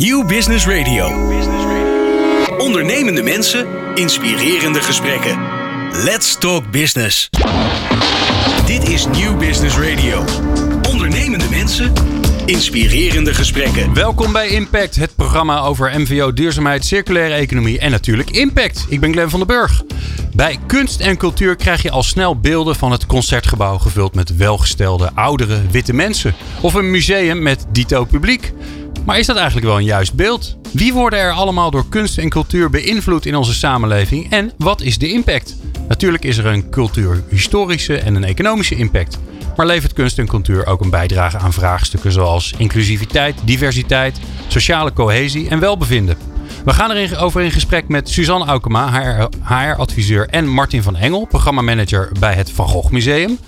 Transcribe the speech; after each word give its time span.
Nieuw 0.00 0.26
Business 0.26 0.66
Radio. 0.66 1.06
Ondernemende 2.58 3.22
mensen, 3.22 3.66
inspirerende 3.94 4.80
gesprekken. 4.80 5.38
Let's 5.92 6.38
talk 6.38 6.70
business. 6.70 7.30
Dit 8.66 8.88
is 8.88 9.06
Nieuw 9.06 9.36
Business 9.36 9.78
Radio. 9.78 10.24
Ondernemende 10.90 11.48
mensen, 11.50 11.92
inspirerende 12.46 13.34
gesprekken. 13.34 13.94
Welkom 13.94 14.32
bij 14.32 14.48
Impact, 14.48 14.96
het 14.96 15.14
programma 15.16 15.60
over 15.60 16.00
MVO, 16.00 16.32
duurzaamheid, 16.32 16.84
circulaire 16.84 17.34
economie 17.34 17.78
en 17.78 17.90
natuurlijk 17.90 18.30
impact. 18.30 18.86
Ik 18.88 19.00
ben 19.00 19.12
Glenn 19.12 19.30
van 19.30 19.38
den 19.38 19.48
Burg. 19.48 19.82
Bij 20.32 20.58
kunst 20.66 21.00
en 21.00 21.16
cultuur 21.16 21.56
krijg 21.56 21.82
je 21.82 21.90
al 21.90 22.02
snel 22.02 22.40
beelden 22.40 22.76
van 22.76 22.92
het 22.92 23.06
concertgebouw 23.06 23.78
gevuld 23.78 24.14
met 24.14 24.36
welgestelde, 24.36 25.10
oudere, 25.14 25.60
witte 25.70 25.94
mensen. 25.94 26.34
Of 26.60 26.74
een 26.74 26.90
museum 26.90 27.42
met 27.42 27.66
dito 27.72 28.04
publiek. 28.04 28.52
Maar 29.04 29.18
is 29.18 29.26
dat 29.26 29.36
eigenlijk 29.36 29.66
wel 29.66 29.76
een 29.76 29.84
juist 29.84 30.14
beeld? 30.14 30.56
Wie 30.72 30.92
worden 30.92 31.18
er 31.18 31.32
allemaal 31.32 31.70
door 31.70 31.88
kunst 31.88 32.18
en 32.18 32.28
cultuur 32.28 32.70
beïnvloed 32.70 33.26
in 33.26 33.36
onze 33.36 33.54
samenleving 33.54 34.30
en 34.30 34.52
wat 34.58 34.80
is 34.80 34.98
de 34.98 35.12
impact? 35.12 35.56
Natuurlijk 35.88 36.24
is 36.24 36.38
er 36.38 36.46
een 36.46 36.70
cultuurhistorische 36.70 37.98
en 37.98 38.14
een 38.14 38.24
economische 38.24 38.74
impact. 38.74 39.18
Maar 39.56 39.66
levert 39.66 39.92
kunst 39.92 40.18
en 40.18 40.26
cultuur 40.26 40.66
ook 40.66 40.80
een 40.80 40.90
bijdrage 40.90 41.38
aan 41.38 41.52
vraagstukken 41.52 42.12
zoals 42.12 42.54
inclusiviteit, 42.56 43.36
diversiteit, 43.44 44.20
sociale 44.48 44.92
cohesie 44.92 45.48
en 45.48 45.58
welbevinden? 45.58 46.33
We 46.64 46.72
gaan 46.72 46.90
erover 46.90 47.42
in 47.42 47.50
gesprek 47.50 47.88
met 47.88 48.08
Suzanne 48.08 48.44
Aukema, 48.44 49.28
HR-adviseur, 49.42 50.28
en 50.28 50.48
Martin 50.48 50.82
van 50.82 50.96
Engel, 50.96 51.26
programmamanager 51.26 52.12
bij 52.20 52.34
het 52.34 52.50
Van 52.50 52.68
Gogh 52.68 52.90
Museum. 52.90 53.38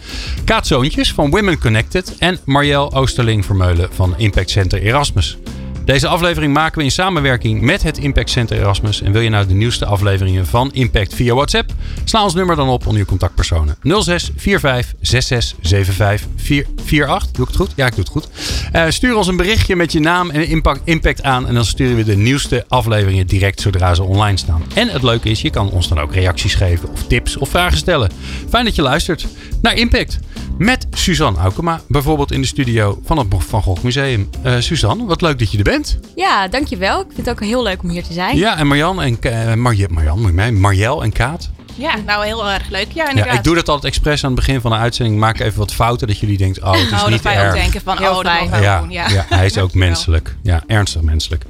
Kaat 0.44 0.66
Zoontjes 0.66 1.12
van 1.12 1.30
Women 1.30 1.58
Connected 1.58 2.18
en 2.18 2.38
Marielle 2.44 2.90
Oosterling-Vermeulen 2.92 3.88
van 3.92 4.14
Impact 4.16 4.50
Center 4.50 4.82
Erasmus. 4.82 5.38
Deze 5.86 6.08
aflevering 6.08 6.52
maken 6.52 6.78
we 6.78 6.84
in 6.84 6.90
samenwerking 6.90 7.60
met 7.60 7.82
het 7.82 7.98
Impact 7.98 8.30
Center 8.30 8.58
Erasmus. 8.58 9.02
En 9.02 9.12
wil 9.12 9.20
je 9.20 9.28
nou 9.28 9.46
de 9.46 9.54
nieuwste 9.54 9.84
afleveringen 9.84 10.46
van 10.46 10.70
Impact 10.72 11.14
via 11.14 11.34
WhatsApp? 11.34 11.72
Sla 12.04 12.22
ons 12.22 12.34
nummer 12.34 12.56
dan 12.56 12.68
op 12.68 12.86
onder 12.86 13.00
je 13.00 13.08
contactpersonen. 13.08 13.76
06 13.82 14.30
45 14.36 14.94
66 15.00 15.94
75 16.36 16.76
48. 16.76 17.30
Doe 17.30 17.42
ik 17.44 17.48
het 17.48 17.56
goed? 17.56 17.72
Ja, 17.76 17.86
ik 17.86 17.94
doe 17.94 18.04
het 18.04 18.12
goed. 18.12 18.28
Uh, 18.72 18.84
stuur 18.88 19.16
ons 19.16 19.26
een 19.26 19.36
berichtje 19.36 19.76
met 19.76 19.92
je 19.92 20.00
naam 20.00 20.30
en 20.30 20.48
impact, 20.48 20.80
impact 20.84 21.22
aan. 21.22 21.46
En 21.46 21.54
dan 21.54 21.64
sturen 21.64 21.96
we 21.96 22.04
de 22.04 22.16
nieuwste 22.16 22.64
afleveringen 22.68 23.26
direct 23.26 23.60
zodra 23.60 23.94
ze 23.94 24.02
online 24.02 24.36
staan. 24.36 24.62
En 24.74 24.88
het 24.88 25.02
leuke 25.02 25.28
is, 25.28 25.42
je 25.42 25.50
kan 25.50 25.70
ons 25.70 25.88
dan 25.88 25.98
ook 25.98 26.14
reacties 26.14 26.54
geven 26.54 26.90
of 26.90 27.06
tips 27.06 27.36
of 27.36 27.48
vragen 27.48 27.78
stellen. 27.78 28.10
Fijn 28.48 28.64
dat 28.64 28.74
je 28.74 28.82
luistert 28.82 29.26
naar 29.62 29.74
Impact. 29.74 30.18
Met 30.58 30.86
Suzanne 30.90 31.38
Aukema, 31.38 31.80
bijvoorbeeld 31.88 32.32
in 32.32 32.40
de 32.40 32.46
studio 32.46 33.00
van 33.04 33.18
het 33.18 33.26
Van 33.38 33.62
Gogh 33.62 33.82
Museum. 33.82 34.28
Uh, 34.44 34.54
Suzanne, 34.58 35.04
wat 35.04 35.20
leuk 35.20 35.38
dat 35.38 35.50
je 35.50 35.58
er 35.58 35.64
bent. 35.64 35.75
Ja, 36.14 36.48
dankjewel. 36.48 37.00
Ik 37.00 37.06
vind 37.14 37.26
het 37.26 37.30
ook 37.30 37.44
heel 37.44 37.62
leuk 37.62 37.82
om 37.82 37.88
hier 37.88 38.04
te 38.04 38.12
zijn. 38.12 38.36
Ja, 38.36 38.58
en 38.58 38.66
Marjan 38.66 39.02
en 39.02 39.18
uh, 39.20 39.54
Marjan, 39.54 39.92
Marjan, 39.92 40.34
mij, 40.34 40.52
Marjel 40.52 41.02
en 41.02 41.12
Kaat. 41.12 41.50
Ja, 41.76 41.96
nou 42.06 42.24
heel 42.24 42.50
erg 42.50 42.68
leuk. 42.68 42.86
Ja, 42.92 43.08
inderdaad. 43.08 43.32
Ja, 43.32 43.38
ik 43.38 43.44
doe 43.44 43.54
dat 43.54 43.68
altijd 43.68 43.92
expres 43.92 44.24
aan 44.24 44.30
het 44.30 44.38
begin 44.38 44.60
van 44.60 44.70
de 44.70 44.76
uitzending. 44.76 45.18
Maak 45.18 45.38
even 45.38 45.58
wat 45.58 45.72
fouten 45.72 46.06
dat 46.06 46.18
jullie 46.18 46.36
denken, 46.36 46.62
oh, 46.62 46.72
het 46.72 46.80
is 46.80 47.02
oh, 47.02 47.08
niet 47.08 47.22
dat 47.22 47.32
erg. 47.32 47.48
ook 47.48 47.54
denken 47.54 47.80
van, 47.80 47.98
oh, 47.98 48.14
dat 48.14 48.60
ja, 48.62 48.80
doen. 48.80 48.90
Ja. 48.90 49.08
ja, 49.08 49.26
hij 49.28 49.46
is 49.46 49.58
ook 49.58 49.74
menselijk. 49.86 50.36
Ja, 50.42 50.62
ernstig 50.66 51.02
menselijk. 51.02 51.44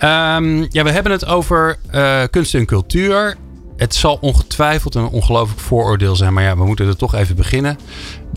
Um, 0.00 0.66
ja, 0.70 0.82
we 0.82 0.90
hebben 0.90 1.12
het 1.12 1.26
over 1.26 1.76
uh, 1.94 2.22
kunst 2.30 2.54
en 2.54 2.66
cultuur. 2.66 3.36
Het 3.76 3.94
zal 3.94 4.18
ongetwijfeld 4.20 4.94
een 4.94 5.08
ongelooflijk 5.08 5.60
vooroordeel 5.60 6.16
zijn, 6.16 6.32
maar 6.32 6.42
ja, 6.42 6.56
we 6.56 6.64
moeten 6.64 6.86
er 6.86 6.96
toch 6.96 7.14
even 7.14 7.36
beginnen. 7.36 7.78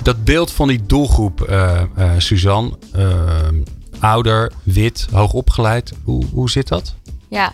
Dat 0.03 0.23
beeld 0.23 0.51
van 0.51 0.67
die 0.67 0.81
doelgroep, 0.85 1.47
uh, 1.49 1.81
uh, 1.97 2.11
Suzanne, 2.17 2.71
uh, 2.95 3.05
ouder, 3.99 4.51
wit, 4.63 5.07
hoogopgeleid, 5.11 5.93
hoe, 6.03 6.25
hoe 6.33 6.49
zit 6.49 6.67
dat? 6.67 6.95
Ja, 7.27 7.53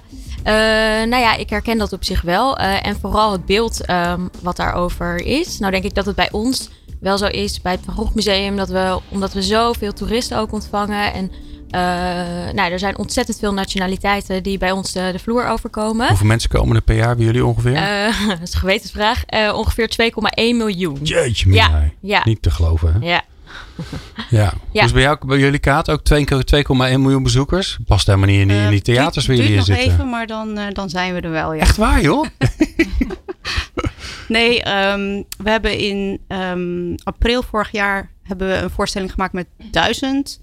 nou 1.06 1.22
ja, 1.22 1.36
ik 1.36 1.50
herken 1.50 1.78
dat 1.78 1.94
op 1.94 2.04
zich 2.04 2.22
wel. 2.22 2.58
en 2.58 3.00
vooral 3.00 3.32
het 3.32 3.46
beeld 3.46 3.90
um, 3.90 4.30
wat 4.42 4.56
daarover 4.56 5.16
is. 5.26 5.60
Nou 5.60 5.72
denk 5.72 5.84
ik 5.84 5.96
dat 5.96 6.06
het 6.06 6.16
bij 6.16 6.32
ons 6.32 6.70
wel 7.00 7.18
zo 7.18 7.26
is, 7.26 7.62
bij 7.62 7.72
het 7.72 7.82
Van 7.86 7.94
Gogh 7.94 8.16
Museum, 8.16 8.56
dat 8.56 8.70
we, 8.70 9.00
omdat 9.10 9.34
we 9.34 9.42
zoveel 9.42 9.94
toeristen 9.94 10.38
ook 10.38 10.52
ontvangen 10.52 11.14
en 11.14 11.32
uh, 11.76 11.82
nou, 12.54 12.72
er 12.72 12.80
zijn 12.80 12.98
ontzettend 12.98 13.40
veel 13.40 13.54
nationaliteiten 13.54 14.44
die 14.44 14.58
bij 14.58 14.72
ons 14.72 14.92
de, 14.92 15.10
de 15.12 15.20
vloer 15.20 15.48
overkomen. 15.48 16.08
Hoeveel 16.08 16.28
mensen 16.28 16.50
komen 16.50 16.76
er 16.76 16.82
per 16.82 16.96
jaar 16.96 17.16
bij 17.16 17.26
jullie 17.26 17.46
ongeveer? 17.46 17.74
Dat 18.28 18.42
is 18.42 18.54
een 18.54 18.60
gewetensvraag. 18.60 19.24
Ongeveer 19.54 20.12
2,1 20.12 20.16
miljoen. 20.36 21.00
Jeetje, 21.04 21.52
ja, 21.52 21.90
ja. 22.00 22.22
Niet 22.24 22.42
te 22.42 22.52
geloven, 22.52 22.94
hè? 22.94 23.08
Ja. 23.08 23.24
Ja. 24.30 24.54
ja. 24.72 24.82
Dus 24.82 24.92
bij, 24.92 25.02
jou, 25.02 25.18
bij 25.26 25.38
jullie 25.38 25.60
kaart 25.60 25.90
ook 25.90 26.02
2,1 26.14 26.18
miljoen 26.74 27.24
bezoekers? 27.24 27.78
Past 27.86 28.08
helemaal 28.08 28.28
niet 28.28 28.40
in, 28.40 28.50
in 28.50 28.70
die 28.70 28.82
theaters 28.82 29.28
waar 29.28 29.36
jullie 29.36 29.54
in 29.54 29.64
zitten. 29.64 29.86
nog 29.86 29.94
even, 29.94 30.10
maar 30.10 30.28
dan, 30.28 30.60
dan 30.74 30.90
zijn 30.90 31.14
we 31.14 31.22
er 31.22 31.32
wel, 31.32 31.54
ja. 31.54 31.62
Echt 31.62 31.78
waar, 31.78 32.02
joh? 32.02 32.26
nee, 34.28 34.56
um, 34.58 35.26
we 35.38 35.50
hebben 35.50 35.78
in 35.78 36.22
um, 36.28 36.96
april 37.04 37.44
vorig 37.44 37.72
jaar 37.72 38.12
hebben 38.24 38.48
we 38.48 38.54
een 38.54 38.70
voorstelling 38.70 39.12
gemaakt 39.12 39.34
met 39.34 39.48
duizend 39.72 40.40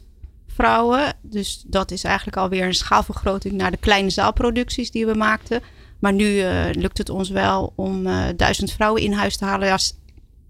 vrouwen. 0.54 1.14
Dus 1.22 1.64
dat 1.66 1.90
is 1.90 2.04
eigenlijk 2.04 2.36
alweer 2.36 2.64
een 2.64 2.74
schaalvergroting 2.74 3.54
naar 3.54 3.70
de 3.70 3.76
kleine 3.76 4.10
zaalproducties 4.10 4.90
die 4.90 5.06
we 5.06 5.14
maakten. 5.14 5.60
Maar 5.98 6.12
nu 6.12 6.24
uh, 6.24 6.64
lukt 6.72 6.98
het 6.98 7.08
ons 7.08 7.30
wel 7.30 7.72
om 7.76 8.06
uh, 8.06 8.24
duizend 8.36 8.72
vrouwen 8.72 9.02
in 9.02 9.12
huis 9.12 9.36
te 9.36 9.44
halen. 9.44 9.66
Ja, 9.68 9.78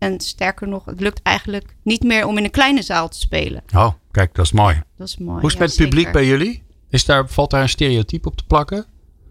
en 0.02 0.20
sterker 0.20 0.68
nog, 0.68 0.84
het 0.84 1.00
lukt 1.00 1.22
eigenlijk 1.22 1.74
niet 1.82 2.02
meer 2.02 2.26
om 2.26 2.38
in 2.38 2.44
een 2.44 2.50
kleine 2.50 2.82
zaal 2.82 3.08
te 3.08 3.18
spelen. 3.18 3.62
Oh, 3.74 3.92
kijk, 4.10 4.34
dat 4.34 4.44
is 4.44 4.52
mooi. 4.52 4.82
Dat 4.98 5.08
is 5.08 5.18
mooi. 5.18 5.40
Hoe 5.40 5.50
is 5.50 5.50
het 5.50 5.52
ja, 5.52 5.58
met 5.58 5.76
het 5.76 5.88
publiek 5.88 6.12
bij 6.12 6.26
jullie? 6.26 6.62
Is 6.88 7.04
daar, 7.04 7.28
valt 7.28 7.50
daar 7.50 7.62
een 7.62 7.68
stereotype 7.68 8.28
op 8.28 8.36
te 8.36 8.44
plakken? 8.46 8.86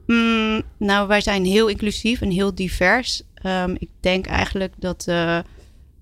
Mm, 0.07 0.61
nou, 0.77 1.07
wij 1.07 1.21
zijn 1.21 1.45
heel 1.45 1.67
inclusief 1.67 2.21
en 2.21 2.31
heel 2.31 2.55
divers. 2.55 3.23
Um, 3.45 3.75
ik 3.79 3.89
denk 3.99 4.25
eigenlijk 4.25 4.73
dat... 4.77 5.05
Uh, 5.09 5.39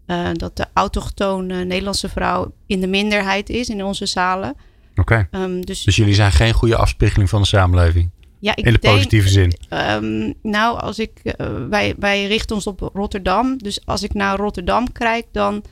uh, 0.08 0.30
dat 0.34 0.58
de 0.58 0.66
autochtone 0.74 1.64
Nederlandse 1.64 2.10
vrouw 2.10 2.54
in 2.66 2.82
de 2.82 2.88
minderheid 2.88 3.50
is 3.50 3.70
in 3.70 3.84
onze 3.84 4.06
zalen. 4.06 4.56
Oké. 4.96 5.02
Okay. 5.02 5.44
Um, 5.44 5.66
dus, 5.66 5.84
dus, 5.84 5.96
jullie 5.96 6.14
zijn 6.14 6.32
geen 6.32 6.54
goede 6.54 6.76
afspiegeling 6.76 7.30
van 7.30 7.42
de 7.42 7.48
samenleving? 7.48 8.10
Ja, 8.40 8.56
ik 8.56 8.66
in 8.66 8.74
de 8.74 8.80
denk, 8.80 8.94
positieve 8.94 9.30
zin? 9.30 9.54
Um, 9.70 10.34
nou, 10.42 10.80
als 10.80 11.00
ik, 11.00 11.22
uh, 11.24 11.68
wij, 11.70 11.96
wij 11.98 12.28
richten 12.28 12.56
ons 12.56 12.68
op 12.68 12.90
Rotterdam. 12.94 13.58
Dus 13.58 13.86
als 13.86 14.04
ik 14.04 14.14
naar 14.14 14.38
Rotterdam 14.38 14.92
kijk, 14.92 15.26
dan 15.32 15.64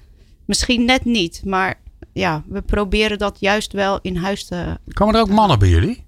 misschien 0.46 0.86
net 0.86 1.06
niet. 1.06 1.42
Maar 1.46 1.80
ja, 2.14 2.44
we 2.48 2.62
proberen 2.62 3.18
dat 3.18 3.38
juist 3.40 3.74
wel 3.74 4.00
in 4.02 4.16
huis 4.16 4.46
te... 4.46 4.78
Komen 4.94 5.16
er 5.16 5.22
ook 5.22 5.30
mannen 5.30 5.60
bij 5.60 5.70
jullie? 5.70 6.04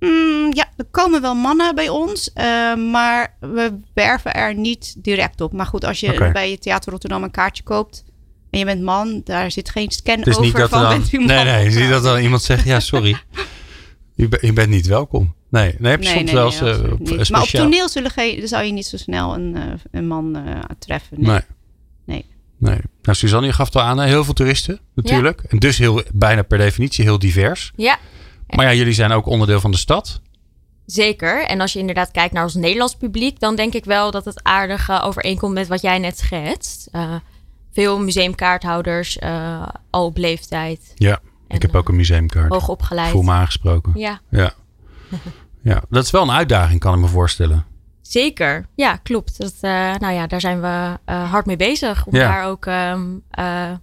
Mm, 0.00 0.54
ja, 0.54 0.68
er 0.76 0.84
komen 0.90 1.20
wel 1.20 1.34
mannen 1.34 1.74
bij 1.74 1.88
ons, 1.88 2.30
uh, 2.34 2.74
maar 2.90 3.36
we 3.40 3.78
werven 3.94 4.34
er 4.34 4.54
niet 4.54 4.94
direct 4.98 5.40
op. 5.40 5.52
Maar 5.52 5.66
goed, 5.66 5.84
als 5.84 6.00
je 6.00 6.12
okay. 6.12 6.32
bij 6.32 6.50
je 6.50 6.58
Theater 6.58 6.90
Rotterdam 6.90 7.22
een 7.22 7.30
kaartje 7.30 7.62
koopt 7.62 8.04
en 8.50 8.58
je 8.58 8.64
bent 8.64 8.82
man, 8.82 9.20
daar 9.24 9.50
zit 9.50 9.70
geen 9.70 9.90
scan 9.90 10.20
dus 10.20 10.28
over 10.28 10.42
niet 10.42 10.56
dat 10.56 10.68
van 10.68 10.82
dan, 10.82 10.98
bent 10.98 11.12
u 11.12 11.18
man. 11.18 11.26
Nee, 11.26 11.44
nee, 11.44 11.70
zie 11.70 11.88
dat 11.88 12.02
dan 12.02 12.18
iemand 12.18 12.42
zegt, 12.42 12.64
ja 12.64 12.80
sorry, 12.80 13.16
ben, 14.14 14.38
je 14.40 14.52
bent 14.52 14.68
niet 14.68 14.86
welkom. 14.86 15.34
Nee, 15.52 15.74
nee 15.78 15.90
heb 15.90 16.02
je 16.02 16.08
nee, 16.08 16.16
soms 16.16 16.32
nee, 16.32 16.34
wel 16.34 16.44
eens 16.44 16.82
uh, 16.82 17.16
niet. 17.18 17.30
Maar 17.30 17.42
op 17.42 17.48
toneel 17.48 17.88
zullen 17.88 18.10
geen, 18.10 18.48
zou 18.48 18.64
je 18.64 18.72
niet 18.72 18.86
zo 18.86 18.96
snel 18.96 19.34
een, 19.34 19.56
uh, 19.56 19.62
een 19.90 20.06
man 20.06 20.36
uh, 20.36 20.58
treffen. 20.78 21.16
Nee. 21.20 21.40
nee. 22.04 22.24
nee. 22.58 22.78
Nou, 23.02 23.16
Suzanne, 23.16 23.46
je 23.46 23.52
gaf 23.52 23.66
het 23.66 23.76
al 23.76 23.82
aan, 23.82 24.00
heel 24.00 24.24
veel 24.24 24.34
toeristen 24.34 24.80
natuurlijk. 24.94 25.40
Ja. 25.42 25.48
En 25.48 25.58
dus 25.58 25.78
heel, 25.78 26.02
bijna 26.12 26.42
per 26.42 26.58
definitie 26.58 27.04
heel 27.04 27.18
divers. 27.18 27.72
Ja. 27.76 27.98
Maar 28.46 28.66
ja, 28.66 28.72
jullie 28.72 28.92
zijn 28.92 29.12
ook 29.12 29.26
onderdeel 29.26 29.60
van 29.60 29.70
de 29.70 29.76
stad. 29.76 30.20
Zeker. 30.86 31.46
En 31.46 31.60
als 31.60 31.72
je 31.72 31.78
inderdaad 31.78 32.10
kijkt 32.10 32.34
naar 32.34 32.42
ons 32.42 32.54
Nederlands 32.54 32.94
publiek, 32.94 33.40
dan 33.40 33.56
denk 33.56 33.74
ik 33.74 33.84
wel 33.84 34.10
dat 34.10 34.24
het 34.24 34.42
aardig 34.42 34.88
uh, 34.88 35.02
overeenkomt 35.04 35.54
met 35.54 35.68
wat 35.68 35.82
jij 35.82 35.98
net 35.98 36.18
schetst. 36.18 36.88
Uh, 36.92 37.14
veel 37.72 38.00
museumkaarthouders, 38.00 39.16
uh, 39.22 39.68
al 39.90 40.04
op 40.04 40.16
leeftijd. 40.16 40.92
Ja, 40.94 41.20
en, 41.48 41.56
ik 41.56 41.62
heb 41.62 41.74
ook 41.74 41.88
een 41.88 41.96
museumkaart. 41.96 42.52
Hoog 42.52 42.68
opgeleid. 42.68 43.10
Voel 43.10 43.22
me 43.22 43.32
aangesproken. 43.32 43.92
Ja. 43.94 44.20
Ja. 44.30 44.54
ja, 45.62 45.82
dat 45.90 46.04
is 46.04 46.10
wel 46.10 46.22
een 46.22 46.30
uitdaging, 46.30 46.80
kan 46.80 46.94
ik 46.94 47.00
me 47.00 47.08
voorstellen. 47.08 47.64
Zeker, 48.00 48.66
ja, 48.74 48.96
klopt. 48.96 49.38
Dat, 49.38 49.54
nou 50.00 50.12
ja, 50.12 50.26
daar 50.26 50.40
zijn 50.40 50.60
we 50.60 50.98
hard 51.12 51.46
mee 51.46 51.56
bezig 51.56 52.06
om 52.06 52.14
Ja. 52.14 52.28
daar 52.28 52.46
ook 52.46 52.66
um, 52.66 53.22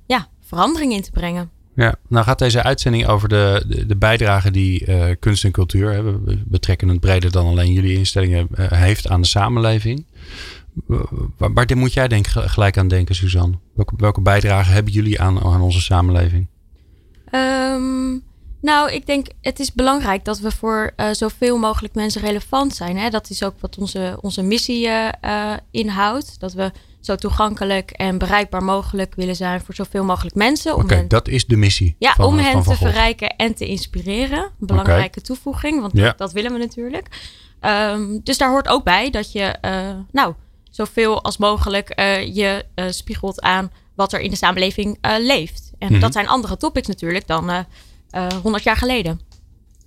ja, 0.05 0.27
verandering 0.41 0.93
in 0.93 1.01
te 1.01 1.11
brengen. 1.11 1.49
Ja, 1.75 1.95
nou 2.07 2.25
gaat 2.25 2.39
deze 2.39 2.63
uitzending 2.63 3.07
over 3.07 3.29
de, 3.29 3.63
de, 3.67 3.85
de 3.85 3.95
bijdrage 3.95 4.51
die 4.51 5.15
kunst 5.15 5.43
en 5.43 5.51
cultuur, 5.51 5.91
hè, 5.91 6.03
we 6.49 6.59
het 6.89 6.99
breder 6.99 7.31
dan 7.31 7.45
alleen 7.45 7.71
jullie 7.71 7.97
instellingen, 7.97 8.47
heeft 8.55 9.07
aan 9.07 9.21
de 9.21 9.27
samenleving. 9.27 10.05
Waar, 11.37 11.53
waar 11.53 11.77
moet 11.77 11.93
jij 11.93 12.07
denk, 12.07 12.27
gelijk 12.27 12.77
aan 12.77 12.87
denken, 12.87 13.15
Suzanne? 13.15 13.57
Welke, 13.75 13.93
welke 13.97 14.21
bijdrage 14.21 14.71
hebben 14.71 14.93
jullie 14.93 15.21
aan, 15.21 15.43
aan 15.43 15.61
onze 15.61 15.81
samenleving? 15.81 16.47
Um, 17.31 18.23
Nou, 18.61 18.91
ik 18.91 19.05
denk 19.05 19.27
het 19.41 19.59
is 19.59 19.73
belangrijk 19.73 20.25
dat 20.25 20.39
we 20.39 20.51
voor 20.51 20.91
uh, 20.97 21.09
zoveel 21.11 21.57
mogelijk 21.57 21.95
mensen 21.95 22.21
relevant 22.21 22.75
zijn. 22.75 22.97
Hè? 22.97 23.09
Dat 23.09 23.29
is 23.29 23.43
ook 23.43 23.59
wat 23.59 23.77
onze, 23.77 24.17
onze 24.21 24.41
missie 24.41 24.87
uh, 24.87 25.53
inhoudt. 25.71 26.39
Dat 26.39 26.53
we 26.53 26.71
zo 27.01 27.15
toegankelijk 27.15 27.91
en 27.91 28.17
bereikbaar 28.17 28.63
mogelijk 28.63 29.15
willen 29.15 29.35
zijn 29.35 29.61
voor 29.61 29.75
zoveel 29.75 30.03
mogelijk 30.03 30.35
mensen. 30.35 30.75
Oké, 30.75 31.07
dat 31.07 31.27
is 31.27 31.45
de 31.45 31.55
missie. 31.55 31.95
Ja, 31.99 32.15
om 32.17 32.37
hen 32.37 32.63
te 32.63 32.75
verrijken 32.75 33.35
en 33.35 33.53
te 33.53 33.67
inspireren. 33.67 34.51
Belangrijke 34.57 35.21
toevoeging, 35.21 35.81
want 35.81 35.93
ja. 35.93 36.13
dat 36.17 36.31
willen 36.31 36.53
we 36.53 36.57
natuurlijk. 36.57 37.07
Um, 37.61 38.19
dus 38.23 38.37
daar 38.37 38.49
hoort 38.49 38.67
ook 38.67 38.83
bij 38.83 39.09
dat 39.09 39.31
je, 39.31 39.55
nou, 40.11 40.33
zoveel 40.69 41.23
als 41.23 41.37
mogelijk 41.37 42.01
je 42.33 42.65
spiegelt 42.89 43.41
aan 43.41 43.71
wat 43.95 44.13
er 44.13 44.19
in 44.19 44.29
de 44.29 44.35
samenleving 44.35 44.97
leeft. 45.19 45.71
En 45.77 45.91
mhm. 45.91 45.99
dat 45.99 46.13
zijn 46.13 46.27
andere 46.27 46.57
topics 46.57 46.87
natuurlijk 46.87 47.27
dan 47.27 47.65
100 48.11 48.43
eh, 48.43 48.63
jaar 48.63 48.77
geleden. 48.77 49.19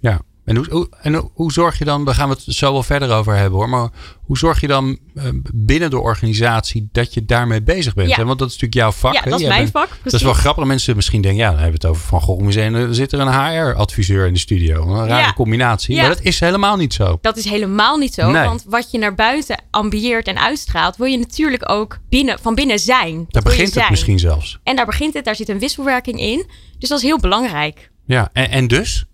Ja, 0.01 0.21
en 0.45 0.57
hoe, 0.57 0.89
en 1.01 1.31
hoe 1.35 1.53
zorg 1.53 1.79
je 1.79 1.85
dan, 1.85 2.05
daar 2.05 2.15
gaan 2.15 2.29
we 2.29 2.35
het 2.35 2.55
zo 2.55 2.73
wel 2.73 2.83
verder 2.83 3.11
over 3.11 3.35
hebben 3.37 3.59
hoor, 3.59 3.69
maar 3.69 3.91
hoe 4.25 4.39
zorg 4.39 4.61
je 4.61 4.67
dan 4.67 4.99
eh, 5.15 5.25
binnen 5.55 5.91
de 5.91 5.99
organisatie 5.99 6.89
dat 6.93 7.15
je 7.15 7.25
daarmee 7.25 7.63
bezig 7.63 7.95
bent? 7.95 8.17
Want 8.17 8.39
dat 8.39 8.49
is 8.49 8.59
natuurlijk 8.59 8.75
jouw 8.75 8.91
vak. 8.91 9.15
Ja, 9.15 9.31
dat 9.31 9.41
is 9.41 9.47
mijn 9.47 9.69
vak. 9.69 9.89
Dat 10.03 10.13
is 10.13 10.23
wel 10.23 10.33
grappig. 10.33 10.65
Mensen 10.65 10.97
misschien 10.97 11.23
denken, 11.23 11.41
ja, 11.41 11.51
dan 11.51 11.59
hebben 11.59 11.81
we 11.81 11.87
het 11.87 11.97
over 11.97 12.09
Van 12.09 12.21
Gogh 12.21 12.43
Museum. 12.43 12.75
Er 12.75 12.95
zit 12.95 13.13
er 13.13 13.21
een 13.21 13.33
HR-adviseur 13.33 14.27
in 14.27 14.33
de 14.33 14.39
studio. 14.39 14.87
Een 14.87 15.07
rare 15.07 15.35
combinatie. 15.35 15.97
Maar 15.97 16.09
dat 16.09 16.21
is 16.21 16.41
helemaal 16.41 16.77
niet 16.77 16.95
zo. 16.95 17.19
Dat 17.21 17.37
is 17.37 17.45
helemaal 17.45 17.97
niet 17.97 18.15
zo. 18.15 18.33
Want 18.33 18.65
wat 18.69 18.91
je 18.91 18.99
naar 18.99 19.15
buiten 19.15 19.63
ambieert 19.71 20.27
en 20.27 20.39
uitstraalt, 20.39 20.97
wil 20.97 21.07
je 21.07 21.19
natuurlijk 21.19 21.71
ook 21.71 21.99
binnen, 22.09 22.39
van 22.39 22.55
binnen 22.55 22.79
zijn. 22.79 23.25
daar 23.29 23.43
begint 23.43 23.75
het 23.75 23.91
misschien 23.91 24.19
zelfs. 24.19 24.59
En 24.63 24.77
daar 24.77 24.87
begint 24.87 25.15
het, 25.15 25.25
daar 25.25 25.37
zit 25.37 25.49
een 25.49 25.59
wisselwerking 25.59 26.21
in. 26.21 26.47
Dus 26.79 26.89
dat 26.89 26.99
is 26.99 27.05
heel 27.05 27.19
belangrijk. 27.19 27.91
Ja, 28.07 28.31
en, 28.33 28.51
en 28.51 28.69
dus? 28.69 29.05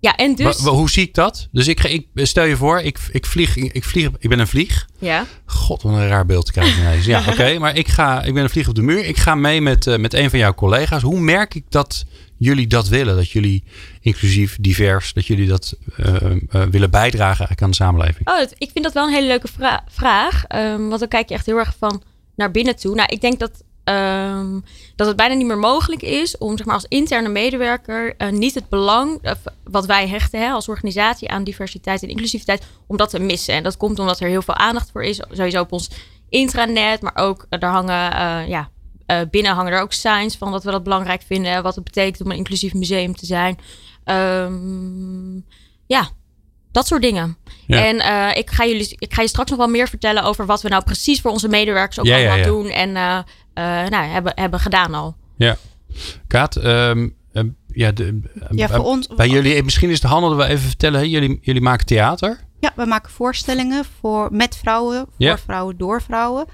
Ja, 0.00 0.16
en 0.16 0.34
dus... 0.34 0.58
hoe 0.58 0.90
zie 0.90 1.02
ik 1.02 1.14
dat? 1.14 1.48
Dus 1.52 1.68
ik, 1.68 1.84
ik 1.84 2.06
stel 2.14 2.44
je 2.44 2.56
voor, 2.56 2.80
ik, 2.80 2.98
ik, 3.12 3.26
vlieg, 3.26 3.56
ik, 3.56 3.84
vlieg, 3.84 4.10
ik 4.18 4.28
ben 4.28 4.38
een 4.38 4.46
vlieg. 4.46 4.88
Ja. 4.98 5.26
God, 5.44 5.82
wat 5.82 5.92
een 5.92 6.08
raar 6.08 6.26
beeld 6.26 6.46
te 6.46 6.52
krijgen. 6.52 7.04
ja, 7.04 7.22
oké. 7.30 7.58
maar 7.58 7.76
ik, 7.76 7.88
ga, 7.88 8.22
ik 8.22 8.34
ben 8.34 8.42
een 8.42 8.50
vlieg 8.50 8.68
op 8.68 8.74
de 8.74 8.82
muur. 8.82 9.04
Ik 9.04 9.16
ga 9.16 9.34
mee 9.34 9.60
met, 9.60 9.86
uh, 9.86 9.96
met 9.96 10.14
een 10.14 10.30
van 10.30 10.38
jouw 10.38 10.54
collega's. 10.54 11.02
Hoe 11.02 11.20
merk 11.20 11.54
ik 11.54 11.64
dat 11.68 12.04
jullie 12.36 12.66
dat 12.66 12.88
willen? 12.88 13.16
Dat 13.16 13.30
jullie 13.30 13.64
inclusief, 14.00 14.56
divers, 14.60 15.12
dat 15.12 15.26
jullie 15.26 15.48
dat 15.48 15.76
uh, 15.96 16.14
uh, 16.50 16.62
willen 16.62 16.90
bijdragen 16.90 17.48
aan 17.48 17.70
de 17.70 17.76
samenleving? 17.76 18.28
Oh, 18.28 18.40
ik 18.58 18.70
vind 18.72 18.84
dat 18.84 18.94
wel 18.94 19.06
een 19.06 19.14
hele 19.14 19.26
leuke 19.26 19.48
vra 19.48 19.84
vraag. 19.88 20.44
Um, 20.54 20.88
want 20.88 21.00
dan 21.00 21.08
kijk 21.08 21.28
je 21.28 21.34
echt 21.34 21.46
heel 21.46 21.58
erg 21.58 21.74
van 21.78 22.02
naar 22.36 22.50
binnen 22.50 22.76
toe. 22.76 22.94
Nou, 22.94 23.08
ik 23.12 23.20
denk 23.20 23.38
dat 23.38 23.62
Um, 23.88 24.64
dat 24.96 25.06
het 25.06 25.16
bijna 25.16 25.34
niet 25.34 25.46
meer 25.46 25.58
mogelijk 25.58 26.02
is 26.02 26.38
om 26.38 26.56
zeg 26.56 26.66
maar, 26.66 26.74
als 26.74 26.86
interne 26.88 27.28
medewerker 27.28 28.14
uh, 28.18 28.28
niet 28.28 28.54
het 28.54 28.68
belang 28.68 29.18
uh, 29.22 29.32
wat 29.64 29.86
wij 29.86 30.08
hechten 30.08 30.40
hè, 30.40 30.50
als 30.50 30.68
organisatie 30.68 31.30
aan 31.30 31.44
diversiteit 31.44 32.02
en 32.02 32.08
inclusiviteit, 32.08 32.66
om 32.86 32.96
dat 32.96 33.10
te 33.10 33.18
missen. 33.18 33.54
En 33.54 33.62
dat 33.62 33.76
komt 33.76 33.98
omdat 33.98 34.20
er 34.20 34.28
heel 34.28 34.42
veel 34.42 34.54
aandacht 34.54 34.90
voor 34.90 35.04
is, 35.04 35.20
sowieso 35.30 35.60
op 35.60 35.72
ons 35.72 35.90
intranet, 36.28 37.02
maar 37.02 37.16
ook 37.16 37.46
uh, 37.50 37.60
daar 37.60 37.70
hangen, 37.70 38.48
ja, 38.48 38.70
binnen 39.30 39.52
hangen 39.52 39.72
er 39.72 39.82
ook 39.82 39.92
signs 39.92 40.36
van 40.36 40.52
dat 40.52 40.64
we 40.64 40.70
dat 40.70 40.82
belangrijk 40.82 41.22
vinden, 41.26 41.62
wat 41.62 41.74
het 41.74 41.84
betekent 41.84 42.20
om 42.24 42.30
een 42.30 42.36
inclusief 42.36 42.74
museum 42.74 43.16
te 43.16 43.26
zijn. 43.26 43.58
Um, 44.04 45.44
ja, 45.86 46.08
dat 46.72 46.86
soort 46.86 47.02
dingen. 47.02 47.36
En 47.66 47.96
uh, 47.96 48.30
ik, 48.34 48.50
ga 48.50 48.66
jullie, 48.66 48.96
ik 48.98 49.14
ga 49.14 49.22
je 49.22 49.28
straks 49.28 49.50
nog 49.50 49.58
wel 49.58 49.68
meer 49.68 49.88
vertellen 49.88 50.22
over 50.22 50.46
wat 50.46 50.62
we 50.62 50.68
nou 50.68 50.84
precies 50.84 51.20
voor 51.20 51.30
onze 51.30 51.48
medewerkers 51.48 51.98
ook 51.98 52.06
ja, 52.06 52.16
allemaal 52.16 52.36
ja, 52.36 52.44
doen. 52.44 52.66
En 52.66 52.90
uh, 52.90 53.18
nou, 53.62 54.06
hebben, 54.06 54.32
hebben 54.34 54.60
gedaan 54.60 54.94
al. 54.94 55.16
Ja. 55.36 55.56
Kaat, 56.26 56.56
um, 56.56 57.16
um, 57.32 57.56
ja, 57.66 57.92
de, 57.92 58.20
ja, 58.50 58.68
voor 58.68 58.84
ons, 58.84 59.06
bij 59.06 59.28
jullie, 59.28 59.62
misschien 59.62 59.90
is 59.90 60.02
het 60.02 60.10
handig 60.10 60.30
dat 60.30 60.46
we 60.46 60.52
even 60.52 60.66
vertellen? 60.66 61.08
Jullie, 61.08 61.38
jullie 61.42 61.62
maken 61.62 61.86
theater? 61.86 62.40
Ja, 62.60 62.72
we 62.76 62.84
maken 62.84 63.10
voorstellingen 63.10 63.84
voor, 64.00 64.28
met 64.32 64.56
vrouwen, 64.56 65.06
voor 65.18 65.38
vrouwen, 65.38 65.76
door 65.76 66.02
vrouwen. 66.02 66.46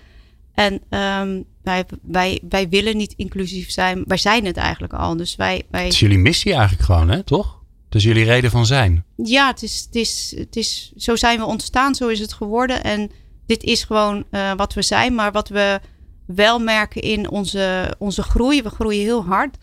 En 0.55 0.73
um, 0.73 1.45
wij, 1.63 1.85
wij, 2.03 2.41
wij 2.49 2.69
willen 2.69 2.97
niet 2.97 3.15
inclusief 3.17 3.71
zijn. 3.71 4.05
Wij 4.07 4.17
zijn 4.17 4.45
het 4.45 4.57
eigenlijk 4.57 4.93
al. 4.93 5.17
Dus 5.17 5.37
wij, 5.37 5.63
wij... 5.71 5.85
Het 5.85 5.93
is 5.93 6.01
jullie 6.01 6.19
missie 6.19 6.53
eigenlijk 6.53 6.83
gewoon, 6.83 7.09
hè? 7.09 7.23
toch? 7.23 7.63
Dus 7.89 8.03
jullie 8.03 8.25
reden 8.25 8.51
van 8.51 8.67
zijn? 8.67 9.05
Ja, 9.17 9.47
het 9.47 9.63
is, 9.63 9.83
het 9.87 9.95
is, 9.95 10.35
het 10.37 10.57
is, 10.57 10.93
zo 10.97 11.17
zijn 11.17 11.39
we 11.39 11.45
ontstaan, 11.45 11.95
zo 11.95 12.09
is 12.09 12.21
het 12.21 12.33
geworden. 12.33 12.85
En 12.85 13.11
dit 13.47 13.63
is 13.63 13.85
gewoon 13.85 14.25
uh, 14.31 14.53
wat 14.57 14.75
we 14.75 14.83
zijn. 14.83 15.15
Maar 15.15 15.33
wat 15.33 15.49
we 15.49 15.81
wel 16.27 16.59
merken 16.59 17.03
in 17.03 17.31
onze, 17.31 17.95
onze 17.99 18.23
groei, 18.23 18.63
we 18.63 18.71
groeien 18.71 19.03
heel 19.03 19.25
hard. 19.25 19.57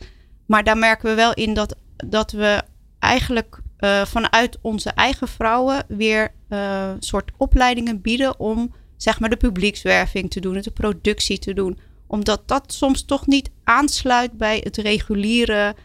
Maar 0.46 0.64
daar 0.64 0.78
merken 0.78 1.10
we 1.10 1.16
wel 1.16 1.34
in 1.34 1.54
dat, 1.54 1.76
dat 1.96 2.32
we 2.32 2.64
eigenlijk 3.00 3.60
uh, 3.80 4.06
vanuit 4.06 4.58
onze 4.62 4.90
eigen 4.90 5.28
vrouwen 5.28 5.86
weer 5.88 6.32
uh, 6.50 6.92
soort 7.00 7.32
opleidingen 7.38 8.02
bieden 8.02 8.40
om 8.40 8.74
zeg 8.98 9.20
maar 9.20 9.30
de 9.30 9.38
publiekswerving 9.38 10.32
te 10.32 10.40
doen, 10.40 10.62
de 10.62 10.72
productie 10.72 11.40
te 11.40 11.54
doen. 11.54 11.80
Omdat 12.08 12.42
dat 12.46 12.74
soms 12.74 13.06
toch 13.06 13.28
niet 13.28 13.50
aansluit 13.64 14.32
bij 14.32 14.62
het 14.64 14.78
reguliere 14.78 15.76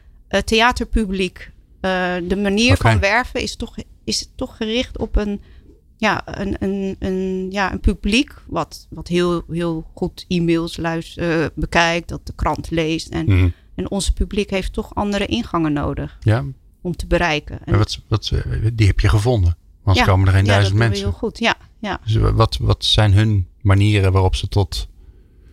theaterpubliek. 0.45 1.51
Uh, 1.81 2.15
de 2.29 2.37
manier 2.37 2.77
van 2.77 3.01
werven 3.01 3.41
is 3.41 3.57
toch, 3.57 3.75
is 4.05 4.29
toch 4.37 4.57
gericht 4.57 4.99
op 4.99 5.17
een, 5.17 5.43
ja, 5.97 6.23
een, 6.25 6.57
een, 6.59 6.97
een, 6.99 7.47
ja, 7.51 7.73
een 7.73 7.81
publiek 7.81 8.35
wat, 8.47 8.87
wat 8.91 9.09
heel, 9.09 9.45
heel 9.51 9.91
goed 9.95 10.25
e-mails 10.29 10.77
luistert, 10.77 11.27
uh, 11.27 11.47
bekijkt, 11.55 12.09
dat 12.09 12.27
de 12.27 12.33
krant 12.35 12.71
leest. 12.71 13.09
En, 13.09 13.27
mm. 13.27 13.53
en 13.75 13.91
ons 13.91 14.11
publiek 14.11 14.51
heeft 14.51 14.73
toch 14.73 14.95
andere 14.95 15.27
ingangen 15.27 15.73
nodig 15.73 16.17
ja. 16.21 16.45
om 16.81 16.97
te 16.97 17.07
bereiken. 17.07 17.59
En 17.65 17.79
wat, 17.79 18.01
wat, 18.09 18.31
eh, 18.33 18.71
die 18.73 18.87
heb 18.87 19.01
je 19.01 19.09
gevonden? 19.09 19.57
Want 19.83 19.99
ja, 19.99 20.05
komen 20.05 20.27
er 20.27 20.33
geen 20.33 20.45
ja, 20.45 20.51
duizend 20.51 20.79
dat 20.79 20.89
mensen. 20.89 21.07
heel 21.07 21.17
goed, 21.17 21.39
ja. 21.39 21.55
ja. 21.79 22.01
Dus 22.05 22.17
wat, 22.17 22.57
wat 22.61 22.85
zijn 22.85 23.13
hun 23.13 23.49
manieren 23.61 24.13
waarop 24.13 24.35
ze 24.35 24.49
tot 24.49 24.89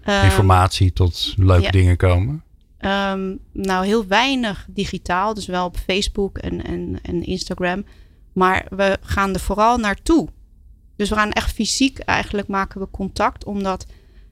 um, 0.05 0.23
informatie, 0.23 0.93
tot 0.93 1.33
leuke 1.37 1.71
dingen 1.71 1.97
komen? 1.97 2.43
Um, 2.79 3.39
nou, 3.51 3.85
heel 3.85 4.07
weinig 4.07 4.67
digitaal, 4.69 5.33
dus 5.33 5.45
wel 5.45 5.65
op 5.65 5.77
Facebook 5.77 6.37
en, 6.37 6.63
en, 6.63 6.99
en 7.01 7.23
Instagram. 7.23 7.85
Maar 8.33 8.65
we 8.69 8.97
gaan 9.01 9.33
er 9.33 9.39
vooral 9.39 9.77
naartoe. 9.77 10.27
Dus 10.95 11.09
we 11.09 11.15
gaan 11.15 11.31
echt 11.31 11.51
fysiek 11.51 11.99
eigenlijk 11.99 12.47
maken 12.47 12.81
we 12.81 12.87
contact. 12.91 13.45
Omdat 13.45 13.85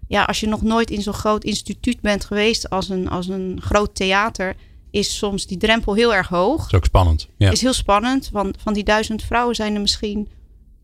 ja, 0.07 0.23
als 0.23 0.39
je 0.39 0.47
nog 0.47 0.61
nooit 0.61 0.89
in 0.89 1.01
zo'n 1.01 1.13
groot 1.13 1.43
instituut 1.43 2.01
bent 2.01 2.25
geweest 2.25 2.69
als 2.69 2.89
een, 2.89 3.09
als 3.09 3.27
een 3.27 3.59
groot 3.61 3.95
theater, 3.95 4.55
is 4.89 5.17
soms 5.17 5.45
die 5.47 5.57
drempel 5.57 5.93
heel 5.93 6.13
erg 6.13 6.27
hoog. 6.27 6.57
Dat 6.57 6.67
is 6.67 6.75
ook 6.75 6.85
spannend. 6.85 7.27
Ja. 7.37 7.51
Is 7.51 7.61
heel 7.61 7.73
spannend. 7.73 8.29
Want 8.29 8.57
van 8.61 8.73
die 8.73 8.83
duizend 8.83 9.23
vrouwen 9.23 9.55
zijn 9.55 9.75
er 9.75 9.81
misschien, 9.81 10.29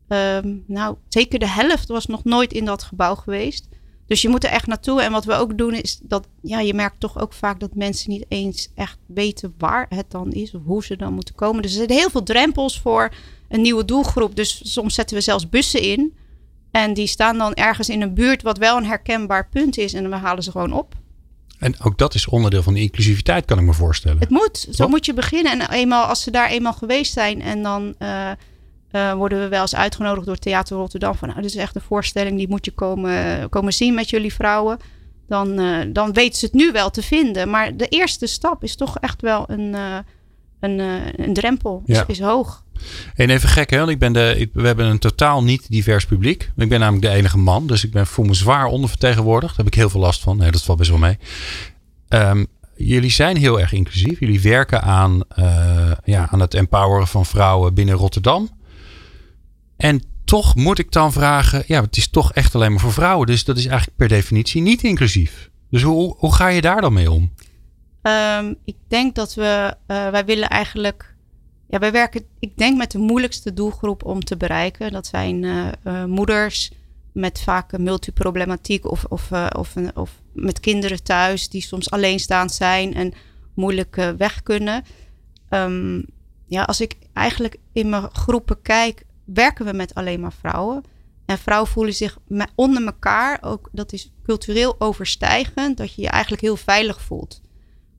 um, 0.08 0.64
nou, 0.68 0.96
zeker 1.10 1.40
de 1.40 1.50
helft 1.50 1.88
was 1.88 2.06
nog 2.06 2.24
nooit 2.24 2.54
in 2.54 2.66
dat 2.66 2.84
gebouw 2.84 3.16
geweest. 3.16 3.68
Dus 4.08 4.22
je 4.22 4.30
moet 4.30 4.44
er 4.44 4.50
echt 4.50 4.68
naartoe. 4.68 5.02
En 5.02 5.12
wat 5.12 5.26
we 5.26 5.34
ook 5.34 5.58
doen 5.58 5.74
is 5.74 6.00
dat, 6.04 6.28
ja, 6.42 6.60
je 6.60 6.74
merkt 6.74 7.00
toch 7.00 7.20
ook 7.20 7.34
vaak 7.34 7.60
dat 7.60 7.76
mensen 7.76 8.10
niet 8.10 8.26
eens 8.28 8.70
echt 8.76 8.98
weten 9.06 9.54
waar 9.58 9.86
het 9.90 10.12
dan 10.12 10.32
is 10.32 10.54
of 10.54 10.62
hoe 10.66 10.84
ze 10.84 10.96
dan 10.96 11.14
moeten 11.14 11.36
komen. 11.36 11.62
Dus 11.62 11.72
er 11.72 11.78
zitten 11.78 11.98
heel 11.98 12.10
veel 12.10 12.24
drempels 12.24 12.80
voor 12.80 13.14
een 13.50 13.62
nieuwe 13.62 13.86
doelgroep. 13.86 14.36
Dus 14.36 14.74
soms 14.74 14.94
zetten 14.94 15.16
we 15.16 15.22
zelfs 15.22 15.50
bussen 15.50 15.82
in. 15.82 16.14
En 16.72 16.94
die 16.94 17.08
staan 17.08 17.38
dan 17.38 17.54
ergens 17.54 17.90
in 17.90 18.02
een 18.02 18.14
buurt 18.14 18.42
wat 18.42 18.58
wel 18.58 18.78
een 18.78 18.86
herkenbaar 18.86 19.50
punt 19.50 19.78
is. 19.78 19.94
En 19.94 20.10
we 20.10 20.16
halen 20.16 20.44
ze 20.44 20.52
gewoon 20.52 20.74
op. 20.74 20.96
En 21.60 21.82
ook 21.82 21.98
dat 21.98 22.14
is 22.14 22.28
onderdeel 22.28 22.64
van 22.64 22.74
de 22.74 22.80
inclusiviteit, 22.80 23.46
kan 23.46 23.60
ik 23.60 23.66
me 23.66 23.74
voorstellen. 23.74 24.20
Het 24.20 24.30
moet. 24.30 24.68
Zo 24.72 24.88
moet 24.88 25.06
je 25.06 25.14
beginnen. 25.14 25.60
En 25.60 25.72
eenmaal 25.72 26.06
als 26.06 26.22
ze 26.22 26.32
daar 26.32 26.50
eenmaal 26.50 26.74
geweest 26.74 27.14
zijn 27.14 27.42
en 27.42 27.64
dan. 27.64 27.96
Uh, 28.00 28.32
uh, 28.98 29.14
worden 29.14 29.40
we 29.40 29.48
wel 29.48 29.62
eens 29.62 29.76
uitgenodigd 29.76 30.26
door 30.26 30.38
Theater 30.38 30.78
Rotterdam. 30.78 31.16
Van 31.16 31.28
nou, 31.28 31.42
dit 31.42 31.50
is 31.50 31.56
echt 31.56 31.76
een 31.76 31.82
voorstelling, 31.82 32.38
die 32.38 32.50
moet 32.50 32.66
je 32.66 32.72
komen, 32.72 33.50
komen 33.50 33.74
zien 33.74 33.94
met 33.94 34.10
jullie 34.10 34.34
vrouwen. 34.34 34.78
Dan, 35.28 35.60
uh, 35.60 35.86
dan 35.94 36.14
weten 36.14 36.40
ze 36.40 36.46
het 36.46 36.54
nu 36.54 36.72
wel 36.72 36.90
te 36.90 37.02
vinden. 37.02 37.50
Maar 37.50 37.78
de 37.78 37.88
eerste 37.88 38.28
stap 38.28 38.64
is 38.64 38.76
toch 38.76 38.98
echt 39.00 39.22
wel 39.22 39.46
een, 39.48 39.74
uh, 39.74 39.98
een, 40.60 40.80
een 41.16 41.34
drempel. 41.34 41.84
Ja. 41.86 42.04
Is, 42.08 42.18
is 42.18 42.26
hoog. 42.26 42.64
En 43.16 43.30
even 43.30 43.50
gek, 43.50 43.70
hè? 43.70 43.90
Ik 43.90 44.00
ben 44.00 44.14
de, 44.14 44.36
ik, 44.38 44.50
we 44.54 44.66
hebben 44.68 44.86
een 44.86 45.00
totaal 45.00 45.44
niet 45.44 45.70
divers 45.70 46.06
publiek. 46.06 46.52
Ik 46.56 46.70
ben 46.70 46.80
namelijk 46.80 47.06
de 47.06 47.18
enige 47.18 47.38
man, 47.38 47.68
dus 47.68 47.84
ik 47.84 47.92
ben, 47.92 48.08
voel 48.08 48.26
me 48.26 48.34
zwaar 48.34 48.66
ondervertegenwoordigd. 48.66 49.56
Daar 49.56 49.66
heb 49.66 49.74
ik 49.74 49.80
heel 49.80 49.90
veel 49.90 50.00
last 50.00 50.22
van. 50.22 50.38
Nee, 50.38 50.52
dat 50.52 50.64
valt 50.64 50.78
best 50.78 50.90
wel 50.90 51.00
mee. 51.00 51.18
Um, 52.10 52.48
jullie 52.76 53.12
zijn 53.12 53.38
heel 53.38 53.60
erg 53.60 53.74
inclusief. 53.74 54.20
Jullie 54.20 54.42
werken 54.42 54.82
aan, 54.82 55.22
uh, 55.40 55.92
ja, 56.04 56.30
aan 56.30 56.40
het 56.40 56.54
empoweren 56.54 57.08
van 57.08 57.26
vrouwen 57.26 57.74
binnen 57.74 57.96
Rotterdam. 57.96 58.50
En 59.78 60.02
toch 60.26 60.56
moet 60.56 60.80
ik 60.80 60.92
dan 60.92 61.12
vragen, 61.12 61.64
ja, 61.68 61.82
het 61.82 61.98
is 61.98 62.10
toch 62.10 62.34
echt 62.34 62.56
alleen 62.56 62.72
maar 62.72 62.80
voor 62.80 62.94
vrouwen. 62.94 63.28
Dus 63.28 63.44
dat 63.44 63.58
is 63.58 63.66
eigenlijk 63.66 63.98
per 63.98 64.08
definitie 64.08 64.62
niet 64.62 64.84
inclusief. 64.84 65.50
Dus 65.70 65.82
hoe, 65.82 66.16
hoe 66.18 66.34
ga 66.34 66.48
je 66.48 66.62
daar 66.62 66.82
dan 66.82 66.94
mee 66.94 67.12
om? 67.12 67.34
Um, 68.02 68.56
ik 68.66 68.76
denk 68.88 69.16
dat 69.16 69.34
we, 69.34 69.76
uh, 69.88 70.10
wij 70.10 70.26
willen 70.26 70.50
eigenlijk, 70.50 71.16
ja, 71.70 71.80
wij 71.80 71.92
werken, 71.92 72.24
ik 72.40 72.58
denk 72.58 72.78
met 72.78 72.92
de 72.92 72.98
moeilijkste 72.98 73.54
doelgroep 73.54 74.04
om 74.04 74.24
te 74.24 74.38
bereiken. 74.38 74.92
Dat 74.92 75.08
zijn 75.08 75.44
uh, 75.44 75.68
uh, 75.84 76.06
moeders 76.06 76.72
met 77.12 77.42
vaak 77.42 77.78
multiproblematiek 77.78 78.92
of, 78.92 79.06
of, 79.06 79.32
of, 79.56 79.76
of 79.94 80.12
met 80.34 80.60
kinderen 80.60 81.04
thuis 81.04 81.50
die 81.50 81.62
soms 81.62 81.92
alleenstaand 81.92 82.52
zijn 82.52 82.94
en 82.94 83.14
moeilijk 83.54 84.14
weg 84.18 84.44
kunnen. 84.44 84.84
ehm, 85.50 86.02
ja, 86.46 86.64
als 86.64 86.82
ik 86.82 86.96
eigenlijk 87.14 87.58
in 87.74 87.90
mijn 87.90 88.10
groepen 88.12 88.62
kijk, 88.62 89.04
werken 89.34 89.66
we 89.66 89.74
met 89.74 89.94
alleen 89.94 90.20
maar 90.20 90.34
vrouwen. 90.34 90.84
En 91.26 91.38
vrouwen 91.38 91.70
voelen 91.70 91.94
zich 91.94 92.18
onder 92.56 92.86
elkaar, 92.86 93.38
ook 93.42 93.70
dat 93.72 93.94
is 93.94 94.12
cultureel 94.24 94.76
overstijgend, 94.80 95.78
dat 95.78 95.94
je 95.94 96.02
je 96.02 96.10
eigenlijk 96.10 96.42
heel 96.42 96.56
veilig 96.56 97.02
voelt. 97.02 97.42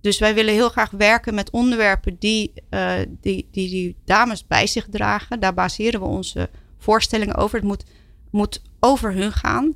Dus 0.01 0.19
wij 0.19 0.35
willen 0.35 0.55
heel 0.55 0.69
graag 0.69 0.91
werken 0.91 1.35
met 1.35 1.51
onderwerpen 1.51 2.17
die, 2.19 2.53
uh, 2.71 2.93
die, 3.21 3.49
die, 3.51 3.69
die 3.71 3.97
dames 4.05 4.47
bij 4.47 4.67
zich 4.67 4.87
dragen. 4.91 5.41
Daar 5.41 5.55
baseren 5.55 6.01
we 6.01 6.07
onze 6.07 6.51
voorstellingen 6.79 7.35
over. 7.35 7.59
Het 7.59 7.67
moet, 7.67 7.85
moet 8.31 8.63
over 8.81 9.13
hun 9.13 9.33
gaan. 9.33 9.75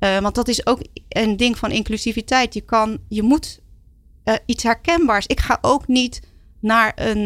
Uh, 0.00 0.18
want 0.18 0.34
dat 0.34 0.48
is 0.48 0.66
ook 0.66 0.80
een 1.08 1.36
ding 1.36 1.58
van 1.58 1.70
inclusiviteit. 1.70 2.54
Je, 2.54 2.60
kan, 2.60 2.98
je 3.08 3.22
moet 3.22 3.60
uh, 4.24 4.34
iets 4.46 4.62
herkenbaars. 4.62 5.26
Ik 5.26 5.40
ga 5.40 5.58
ook 5.60 5.88
niet 5.88 6.20
naar 6.60 6.92
een, 6.94 7.24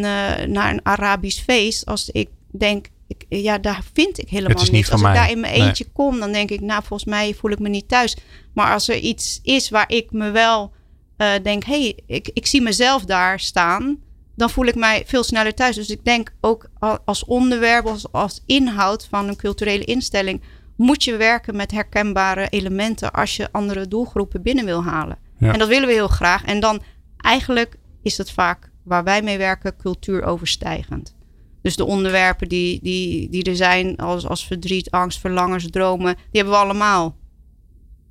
naar 0.51 0.71
een 0.71 0.85
Arabisch 0.85 1.43
feest 1.43 1.85
als 1.85 2.09
ik 2.09 2.29
denk, 2.51 2.87
ik, 3.09 3.25
ja, 3.29 3.57
daar 3.57 3.83
vind 3.93 4.19
ik 4.19 4.29
helemaal 4.29 4.63
niet. 4.71 4.91
Als 4.91 5.01
ik 5.01 5.13
daar 5.13 5.31
in 5.31 5.39
mijn 5.39 5.53
eentje 5.53 5.85
kom, 5.93 6.19
dan 6.19 6.31
denk 6.31 6.49
ik, 6.49 6.61
nou, 6.61 6.83
volgens 6.83 7.09
mij 7.09 7.33
voel 7.33 7.51
ik 7.51 7.59
me 7.59 7.69
niet 7.69 7.87
thuis. 7.87 8.17
Maar 8.53 8.73
als 8.73 8.87
er 8.89 8.97
iets 8.97 9.39
is 9.43 9.69
waar 9.69 9.91
ik 9.91 10.11
me 10.11 10.31
wel 10.31 10.73
uh, 11.17 11.31
denk, 11.43 11.63
hé, 11.63 11.81
hey, 11.81 11.99
ik, 12.05 12.29
ik 12.33 12.45
zie 12.45 12.61
mezelf 12.61 13.05
daar 13.05 13.39
staan, 13.39 13.97
dan 14.35 14.49
voel 14.49 14.65
ik 14.65 14.75
mij 14.75 15.03
veel 15.05 15.23
sneller 15.23 15.53
thuis. 15.53 15.75
Dus 15.75 15.89
ik 15.89 16.05
denk 16.05 16.33
ook 16.41 16.69
als 17.05 17.25
onderwerp, 17.25 17.85
als, 17.85 18.11
als 18.11 18.43
inhoud 18.45 19.07
van 19.09 19.27
een 19.27 19.35
culturele 19.35 19.83
instelling, 19.83 20.41
moet 20.75 21.03
je 21.03 21.17
werken 21.17 21.55
met 21.55 21.71
herkenbare 21.71 22.47
elementen 22.49 23.11
als 23.11 23.35
je 23.35 23.51
andere 23.51 23.87
doelgroepen 23.87 24.41
binnen 24.41 24.65
wil 24.65 24.83
halen. 24.83 25.17
Ja. 25.37 25.53
En 25.53 25.59
dat 25.59 25.67
willen 25.67 25.87
we 25.87 25.93
heel 25.93 26.07
graag. 26.07 26.43
En 26.45 26.59
dan 26.59 26.81
eigenlijk 27.17 27.75
is 28.01 28.17
het 28.17 28.31
vaak 28.31 28.71
waar 28.83 29.03
wij 29.03 29.21
mee 29.21 29.37
werken 29.37 29.77
cultuuroverstijgend. 29.77 31.17
Dus 31.61 31.75
de 31.75 31.85
onderwerpen 31.85 32.49
die, 32.49 32.79
die, 32.81 33.29
die 33.29 33.43
er 33.43 33.55
zijn 33.55 33.95
als, 33.95 34.27
als 34.27 34.45
verdriet, 34.45 34.91
angst, 34.91 35.19
verlangens, 35.19 35.69
dromen, 35.69 36.15
die 36.15 36.41
hebben 36.41 36.53
we 36.53 36.59
allemaal. 36.59 37.15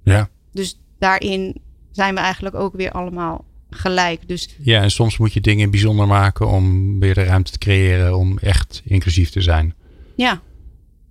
Ja. 0.05 0.29
Dus 0.53 0.81
daarin 0.99 1.57
zijn 1.91 2.15
we 2.15 2.21
eigenlijk 2.21 2.55
ook 2.55 2.77
weer 2.77 2.91
allemaal 2.91 3.45
gelijk. 3.71 4.29
Dus, 4.29 4.57
ja, 4.59 4.83
en 4.83 4.91
soms 4.91 5.19
moet 5.19 5.33
je 5.33 5.41
dingen 5.41 5.71
bijzonder 5.71 6.07
maken 6.07 6.49
om 6.49 6.99
weer 7.01 7.15
de 7.15 7.25
ruimte 7.25 7.53
te 7.53 7.59
creëren 7.59 8.17
om 8.17 8.39
echt 8.39 8.83
inclusief 8.85 9.31
te 9.31 9.41
zijn. 9.41 9.75
Ja, 10.17 10.43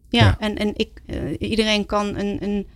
ja, 0.10 0.40
en, 0.40 0.58
en 0.58 0.72
ik, 0.76 1.02
uh, 1.06 1.50
iedereen 1.50 1.86
kan 1.86 2.16
een, 2.16 2.44
een, 2.44 2.68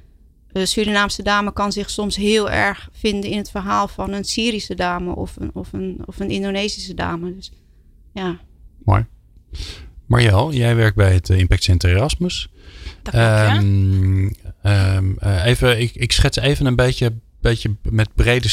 een 0.51 0.67
Surinaamse 0.67 1.23
dame 1.23 1.53
kan 1.53 1.71
zich 1.71 1.89
soms 1.89 2.15
heel 2.15 2.49
erg 2.49 2.89
vinden 2.91 3.29
in 3.29 3.37
het 3.37 3.49
verhaal 3.49 3.87
van 3.87 4.11
een 4.11 4.23
Syrische 4.23 4.75
dame 4.75 5.15
of 5.15 5.35
een, 5.35 5.51
of 5.53 5.73
een, 5.73 6.01
of 6.05 6.19
een 6.19 6.29
Indonesische 6.29 6.93
dame. 6.93 7.35
Dus 7.35 7.51
ja. 8.13 8.39
Mooi. 8.83 9.05
Marjel, 10.05 10.53
jij 10.53 10.75
werkt 10.75 10.95
bij 10.95 11.13
het 11.13 11.29
Impact 11.29 11.63
Center 11.63 11.89
Erasmus. 11.89 12.49
Dat 13.03 13.13
ja. 13.13 13.57
um, 13.57 14.31
even, 15.43 15.79
ik, 15.79 15.95
ik 15.95 16.11
schets 16.11 16.37
even 16.37 16.65
een 16.65 16.75
beetje 16.75 17.13
beetje 17.41 17.75
met 17.83 18.09
brede 18.15 18.49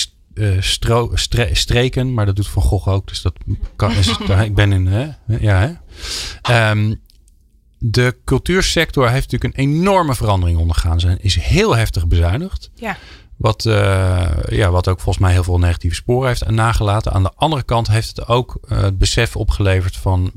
stro, 0.61 1.11
stre, 1.14 1.49
streken, 1.52 2.14
maar 2.14 2.26
dat 2.26 2.37
doet 2.37 2.49
Van 2.49 2.62
Gogh 2.62 2.88
ook. 2.88 3.09
Dus 3.09 3.23
dat 3.23 3.35
kan. 3.76 3.90
Is 3.93 4.19
ik 4.45 4.55
ben 4.55 4.73
in. 4.73 4.87
Hè? 4.87 5.09
Ja, 5.26 5.78
hè? 6.43 6.71
Um, 6.71 7.00
de 7.78 8.17
cultuursector 8.25 9.11
heeft 9.11 9.31
natuurlijk 9.31 9.59
een 9.59 9.64
enorme 9.64 10.14
verandering 10.14 10.59
ondergaan. 10.59 11.00
Ze 11.00 11.17
is 11.21 11.37
heel 11.37 11.76
heftig 11.76 12.07
bezuinigd. 12.07 12.71
Ja. 12.75 12.97
Wat, 13.38 13.64
uh, 13.64 14.28
ja, 14.49 14.71
wat 14.71 14.88
ook 14.88 15.00
volgens 15.00 15.25
mij 15.25 15.33
heel 15.33 15.45
veel 15.45 15.59
negatieve 15.59 15.97
sporen 15.97 16.28
heeft 16.28 16.50
nagelaten. 16.50 17.12
Aan 17.12 17.23
de 17.23 17.33
andere 17.35 17.62
kant 17.62 17.88
heeft 17.88 18.09
het 18.09 18.28
ook 18.28 18.59
uh, 18.68 18.80
het 18.80 18.99
besef 18.99 19.37
opgeleverd 19.37 19.97
van 19.97 20.33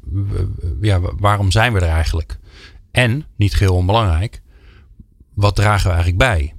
ja, 0.82 1.00
waarom 1.18 1.52
zijn 1.52 1.74
we 1.74 1.80
er 1.80 1.88
eigenlijk? 1.88 2.40
En, 2.92 3.26
niet 3.36 3.56
geheel 3.56 3.76
onbelangrijk, 3.76 4.42
wat 5.34 5.56
dragen 5.56 5.84
we 5.84 5.94
eigenlijk 5.96 6.18
bij? 6.18 6.54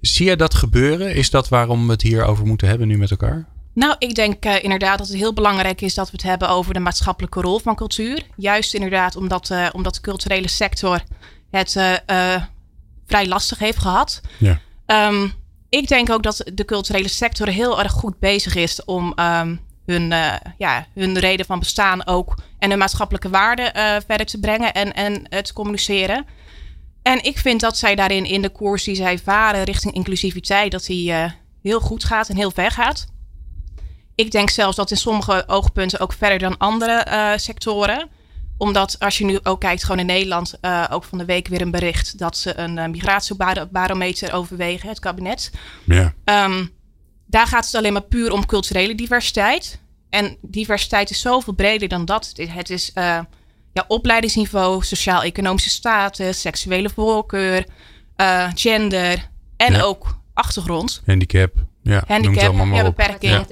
Zie 0.00 0.28
je 0.28 0.36
dat 0.36 0.54
gebeuren? 0.54 1.14
Is 1.14 1.30
dat 1.30 1.48
waarom 1.48 1.86
we 1.86 1.92
het 1.92 2.02
hier 2.02 2.24
over 2.24 2.46
moeten 2.46 2.68
hebben 2.68 2.88
nu 2.88 2.98
met 2.98 3.10
elkaar? 3.10 3.48
Nou, 3.74 3.94
ik 3.98 4.14
denk 4.14 4.44
uh, 4.44 4.62
inderdaad 4.62 4.98
dat 4.98 5.08
het 5.08 5.16
heel 5.16 5.32
belangrijk 5.32 5.80
is 5.80 5.94
dat 5.94 6.06
we 6.06 6.12
het 6.12 6.22
hebben 6.22 6.48
over 6.48 6.74
de 6.74 6.80
maatschappelijke 6.80 7.40
rol 7.40 7.58
van 7.58 7.74
cultuur. 7.74 8.22
Juist 8.36 8.74
inderdaad 8.74 9.16
omdat, 9.16 9.50
uh, 9.50 9.66
omdat 9.72 9.94
de 9.94 10.00
culturele 10.00 10.48
sector 10.48 11.02
het 11.50 11.74
uh, 11.74 12.42
vrij 13.06 13.26
lastig 13.28 13.58
heeft 13.58 13.78
gehad. 13.78 14.20
Ja. 14.38 14.60
Um, 14.86 15.32
ik 15.74 15.88
denk 15.88 16.10
ook 16.10 16.22
dat 16.22 16.50
de 16.54 16.64
culturele 16.64 17.08
sector 17.08 17.48
heel 17.48 17.78
erg 17.82 17.92
goed 17.92 18.18
bezig 18.18 18.54
is 18.54 18.84
om 18.84 19.12
um, 19.20 19.60
hun, 19.86 20.08
ja, 20.58 20.86
hun 20.94 21.18
reden 21.18 21.46
van 21.46 21.58
bestaan 21.58 22.06
ook 22.06 22.34
en 22.58 22.70
hun 22.70 22.78
maatschappelijke 22.78 23.28
waarden 23.28 23.72
verder 24.06 24.26
te 24.26 24.40
brengen 24.40 24.72
en, 24.72 24.92
en 24.92 25.42
te 25.42 25.52
communiceren. 25.52 26.26
En 27.04 27.24
ik 27.24 27.38
vind 27.38 27.60
dat 27.60 27.78
zij 27.78 27.94
daarin 27.94 28.24
in 28.24 28.42
de 28.42 28.48
koers 28.48 28.84
die 28.84 28.94
zij 28.94 29.18
varen 29.18 29.64
richting 29.64 29.94
inclusiviteit, 29.94 30.70
dat 30.70 30.84
die 30.84 31.10
uh, 31.10 31.30
heel 31.62 31.80
goed 31.80 32.04
gaat 32.04 32.28
en 32.28 32.36
heel 32.36 32.50
ver 32.50 32.70
gaat. 32.70 33.06
Ik 34.14 34.30
denk 34.30 34.50
zelfs 34.50 34.76
dat 34.76 34.90
in 34.90 34.96
sommige 34.96 35.44
oogpunten 35.46 36.00
ook 36.00 36.12
verder 36.12 36.38
dan 36.38 36.58
andere 36.58 37.06
uh, 37.08 37.32
sectoren. 37.36 38.08
Omdat 38.56 38.96
als 38.98 39.18
je 39.18 39.24
nu 39.24 39.38
ook 39.42 39.60
kijkt, 39.60 39.82
gewoon 39.82 39.98
in 39.98 40.06
Nederland, 40.06 40.54
uh, 40.62 40.84
ook 40.90 41.04
van 41.04 41.18
de 41.18 41.24
week 41.24 41.48
weer 41.48 41.60
een 41.60 41.70
bericht 41.70 42.18
dat 42.18 42.36
ze 42.36 42.58
een 42.58 42.90
migratiebarometer 42.90 44.32
overwegen, 44.32 44.88
het 44.88 44.98
kabinet. 44.98 45.50
Ja. 45.84 46.14
Um, 46.24 46.70
daar 47.26 47.46
gaat 47.46 47.66
het 47.66 47.74
alleen 47.74 47.92
maar 47.92 48.02
puur 48.02 48.32
om 48.32 48.46
culturele 48.46 48.94
diversiteit. 48.94 49.80
En 50.10 50.36
diversiteit 50.40 51.10
is 51.10 51.20
zoveel 51.20 51.52
breder 51.52 51.88
dan 51.88 52.04
dat. 52.04 52.32
Het 52.36 52.70
is 52.70 52.90
ja, 53.74 53.84
opleidingsniveau, 53.88 54.84
sociaal-economische 54.84 55.70
status, 55.70 56.40
seksuele 56.40 56.90
voorkeur, 56.90 57.66
uh, 58.16 58.50
gender 58.54 59.28
en 59.56 59.72
ja. 59.72 59.80
ook 59.82 60.18
achtergrond. 60.34 61.02
Handicap. 61.06 61.52
Ja, 61.82 62.04
Handicap, 62.06 62.54
maar 62.54 62.66
ja, 62.66 62.82
beperking. 62.82 63.46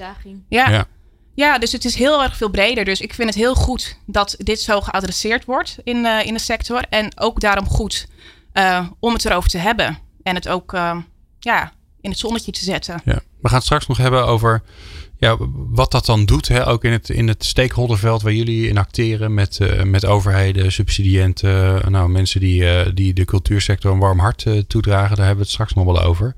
Ja. 0.49 0.69
Ja. 0.69 0.87
Ja. 1.33 1.57
dus 1.57 1.71
het 1.71 1.85
is 1.85 1.95
heel 1.95 2.23
erg 2.23 2.37
veel 2.37 2.49
breder. 2.49 2.85
Dus 2.85 3.01
ik 3.01 3.13
vind 3.13 3.29
het 3.29 3.37
heel 3.37 3.55
goed 3.55 3.97
dat 4.05 4.35
dit 4.37 4.61
zo 4.61 4.81
geadresseerd 4.81 5.45
wordt 5.45 5.77
in, 5.83 5.97
uh, 5.97 6.25
in 6.25 6.33
de 6.33 6.39
sector. 6.39 6.83
En 6.89 7.19
ook 7.19 7.39
daarom 7.39 7.67
goed 7.67 8.07
uh, 8.53 8.87
om 8.99 9.13
het 9.13 9.25
erover 9.25 9.49
te 9.49 9.57
hebben. 9.57 9.97
En 10.23 10.35
het 10.35 10.47
ook 10.47 10.71
ja, 11.39 11.71
in 12.01 12.09
het 12.09 12.19
zonnetje 12.19 12.51
te 12.51 12.63
zetten. 12.63 13.01
Ja. 13.05 13.21
We 13.41 13.47
gaan 13.47 13.57
het 13.57 13.63
straks 13.63 13.87
nog 13.87 13.97
hebben 13.97 14.25
over 14.25 14.63
ja, 15.23 15.37
wat 15.69 15.91
dat 15.91 16.05
dan 16.05 16.25
doet, 16.25 16.47
hè, 16.47 16.67
ook 16.67 16.83
in 16.83 16.91
het, 16.91 17.09
in 17.09 17.27
het 17.27 17.45
stakeholderveld 17.45 18.21
waar 18.21 18.33
jullie 18.33 18.67
in 18.67 18.77
acteren 18.77 19.33
met, 19.33 19.59
uh, 19.61 19.83
met 19.83 20.05
overheden, 20.05 20.71
subsidiënten, 20.71 21.91
nou, 21.91 22.09
mensen 22.09 22.39
die, 22.39 22.61
uh, 22.61 22.79
die 22.93 23.13
de 23.13 23.25
cultuursector 23.25 23.91
een 23.91 23.99
warm 23.99 24.19
hart 24.19 24.45
uh, 24.45 24.61
toedragen. 24.67 25.15
Daar 25.15 25.25
hebben 25.25 25.35
we 25.35 25.41
het 25.41 25.51
straks 25.51 25.73
nog 25.73 25.85
wel 25.85 26.01
over. 26.01 26.35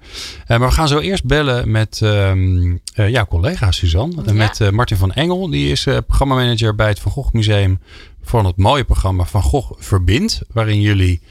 maar 0.47 0.59
we 0.59 0.71
gaan 0.71 0.87
zo 0.87 0.99
eerst 0.99 1.25
bellen 1.25 1.71
met 1.71 1.99
um, 2.03 2.81
jouw 2.93 3.25
collega 3.25 3.71
Suzanne, 3.71 4.21
ja. 4.25 4.33
met 4.33 4.71
Martin 4.71 4.97
van 4.97 5.13
Engel. 5.13 5.49
Die 5.49 5.71
is 5.71 5.83
programmamanager 5.83 6.75
bij 6.75 6.87
het 6.87 6.99
Van 6.99 7.11
Gogh 7.11 7.33
Museum 7.33 7.79
voor 8.23 8.45
het 8.45 8.57
mooie 8.57 8.83
programma 8.83 9.23
Van 9.23 9.41
Gogh 9.41 9.71
Verbindt, 9.77 10.41
waarin 10.53 10.81
jullie 10.81 11.21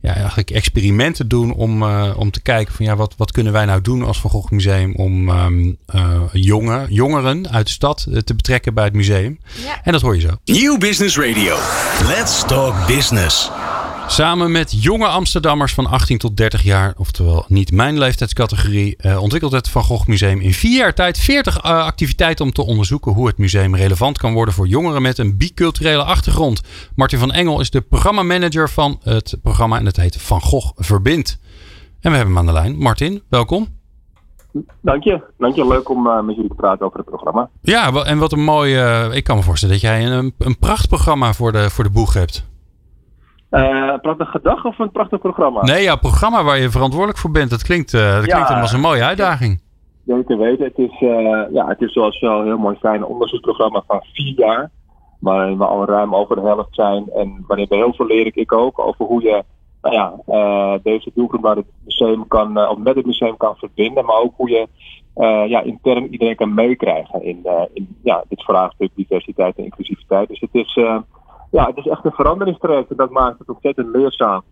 ja, 0.00 0.14
eigenlijk 0.14 0.50
experimenten 0.50 1.28
doen 1.28 1.52
om, 1.52 1.82
uh, 1.82 2.14
om 2.16 2.30
te 2.30 2.42
kijken 2.42 2.74
van 2.74 2.84
ja, 2.84 2.96
wat, 2.96 3.14
wat 3.16 3.32
kunnen 3.32 3.52
wij 3.52 3.64
nou 3.64 3.80
doen 3.80 4.02
als 4.02 4.20
Van 4.20 4.30
Gogh 4.30 4.50
Museum 4.50 4.94
om 4.94 5.28
um, 5.28 5.76
uh, 5.94 6.20
jongen, 6.32 6.86
jongeren 6.92 7.50
uit 7.50 7.66
de 7.66 7.72
stad 7.72 8.06
uh, 8.08 8.18
te 8.18 8.34
betrekken 8.34 8.74
bij 8.74 8.84
het 8.84 8.94
museum. 8.94 9.38
Ja. 9.64 9.80
En 9.84 9.92
dat 9.92 10.00
hoor 10.00 10.14
je 10.14 10.20
zo. 10.20 10.36
Nieuw 10.44 10.78
Business 10.78 11.16
Radio. 11.16 11.56
Let's 12.06 12.44
talk 12.46 12.86
business. 12.86 13.50
Samen 14.10 14.52
met 14.52 14.82
jonge 14.82 15.06
Amsterdammers 15.06 15.74
van 15.74 15.86
18 15.86 16.18
tot 16.18 16.36
30 16.36 16.62
jaar, 16.62 16.94
oftewel 16.96 17.44
niet 17.48 17.72
mijn 17.72 17.98
leeftijdscategorie, 17.98 18.96
uh, 19.00 19.22
ontwikkelt 19.22 19.52
het 19.52 19.68
Van 19.68 19.82
Gogh 19.82 20.06
Museum 20.06 20.40
in 20.40 20.52
vier 20.52 20.78
jaar 20.78 20.94
tijd 20.94 21.18
40 21.18 21.64
uh, 21.64 21.70
activiteiten 21.70 22.44
om 22.44 22.52
te 22.52 22.66
onderzoeken 22.66 23.12
hoe 23.12 23.26
het 23.26 23.38
museum 23.38 23.76
relevant 23.76 24.18
kan 24.18 24.32
worden 24.32 24.54
voor 24.54 24.66
jongeren 24.66 25.02
met 25.02 25.18
een 25.18 25.36
biculturele 25.36 26.02
achtergrond. 26.02 26.62
Martin 26.94 27.18
van 27.18 27.32
Engel 27.32 27.60
is 27.60 27.70
de 27.70 27.80
programmamanager 27.80 28.68
van 28.68 28.98
het 29.02 29.38
programma 29.42 29.78
en 29.78 29.86
het 29.86 29.96
heet 29.96 30.22
Van 30.22 30.40
Gogh 30.40 30.72
Verbindt. 30.76 31.38
En 32.00 32.10
we 32.10 32.16
hebben 32.16 32.36
hem 32.36 32.38
aan 32.38 32.54
de 32.54 32.60
lijn. 32.60 32.78
Martin, 32.78 33.22
welkom. 33.28 33.66
Dank 34.80 35.04
je. 35.04 35.22
Dank 35.38 35.54
je. 35.54 35.66
Leuk 35.66 35.88
om 35.88 36.06
uh, 36.06 36.20
met 36.20 36.34
jullie 36.34 36.50
te 36.50 36.56
praten 36.56 36.86
over 36.86 36.98
het 36.98 37.08
programma. 37.08 37.48
Ja, 37.62 37.92
en 37.92 38.18
wat 38.18 38.32
een 38.32 38.44
mooi. 38.44 38.82
Uh, 38.82 39.14
ik 39.14 39.24
kan 39.24 39.36
me 39.36 39.42
voorstellen 39.42 39.74
dat 39.74 39.84
jij 39.84 40.06
een, 40.06 40.34
een 40.38 40.58
prachtprogramma 40.58 41.32
voor 41.32 41.52
de, 41.52 41.70
voor 41.70 41.84
de 41.84 41.90
boeg 41.90 42.14
hebt. 42.14 42.48
Uh, 43.50 43.90
een 43.92 44.00
prachtige 44.00 44.40
dag 44.42 44.64
of 44.64 44.78
een 44.78 44.90
prachtig 44.90 45.20
programma? 45.20 45.62
Nee, 45.62 45.82
ja, 45.82 45.96
programma 45.96 46.44
waar 46.44 46.58
je 46.58 46.70
verantwoordelijk 46.70 47.18
voor 47.18 47.30
bent. 47.30 47.50
Dat 47.50 47.62
klinkt, 47.62 47.92
uh, 47.92 48.14
dat 48.14 48.26
klinkt 48.26 48.50
als 48.50 48.72
een 48.72 48.80
mooie 48.80 49.04
uitdaging. 49.04 49.60
Zeker 50.06 50.38
weten. 50.38 50.64
Het 50.64 50.78
is, 50.78 51.00
uh, 51.00 51.42
ja, 51.52 51.66
het 51.66 51.80
is 51.80 51.92
zoals 51.92 52.20
wel 52.20 52.38
een 52.38 52.44
heel 52.44 52.58
mooi 52.58 52.76
fijn 52.76 53.04
onderzoeksprogramma 53.04 53.82
van 53.86 54.00
vier 54.12 54.34
jaar. 54.36 54.70
Waarin 55.20 55.58
we 55.58 55.64
al 55.64 55.84
ruim 55.84 56.14
over 56.14 56.36
de 56.36 56.42
helft 56.42 56.74
zijn. 56.74 57.10
En 57.14 57.44
waarin 57.46 57.66
we 57.68 57.76
heel 57.76 57.94
veel 57.94 58.06
leren, 58.06 58.32
ik 58.34 58.52
ook, 58.52 58.78
over 58.78 59.04
hoe 59.04 59.22
je 59.22 59.44
nou 59.82 59.94
ja, 59.94 60.78
deze 60.82 61.10
doelgroep 61.14 61.42
naar 61.42 61.56
het 61.56 61.66
museum 61.84 62.26
kan, 62.28 62.68
of 62.68 62.78
met 62.78 62.94
het 62.94 63.06
museum 63.06 63.36
kan 63.36 63.56
verbinden, 63.56 64.04
maar 64.04 64.16
ook 64.16 64.34
hoe 64.36 64.50
je 64.50 64.68
ja, 65.48 65.60
intern 65.60 66.12
iedereen 66.12 66.36
kan 66.36 66.54
meekrijgen 66.54 67.22
in, 67.22 67.46
in 67.72 67.96
ja, 68.02 68.24
dit 68.28 68.42
vraagstuk 68.42 68.90
diversiteit 68.94 69.56
en 69.56 69.64
inclusiviteit. 69.64 70.28
Dus 70.28 70.40
het 70.40 70.54
is, 70.54 70.78
ja, 71.50 71.66
het 71.66 71.76
is 71.76 71.86
echt 71.86 72.04
een 72.04 72.12
veranderingstraject 72.12 72.90
en 72.90 72.96
dat 72.96 73.10
maakt 73.10 73.38
het 73.38 73.48
ontzettend 73.48 73.88
leerzaam 73.94 74.42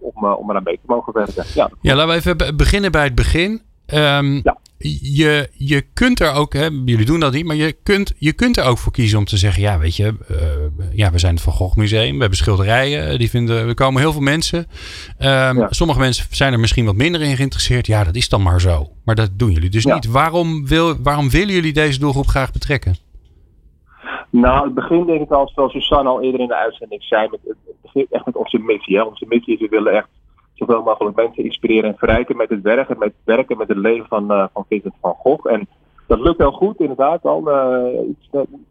om, 0.00 0.24
om 0.24 0.50
eraan 0.50 0.62
mee 0.62 0.74
te 0.74 0.92
mogen 0.92 1.12
werken. 1.12 1.44
Ja, 1.54 1.70
ja 1.80 1.94
laten 1.94 2.08
we 2.08 2.32
even 2.32 2.56
beginnen 2.56 2.92
bij 2.92 3.04
het 3.04 3.14
begin. 3.14 3.62
Um, 3.86 4.40
ja 4.44 4.56
je, 4.78 5.50
je 5.52 5.80
kunt 5.92 6.20
er 6.20 6.32
ook, 6.32 6.52
hè, 6.52 6.64
jullie 6.64 7.04
doen 7.04 7.20
dat 7.20 7.32
niet, 7.32 7.44
maar 7.44 7.56
je 7.56 7.76
kunt, 7.82 8.12
je 8.16 8.32
kunt 8.32 8.56
er 8.56 8.64
ook 8.64 8.78
voor 8.78 8.92
kiezen 8.92 9.18
om 9.18 9.24
te 9.24 9.36
zeggen: 9.36 9.62
ja, 9.62 9.78
weet 9.78 9.96
je, 9.96 10.14
uh, 10.30 10.38
ja, 10.92 11.10
we 11.10 11.18
zijn 11.18 11.34
het 11.34 11.42
Van 11.42 11.52
Gogh 11.52 11.76
Museum, 11.76 12.14
we 12.14 12.20
hebben 12.20 12.38
schilderijen, 12.38 13.08
eh, 13.08 13.18
die 13.18 13.30
vinden, 13.30 13.68
er 13.68 13.74
komen 13.74 14.00
heel 14.00 14.12
veel 14.12 14.20
mensen. 14.20 14.66
Um, 15.18 15.66
Sommige 15.70 15.98
mensen 15.98 16.26
zijn 16.30 16.52
er 16.52 16.60
misschien 16.60 16.84
wat 16.84 16.96
minder 16.96 17.20
in 17.20 17.36
geïnteresseerd. 17.36 17.86
Ja, 17.86 18.04
dat 18.04 18.14
is 18.14 18.28
dan 18.28 18.42
maar 18.42 18.60
zo. 18.60 18.90
Maar 19.04 19.14
dat 19.14 19.30
doen 19.32 19.50
jullie 19.50 19.70
dus 19.70 19.84
niet. 19.84 20.06
Waarom, 20.06 20.66
wil, 20.66 21.02
waarom 21.02 21.30
willen 21.30 21.54
jullie 21.54 21.72
deze 21.72 21.98
doelgroep 21.98 22.26
graag 22.26 22.52
betrekken? 22.52 22.96
Nou, 24.30 24.64
het 24.64 24.74
begin 24.74 25.06
denk 25.06 25.20
ik 25.20 25.30
al, 25.30 25.50
zoals 25.54 25.72
Susanne 25.72 26.08
al 26.08 26.22
eerder 26.22 26.40
in 26.40 26.48
de 26.48 26.56
uitzending 26.56 27.02
zei, 27.02 27.28
met, 27.30 27.40
het 27.44 27.76
begint 27.82 28.12
echt 28.12 28.26
met 28.26 28.36
onze 28.36 28.58
missie. 28.58 28.96
Hè. 28.96 29.02
Onze 29.02 29.24
missie 29.28 29.54
is, 29.54 29.60
we 29.60 29.68
willen 29.68 29.92
echt 29.92 30.08
zoveel 30.54 30.82
mogelijk 30.82 31.16
mensen 31.16 31.44
inspireren 31.44 31.90
en 31.90 31.98
verrijken 31.98 32.36
met 32.36 32.48
het 32.50 32.62
werken, 32.62 32.98
met 32.98 33.12
werken 33.24 33.56
met 33.56 33.68
het 33.68 33.76
leven 33.76 34.06
van, 34.06 34.32
uh, 34.32 34.44
van 34.52 34.64
Vincent 34.68 34.94
van 35.00 35.14
Gogh. 35.14 35.50
En 35.52 35.68
dat 36.06 36.20
lukt 36.20 36.38
wel 36.38 36.52
goed, 36.52 36.80
inderdaad 36.80 37.22
al. 37.22 37.48
Uh, 37.48 38.08
iets, 38.08 38.28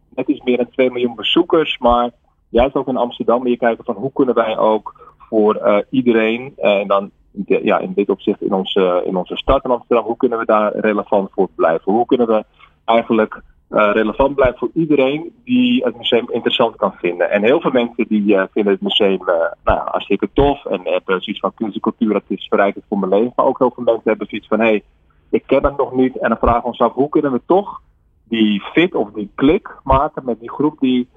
net 0.08 0.28
iets 0.28 0.42
meer 0.42 0.56
dan 0.56 0.70
2 0.70 0.90
miljoen 0.90 1.14
bezoekers, 1.14 1.78
maar 1.78 2.10
juist 2.48 2.74
ook 2.74 2.88
in 2.88 2.96
Amsterdam 2.96 3.46
je 3.46 3.56
kijken 3.56 3.84
van 3.84 3.94
hoe 3.94 4.12
kunnen 4.12 4.34
wij 4.34 4.58
ook 4.58 5.16
voor 5.18 5.56
uh, 5.56 5.78
iedereen, 5.90 6.52
en 6.56 6.86
dan 6.86 7.10
ja, 7.46 7.78
in 7.78 7.92
dit 7.92 8.08
opzicht 8.08 8.42
in 8.42 8.52
onze, 8.52 9.02
in 9.06 9.16
onze 9.16 9.36
stad 9.36 9.64
in 9.64 9.70
Amsterdam, 9.70 10.04
hoe 10.04 10.16
kunnen 10.16 10.38
we 10.38 10.44
daar 10.44 10.76
relevant 10.76 11.30
voor 11.32 11.48
blijven? 11.54 11.92
Hoe 11.92 12.06
kunnen 12.06 12.26
we 12.26 12.44
eigenlijk 12.84 13.42
uh, 13.70 13.90
relevant 13.92 14.34
blijft 14.34 14.58
voor 14.58 14.70
iedereen 14.74 15.32
die 15.44 15.84
het 15.84 15.96
museum 15.96 16.30
interessant 16.30 16.76
kan 16.76 16.92
vinden. 16.92 17.30
En 17.30 17.42
heel 17.42 17.60
veel 17.60 17.70
mensen 17.70 18.08
die 18.08 18.22
uh, 18.22 18.42
vinden 18.52 18.72
het 18.72 18.82
museum 18.82 19.20
uh, 19.20 19.34
nou, 19.64 19.80
hartstikke 19.84 20.28
tof 20.32 20.64
en 20.64 20.80
hebben 20.84 21.20
zoiets 21.22 21.40
van 21.40 21.54
kunst 21.54 21.74
en 21.74 21.80
cultuur, 21.80 22.12
dat 22.12 22.22
is 22.26 22.46
verrijkend 22.48 22.84
voor 22.88 22.98
mijn 22.98 23.12
leven. 23.12 23.32
Maar 23.36 23.46
ook 23.46 23.58
heel 23.58 23.72
veel 23.74 23.84
mensen 23.84 24.08
hebben 24.08 24.26
zoiets 24.28 24.48
van, 24.48 24.60
hé, 24.60 24.66
hey, 24.66 24.82
ik 25.30 25.42
ken 25.46 25.64
het 25.64 25.76
nog 25.76 25.92
niet. 25.92 26.18
En 26.18 26.28
dan 26.28 26.38
vragen 26.38 26.60
we 26.60 26.66
ons 26.66 26.80
af, 26.80 26.92
hoe 26.92 27.08
kunnen 27.08 27.32
we 27.32 27.40
toch 27.46 27.80
die 28.24 28.60
fit 28.60 28.94
of 28.94 29.10
die 29.10 29.30
klik 29.34 29.76
maken 29.82 30.24
met 30.24 30.40
die 30.40 30.50
groep 30.50 30.80
die 30.80 31.08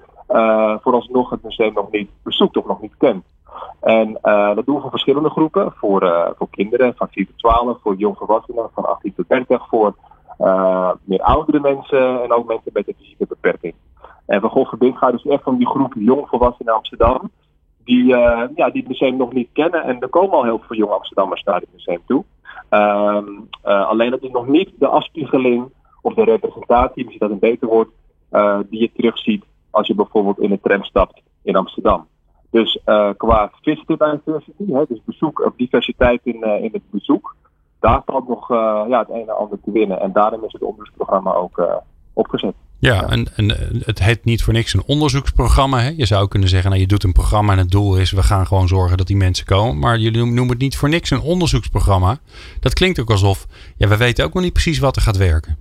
vooralsnog 0.82 1.30
het 1.30 1.42
museum 1.42 1.74
nog 1.74 1.90
niet 1.90 2.10
bezoekt 2.22 2.56
of 2.56 2.66
nog 2.66 2.80
niet 2.80 2.96
kent. 2.98 3.24
En 3.80 4.18
dat 4.54 4.66
doen 4.66 4.74
we 4.74 4.80
voor 4.80 4.90
verschillende 4.90 5.30
groepen. 5.30 5.72
Voor, 5.76 6.34
voor 6.38 6.50
kinderen 6.50 6.94
van 6.96 7.08
4 7.10 7.26
tot 7.26 7.38
12, 7.38 7.78
voor 7.82 7.94
jongvolwassenen 7.94 8.70
van 8.74 8.84
18 8.84 9.14
tot 9.14 9.28
30, 9.28 9.68
voor 9.68 9.94
meer 11.04 11.20
oudere 11.20 11.60
mensen 11.60 12.22
en 12.22 12.32
ook 12.32 12.46
mensen 12.46 12.70
met 12.72 12.88
een 12.88 12.94
fysieke 12.98 13.26
beperking. 13.28 13.74
En 14.26 14.40
Van 14.40 14.50
Gogh 14.50 14.68
Verbind 14.68 14.98
gaat 14.98 15.12
dus 15.12 15.24
echt 15.26 15.42
van 15.42 15.56
die 15.56 15.66
groep 15.66 15.94
jongvolwassenen 15.96 16.72
in 16.72 16.78
Amsterdam, 16.78 17.30
die, 17.84 18.04
uh, 18.04 18.42
ja, 18.54 18.70
die 18.70 18.80
het 18.80 18.88
museum 18.88 19.16
nog 19.16 19.32
niet 19.32 19.48
kennen. 19.52 19.82
En 19.82 20.00
er 20.00 20.08
komen 20.08 20.36
al 20.36 20.44
heel 20.44 20.58
veel 20.58 20.76
jonge 20.76 20.94
Amsterdammers 20.94 21.42
naar 21.42 21.60
het 21.60 21.68
museum 21.72 22.00
toe. 22.06 22.24
Uh, 22.70 23.22
alleen 23.62 24.10
dat 24.10 24.22
is 24.22 24.30
nog 24.30 24.46
niet 24.46 24.70
de 24.78 24.86
afspiegeling 24.86 25.70
of 26.02 26.14
de 26.14 26.24
representatie, 26.24 27.04
misschien 27.04 27.28
dat 27.28 27.30
een 27.30 27.50
beter 27.50 27.68
woord, 27.68 27.88
die 28.70 28.80
je 28.80 28.90
terugziet 28.96 29.44
als 29.70 29.86
je 29.86 29.94
bijvoorbeeld 29.94 30.38
in 30.38 30.50
een 30.50 30.60
tram 30.60 30.84
stapt 30.84 31.22
in 31.42 31.56
Amsterdam. 31.56 32.06
Dus 32.50 32.80
qua 33.16 33.50
visitor 33.60 33.98
diversity, 33.98 34.72
hè, 34.72 34.84
dus 34.88 35.00
bezoek 35.04 35.52
diversiteit 35.56 36.20
in, 36.24 36.42
in 36.42 36.70
het 36.72 36.90
bezoek, 36.90 37.36
daar 37.82 38.02
valt 38.06 38.28
nog 38.28 38.50
uh, 38.50 38.82
ja, 38.88 38.98
het 38.98 39.10
een 39.10 39.28
en 39.28 39.36
ander 39.36 39.58
te 39.64 39.70
winnen. 39.70 40.00
En 40.00 40.12
daarom 40.12 40.44
is 40.44 40.52
het 40.52 40.62
onderzoeksprogramma 40.62 41.32
ook 41.34 41.58
uh, 41.58 41.74
opgezet. 42.12 42.54
Ja, 42.78 43.08
En, 43.08 43.26
en 43.36 43.48
het 43.84 44.02
heet 44.02 44.24
niet 44.24 44.42
voor 44.42 44.52
niks 44.52 44.74
een 44.74 44.82
onderzoeksprogramma. 44.86 45.78
Hè? 45.78 45.92
Je 45.96 46.06
zou 46.06 46.28
kunnen 46.28 46.48
zeggen, 46.48 46.70
nou, 46.70 46.82
je 46.82 46.88
doet 46.88 47.04
een 47.04 47.12
programma 47.12 47.52
en 47.52 47.58
het 47.58 47.70
doel 47.70 47.96
is, 47.96 48.12
we 48.12 48.22
gaan 48.22 48.46
gewoon 48.46 48.68
zorgen 48.68 48.96
dat 48.96 49.06
die 49.06 49.16
mensen 49.16 49.46
komen. 49.46 49.78
Maar 49.78 49.98
jullie 49.98 50.24
noemen 50.24 50.48
het 50.48 50.58
niet 50.58 50.76
voor 50.76 50.88
niks 50.88 51.10
een 51.10 51.20
onderzoeksprogramma. 51.20 52.16
Dat 52.60 52.74
klinkt 52.74 53.00
ook 53.00 53.10
alsof, 53.10 53.46
ja, 53.76 53.88
we 53.88 53.96
weten 53.96 54.24
ook 54.24 54.34
nog 54.34 54.42
niet 54.42 54.52
precies 54.52 54.78
wat 54.78 54.96
er 54.96 55.02
gaat 55.02 55.16
werken. 55.16 55.56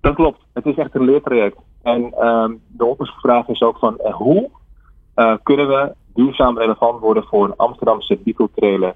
Dat 0.00 0.14
klopt. 0.14 0.40
Het 0.52 0.66
is 0.66 0.76
echt 0.76 0.94
een 0.94 1.04
leertraject. 1.04 1.56
En 1.82 2.00
uh, 2.00 2.48
de 2.68 2.84
onderzoeksvraag 2.84 3.48
is 3.48 3.62
ook 3.62 3.78
van, 3.78 3.98
uh, 4.04 4.14
hoe 4.14 4.50
kunnen 5.42 5.68
we 5.68 5.94
duurzaam 6.14 6.58
relevant 6.58 7.00
worden 7.00 7.24
voor 7.24 7.54
Amsterdamse 7.56 8.18
biculturele 8.24 8.94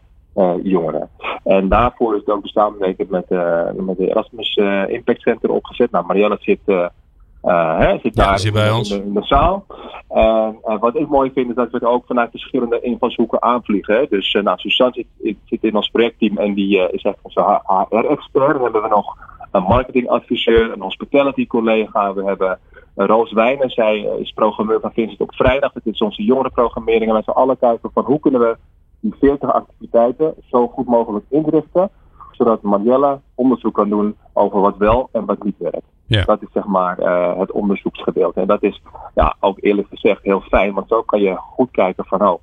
jongeren. 0.62 1.08
En 1.44 1.68
daarvoor 1.68 2.14
is 2.14 2.20
het 2.20 2.30
ook 2.30 2.46
samenwerking 2.46 3.08
met, 3.08 3.24
uh, 3.28 3.70
met 3.76 3.96
de 3.96 4.08
Erasmus 4.08 4.56
uh, 4.56 4.88
Impact 4.88 5.20
Center 5.20 5.50
opgezet. 5.50 5.90
Nou, 5.90 6.06
Marielle 6.06 6.36
zit, 6.40 6.60
hè, 7.42 7.98
zit 7.98 8.14
daar 8.14 8.38
zit 8.38 8.52
bij 8.52 8.66
in, 8.66 8.74
ons. 8.74 8.90
In, 8.90 9.14
de, 9.14 9.22
zaal. 9.22 9.66
En 10.64 10.78
wat 10.80 10.96
ik 10.96 11.08
mooi 11.08 11.30
vind 11.34 11.48
is 11.48 11.54
dat 11.54 11.70
we 11.70 11.76
het 11.76 11.88
ook 11.88 12.06
vanuit 12.06 12.30
verschillende 12.30 12.80
invalshoeken 12.80 13.42
aanvliegen. 13.42 13.94
Hè. 13.94 14.06
Dus 14.08 14.32
nou, 14.32 14.58
Suzanne 14.58 15.04
zit, 15.18 15.36
zit, 15.44 15.64
in 15.64 15.76
ons 15.76 15.88
projectteam 15.88 16.38
en 16.38 16.54
die 16.54 16.92
is 16.92 17.02
echt 17.02 17.18
onze 17.22 17.60
HR-expert. 17.66 18.52
Dan 18.52 18.62
hebben 18.62 18.82
we 18.82 18.88
nog 18.88 19.16
een 19.50 19.62
marketingadviseur, 19.62 20.72
een 20.72 20.82
hospitality 20.82 21.46
collega. 21.46 22.14
We 22.14 22.24
hebben 22.24 22.58
Roos 22.94 23.32
Wijnen, 23.32 23.70
zij 23.70 23.98
is 24.20 24.32
programmeur 24.32 24.80
van 24.80 24.92
Vincent 24.92 25.20
op 25.20 25.34
vrijdag. 25.34 25.74
Het 25.74 25.86
is 25.86 26.00
onze 26.00 26.24
jongerenprogrammering. 26.24 27.08
En 27.08 27.14
met 27.14 27.24
z'n 27.24 27.30
allen 27.30 27.58
kijken 27.58 27.90
van 27.94 28.04
hoe 28.04 28.20
kunnen 28.20 28.40
we 28.40 28.56
die 29.00 29.14
40 29.20 29.52
activiteiten 29.52 30.34
zo 30.50 30.68
goed 30.68 30.86
mogelijk 30.86 31.24
inrichten, 31.28 31.90
zodat 32.32 32.62
Marielle 32.62 33.20
onderzoek 33.34 33.74
kan 33.74 33.88
doen 33.88 34.16
over 34.32 34.60
wat 34.60 34.76
wel 34.76 35.08
en 35.12 35.24
wat 35.24 35.42
niet 35.42 35.58
werkt. 35.58 35.86
Ja. 36.06 36.24
Dat 36.24 36.42
is 36.42 36.48
zeg 36.52 36.64
maar 36.66 37.00
uh, 37.00 37.38
het 37.38 37.52
onderzoeksgedeelte. 37.52 38.40
En 38.40 38.46
dat 38.46 38.62
is 38.62 38.82
ja, 39.14 39.36
ook 39.40 39.58
eerlijk 39.60 39.88
gezegd 39.88 40.22
heel 40.22 40.40
fijn, 40.40 40.74
want 40.74 40.88
zo 40.88 41.02
kan 41.02 41.20
je 41.20 41.36
goed 41.36 41.70
kijken 41.70 42.04
van 42.04 42.28
oh, 42.28 42.40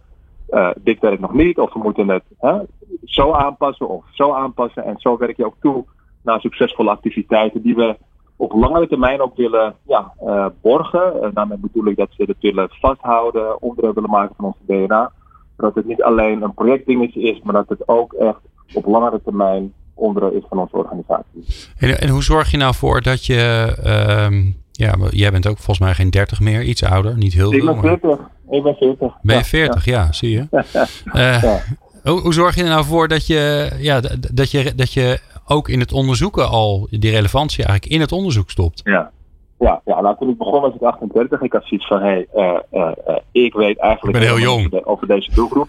uh, 0.50 0.70
dit 0.78 1.00
werkt 1.00 1.22
nog 1.22 1.34
niet, 1.34 1.60
of 1.60 1.74
we 1.74 1.80
moeten 1.80 2.10
het 2.10 2.24
hè, 2.38 2.60
zo 3.04 3.32
aanpassen 3.32 3.90
of 3.90 4.04
zo 4.12 4.32
aanpassen. 4.32 4.84
En 4.84 4.96
zo 4.98 5.18
werk 5.18 5.38
je 5.38 5.46
ook 5.46 5.56
toe 5.62 5.86
naar 6.22 6.40
succesvolle 6.40 6.90
activiteiten 6.90 7.62
die 7.62 7.76
we 7.76 7.98
op 8.36 8.52
langere 8.52 8.88
termijn 8.88 9.22
ook 9.22 9.36
willen 9.36 9.76
ja, 9.88 10.14
uh, 10.24 10.46
borgen. 10.62 11.32
daarmee 11.34 11.58
bedoel 11.58 11.86
ik 11.86 11.98
dat 11.98 12.10
ze 12.12 12.24
het 12.24 12.38
willen 12.40 12.70
vasthouden, 12.70 13.62
onderdeel 13.62 13.94
willen 13.94 14.10
maken 14.10 14.36
van 14.36 14.46
onze 14.46 14.60
DNA 14.66 15.12
dat 15.58 15.76
het 15.76 15.86
niet 15.86 16.02
alleen 16.02 16.42
een 16.42 16.54
projectdingetje 16.54 17.22
is, 17.22 17.42
maar 17.44 17.54
dat 17.54 17.70
het 17.70 17.88
ook 17.88 18.14
echt 18.14 18.40
op 18.74 18.86
langere 18.86 19.22
termijn 19.24 19.74
onderdeel 19.94 20.32
is 20.32 20.44
van 20.50 20.60
onze 20.60 20.76
organisatie. 20.76 21.46
En, 21.78 22.02
en 22.02 22.10
hoe 22.10 22.24
zorg 22.24 22.52
je 22.52 22.58
nou 22.58 22.76
voor 22.76 23.02
dat 23.02 23.26
je, 23.26 23.74
uh, 23.86 24.54
ja, 24.72 24.96
jij 25.10 25.32
bent 25.32 25.48
ook 25.48 25.56
volgens 25.58 25.80
mij 25.80 25.94
geen 25.94 26.10
30 26.10 26.40
meer, 26.40 26.64
iets 26.64 26.84
ouder, 26.84 27.18
niet 27.18 27.34
heel 27.34 27.52
veel. 27.52 27.70
Ik 27.70 27.82
ben 27.82 28.00
40. 28.00 28.20
Ik 28.52 28.64
ben 28.64 28.76
40. 28.76 29.14
Ben 29.22 29.38
je 29.38 29.44
40, 29.44 29.86
ja, 29.86 30.12
zie 30.12 30.32
je. 30.32 30.48
uh, 30.52 31.42
ja. 31.44 31.60
Hoe, 32.04 32.20
hoe, 32.20 32.34
zorg 32.34 32.56
je 32.56 32.64
er 32.64 32.70
nou 32.70 32.86
voor 32.86 33.08
dat 33.08 33.28
je, 33.28 33.72
ja, 33.78 34.02
dat, 34.34 34.52
je, 34.52 34.76
dat 34.76 34.94
je 34.94 35.20
ook 35.46 35.70
in 35.70 35.80
het 35.80 35.92
onderzoeken 35.92 36.50
al 36.50 36.88
die 36.90 37.12
relevantie 37.12 37.64
eigenlijk 37.64 37.94
in 37.96 38.02
het 38.02 38.12
onderzoek 38.12 38.50
stopt? 38.50 38.82
Ja, 38.84 39.12
ja, 39.60 39.82
ja, 39.86 40.02
nou 40.02 40.18
toen 40.18 40.30
ik 40.30 40.38
begon 40.38 40.62
was 40.62 40.74
ik 40.74 40.82
38. 40.82 41.42
Ik 41.42 41.54
had 41.54 41.66
zoiets 41.66 41.88
van, 41.88 42.02
hé, 42.02 42.08
hey, 42.08 42.28
uh, 42.36 42.92
uh, 43.08 43.18
ik 43.32 43.54
weet 43.54 43.78
eigenlijk 43.78 44.16
ik 44.16 44.22
ben 44.24 44.32
heel 44.32 44.46
jong. 44.46 44.66
Over, 44.66 44.86
over, 44.86 45.08
deze 45.08 45.32
doelgroep. 45.34 45.68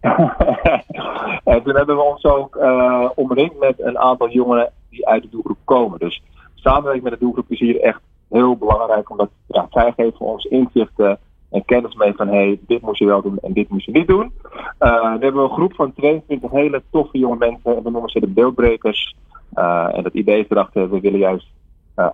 en 1.44 1.62
toen 1.62 1.76
hebben 1.76 1.96
we 1.96 2.02
ons 2.02 2.24
ook 2.24 2.56
uh, 2.56 3.08
omringd 3.14 3.58
met 3.58 3.80
een 3.80 3.98
aantal 3.98 4.30
jongeren 4.30 4.72
die 4.90 5.08
uit 5.08 5.22
de 5.22 5.28
doelgroep 5.28 5.58
komen. 5.64 5.98
Dus 5.98 6.22
samenwerking 6.54 7.04
met 7.04 7.12
de 7.12 7.18
doelgroep 7.18 7.50
is 7.50 7.58
hier 7.58 7.80
echt 7.80 8.00
heel 8.28 8.56
belangrijk, 8.56 9.10
omdat 9.10 9.30
ja, 9.46 9.66
zij 9.70 9.92
geven 9.96 10.20
ons 10.20 10.44
inzichten 10.44 11.18
en 11.50 11.64
kennis 11.64 11.94
mee 11.94 12.12
van, 12.16 12.28
hé, 12.28 12.34
hey, 12.34 12.58
dit 12.66 12.82
moet 12.82 12.98
je 12.98 13.06
wel 13.06 13.22
doen 13.22 13.38
en 13.42 13.52
dit 13.52 13.68
moet 13.68 13.84
je 13.84 13.92
niet 13.92 14.08
doen. 14.08 14.32
we 14.78 15.16
hebben 15.20 15.42
een 15.42 15.50
groep 15.50 15.74
van 15.74 15.92
22 15.92 16.50
hele 16.50 16.82
toffe 16.90 17.18
jonge 17.18 17.36
mensen, 17.36 17.76
en 17.76 17.82
we 17.82 17.90
noemen 17.90 18.10
ze 18.10 18.20
de 18.20 18.26
beeldbrekers. 18.26 19.16
en 19.54 20.04
het 20.04 20.14
idee 20.14 20.40
is 20.40 20.50
erachter, 20.50 20.90
we 20.90 21.00
willen 21.00 21.18
juist 21.18 21.46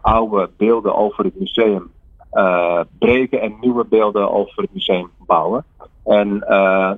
oude 0.01 0.51
beelden 0.57 0.95
over 0.95 1.25
het 1.25 1.41
museum 1.41 1.91
uh, 2.35 2.81
breken 2.99 3.41
en 3.41 3.57
nieuwe 3.61 3.85
beelden 3.85 4.31
over 4.31 4.63
het 4.63 4.75
museum 4.75 5.11
bouwen. 5.27 5.65
En 6.05 6.29
uh, 6.29 6.49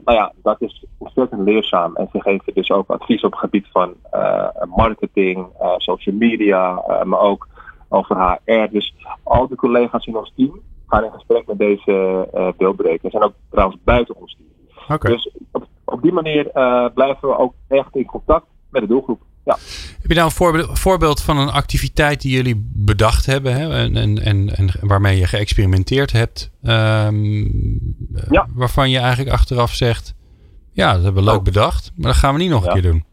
nou 0.05 0.12
ja, 0.12 0.33
dat 0.42 0.61
is 0.61 0.85
ontzettend 0.99 1.40
leerzaam. 1.40 1.96
En 1.96 2.09
ze 2.12 2.20
geven 2.20 2.55
dus 2.55 2.70
ook 2.70 2.90
advies 2.90 3.22
op 3.22 3.31
het 3.31 3.40
gebied 3.40 3.66
van 3.72 3.94
marketing, 4.77 5.46
social 5.77 6.14
media, 6.16 6.83
maar 7.05 7.20
ook 7.20 7.49
over 7.88 8.38
HR. 8.44 8.68
Dus 8.70 8.94
al 9.22 9.49
de 9.49 9.57
collega's 9.57 10.07
in 10.07 10.16
ons 10.16 10.33
team 10.37 10.61
gaan 10.87 11.05
in 11.05 11.12
gesprek 11.12 11.46
met 11.46 11.59
deze 11.59 12.29
beeldbrekers. 12.57 13.14
En 13.14 13.22
ook 13.22 13.33
trouwens 13.51 13.81
buiten 13.85 14.16
ons 14.16 14.37
team. 14.37 14.96
Okay. 14.96 15.12
Dus 15.12 15.31
op, 15.53 15.66
op 15.85 16.03
die 16.03 16.12
manier 16.12 16.51
blijven 16.94 17.29
we 17.29 17.38
ook 17.38 17.55
echt 17.68 17.96
in 17.96 18.07
contact 18.07 18.46
met 18.70 18.83
de 18.83 18.88
doelgroep. 18.88 19.20
Ja. 19.46 19.56
Heb 20.00 20.09
je 20.11 20.14
nou 20.14 20.26
een 20.26 20.32
voorbeeld, 20.32 20.78
voorbeeld, 20.78 21.22
van 21.22 21.38
een 21.38 21.50
activiteit 21.50 22.20
die 22.22 22.37
jullie 22.37 22.68
bedacht 22.74 23.26
hebben 23.26 23.54
hè, 23.54 23.74
en, 23.78 23.96
en, 23.96 24.18
en, 24.24 24.48
en 24.56 24.68
waarmee 24.80 25.18
je 25.18 25.26
geëxperimenteerd 25.26 26.12
hebt, 26.12 26.50
um, 26.62 27.94
ja. 28.30 28.46
waarvan 28.54 28.90
je 28.90 28.98
eigenlijk 28.98 29.30
achteraf 29.30 29.72
zegt, 29.74 30.14
Ja, 30.72 30.92
dat 30.94 31.02
hebben 31.02 31.22
we 31.24 31.28
leuk 31.30 31.38
Oh. 31.38 31.44
bedacht. 31.44 31.92
Maar 31.96 32.11
dat 32.11 32.20
gaan 32.20 32.35
we 32.35 32.40
niet 32.40 32.50
nog 32.50 32.66
een 32.66 32.72
keer 32.72 32.82
doen. 32.82 33.04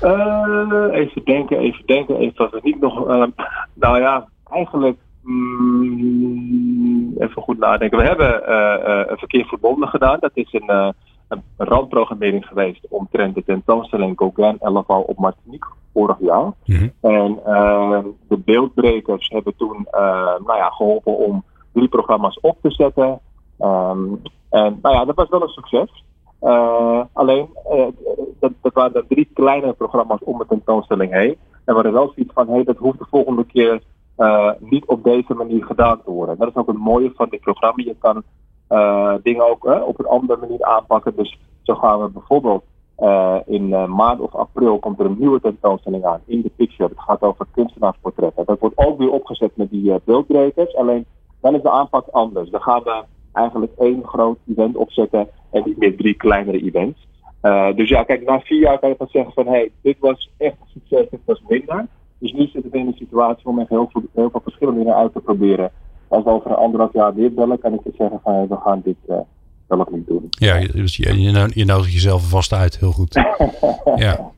Eh, 0.00 0.86
even 1.00 1.24
denken, 1.24 1.58
even 1.58 1.86
denken. 1.86 2.16
Even 2.16 2.34
wat 2.36 2.50
we 2.50 2.60
niet 2.62 2.80
nog. 2.80 3.08
eh, 3.08 3.24
nou 3.74 4.00
ja, 4.00 4.28
eigenlijk. 4.50 4.98
mm, 5.22 7.14
even 7.18 7.42
goed 7.42 7.58
nadenken. 7.58 7.98
We 7.98 8.04
hebben 8.04 8.46
eh, 8.46 9.00
eh, 9.00 9.06
een 9.10 9.18
verkeer 9.18 9.44
verbonden 9.44 9.88
gedaan. 9.88 10.16
Dat 10.20 10.30
is 10.34 10.52
een, 10.52 10.94
een 11.28 11.42
randprogrammering 11.56 12.46
geweest 12.46 12.86
omtrent 12.88 13.34
de 13.34 13.44
tentoonstelling 13.44 14.18
Gauguin 14.18 14.56
en 14.60 14.72
Laval 14.72 15.02
op 15.02 15.18
Martinique 15.18 15.70
vorig 15.92 16.16
jaar. 16.20 16.52
Mhm. 16.64 16.88
En 17.00 17.40
eh, 17.44 17.98
de 18.28 18.38
beeldbrekers 18.38 19.28
hebben 19.28 19.56
toen 19.56 19.86
eh, 19.90 20.34
nou 20.46 20.56
ja, 20.56 20.68
geholpen 20.68 21.16
om 21.16 21.44
drie 21.72 21.88
programma's 21.88 22.38
op 22.40 22.58
te 22.62 22.70
zetten. 22.70 23.20
Ehm, 23.58 24.04
en 24.50 24.78
nou 24.82 24.94
ja, 24.94 25.04
dat 25.04 25.14
was 25.14 25.28
wel 25.28 25.42
een 25.42 25.48
succes. 25.48 26.04
Eh, 26.40 27.00
alleen, 27.12 27.48
eh, 27.70 27.86
dat, 28.40 28.52
dat 28.62 28.72
waren 28.72 29.06
drie 29.08 29.30
kleine 29.34 29.72
programma's 29.72 30.20
om 30.24 30.38
de 30.38 30.46
tentoonstelling 30.48 31.12
heen. 31.12 31.36
En 31.64 31.64
we 31.64 31.72
hadden 31.72 31.92
wel 31.92 32.12
zoiets 32.14 32.32
van, 32.34 32.48
hey, 32.48 32.64
dat 32.64 32.76
hoeft 32.76 32.98
de 32.98 33.06
volgende 33.10 33.44
keer 33.44 33.82
niet 34.58 34.84
op 34.86 35.04
deze 35.04 35.34
manier 35.34 35.64
gedaan 35.64 36.02
te 36.04 36.10
worden. 36.10 36.38
Dat 36.38 36.48
is 36.48 36.54
ook 36.54 36.66
het 36.66 36.78
mooie 36.78 37.12
van 37.14 37.28
dit 37.28 37.40
programma. 37.40 37.82
Je 37.84 37.96
kan 37.98 38.22
dingen 39.22 39.50
ook 39.50 39.66
eh, 39.66 39.86
op 39.86 39.98
een 39.98 40.06
andere 40.06 40.40
manier 40.40 40.62
aanpakken. 40.64 41.16
Dus 41.16 41.38
zo 41.62 41.74
gaan 41.74 42.00
we 42.00 42.08
bijvoorbeeld 42.08 42.64
eh, 42.96 43.36
in 43.46 43.72
eh, 43.72 43.86
maart 43.86 44.20
of 44.20 44.34
april 44.34 44.78
komt 44.78 44.98
er 44.98 45.06
een 45.06 45.16
nieuwe 45.18 45.40
tentoonstelling 45.40 46.04
aan 46.04 46.20
in 46.26 46.40
de 46.40 46.50
picture. 46.56 46.88
Het 46.88 47.00
gaat 47.00 47.22
over 47.22 47.46
kunstenaarsportretten. 47.50 48.44
Dat 48.44 48.58
wordt 48.58 48.78
ook 48.78 48.98
weer 48.98 49.10
opgezet 49.10 49.56
met 49.56 49.70
die 49.70 49.92
eh, 49.92 49.98
beeldbrekers. 50.04 50.76
Alleen 50.76 51.06
dan 51.40 51.54
is 51.54 51.62
de 51.62 51.70
aanpak 51.70 52.06
anders. 52.08 52.50
Dan 52.50 52.60
gaan 52.60 52.82
we 52.82 53.02
eigenlijk 53.32 53.72
één 53.78 54.04
groot 54.04 54.38
event 54.48 54.76
opzetten 54.76 55.28
en 55.50 55.62
niet 55.64 55.78
meer 55.78 55.96
drie 55.96 56.14
kleinere 56.14 56.62
events. 56.62 57.06
Eh, 57.40 57.74
dus 57.74 57.88
ja, 57.88 58.02
kijk, 58.02 58.24
na 58.24 58.40
vier 58.40 58.60
jaar 58.60 58.78
kan 58.78 58.88
je 58.88 58.96
van 58.98 59.08
zeggen 59.10 59.32
van 59.32 59.46
hé, 59.46 59.52
hey, 59.52 59.70
dit 59.82 59.96
was 59.98 60.30
echt 60.36 60.56
een 60.60 60.80
succes, 60.80 61.10
dit 61.10 61.20
was 61.24 61.42
minder. 61.48 61.86
Dus 62.18 62.32
nu 62.32 62.46
zitten 62.46 62.70
we 62.70 62.78
in 62.78 62.86
een 62.86 62.96
situatie 62.96 63.46
om 63.46 63.58
echt 63.58 63.68
heel 63.68 63.88
veel, 63.92 64.02
heel 64.12 64.30
veel 64.30 64.40
verschillende 64.40 64.80
dingen 64.80 64.96
uit 64.96 65.12
te 65.12 65.20
proberen. 65.20 65.70
Als 66.14 66.24
we 66.24 66.30
over 66.30 66.50
een 66.50 66.56
anderhalf 66.56 66.92
jaar 66.92 67.14
weer 67.14 67.34
bellen, 67.34 67.58
kan 67.58 67.72
ik 67.74 67.80
je 67.84 67.92
zeggen 67.98 68.20
van 68.22 68.34
hey, 68.34 68.46
we 68.48 68.56
gaan 68.64 68.80
dit 68.84 68.96
eh 69.08 69.16
wel 69.66 69.78
of 69.78 69.90
niet 69.90 70.06
doen. 70.06 70.26
Ja, 70.30 70.54
je- 70.56 70.68
dus 70.72 70.96
je, 70.96 71.20
je, 71.20 71.30
no- 71.30 71.48
je 71.54 71.64
nodigt 71.64 71.92
jezelf 71.92 72.28
vast 72.28 72.52
uit. 72.52 72.78
Heel 72.78 72.92
goed. 72.92 73.14
Ja, 73.96 74.30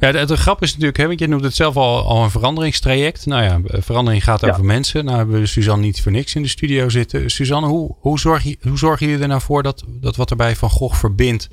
ja 0.00 0.12
de, 0.12 0.24
de 0.26 0.36
grap 0.36 0.62
is 0.62 0.70
natuurlijk, 0.70 0.96
hè, 0.96 1.06
want 1.06 1.18
je 1.18 1.28
noemt 1.28 1.44
het 1.44 1.54
zelf 1.54 1.76
al, 1.76 2.02
al 2.04 2.22
een 2.22 2.30
veranderingstraject. 2.30 3.26
Nou 3.26 3.42
ja, 3.42 3.60
eh, 3.66 3.80
verandering 3.82 4.24
gaat 4.24 4.40
Ja. 4.40 4.48
over 4.50 4.64
mensen. 4.64 5.04
Nou 5.04 5.16
hebben 5.16 5.40
we 5.40 5.46
Suzanne 5.46 5.84
niet 5.84 6.02
voor 6.02 6.12
niks 6.12 6.34
in 6.34 6.42
de 6.42 6.48
studio 6.48 6.88
zitten. 6.88 7.30
Suzanne, 7.30 7.68
hoe, 7.68 7.94
hoe, 7.98 8.18
zorg 8.18 8.42
je, 8.42 8.56
hoe 8.68 8.78
zorgen 8.78 9.06
jullie 9.06 9.22
er 9.22 9.28
nou 9.28 9.40
voor 9.40 9.62
dat, 9.62 9.84
dat 10.00 10.16
wat 10.16 10.30
er 10.30 10.36
bij 10.36 10.56
Van 10.56 10.70
Gogh 10.70 10.94
verbindt, 10.96 11.48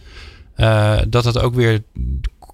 eh, 0.56 0.98
dat 1.10 1.26
het 1.26 1.39
ook 1.41 1.54
weer 1.54 1.84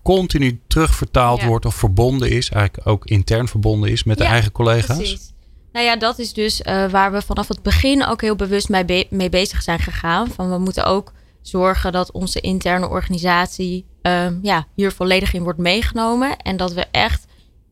continu 0.04 0.60
terugvertaald 0.68 1.42
Ja. 1.42 1.48
wordt 1.48 1.66
of 1.66 1.76
verbonden 1.76 2.30
is, 2.30 2.50
eigenlijk 2.50 2.88
ook 2.88 3.06
intern 3.06 3.48
verbonden 3.48 3.92
is 3.92 4.04
met 4.04 4.18
de 4.18 4.24
Ja, 4.24 4.30
eigen 4.30 4.52
collega's? 4.52 4.98
Precies. 4.98 5.34
Nou 5.78 5.90
ja, 5.90 5.96
dat 5.96 6.20
is 6.20 6.34
dus 6.34 6.62
eh, 6.62 6.90
waar 6.90 7.12
we 7.12 7.22
vanaf 7.22 7.48
het 7.48 7.62
begin 7.62 8.06
ook 8.06 8.22
heel 8.22 8.36
bewust 8.36 8.70
mee, 8.70 8.86
be- 8.86 9.08
mee 9.10 9.30
bezig 9.30 9.62
zijn 9.62 9.80
gegaan. 9.80 10.28
Van 10.28 10.50
we 10.52 10.58
moeten 10.58 10.86
ook 10.86 11.14
zorgen 11.42 11.92
dat 11.92 12.12
onze 12.12 12.40
interne 12.40 12.88
organisatie 12.90 13.86
ehm, 14.02 14.36
ja, 14.42 14.68
hier 14.76 14.92
volledig 14.92 15.34
in 15.34 15.44
wordt 15.44 15.60
meegenomen. 15.60 16.38
En 16.38 16.58
dat 16.58 16.74
we 16.74 16.86
echt 16.92 17.26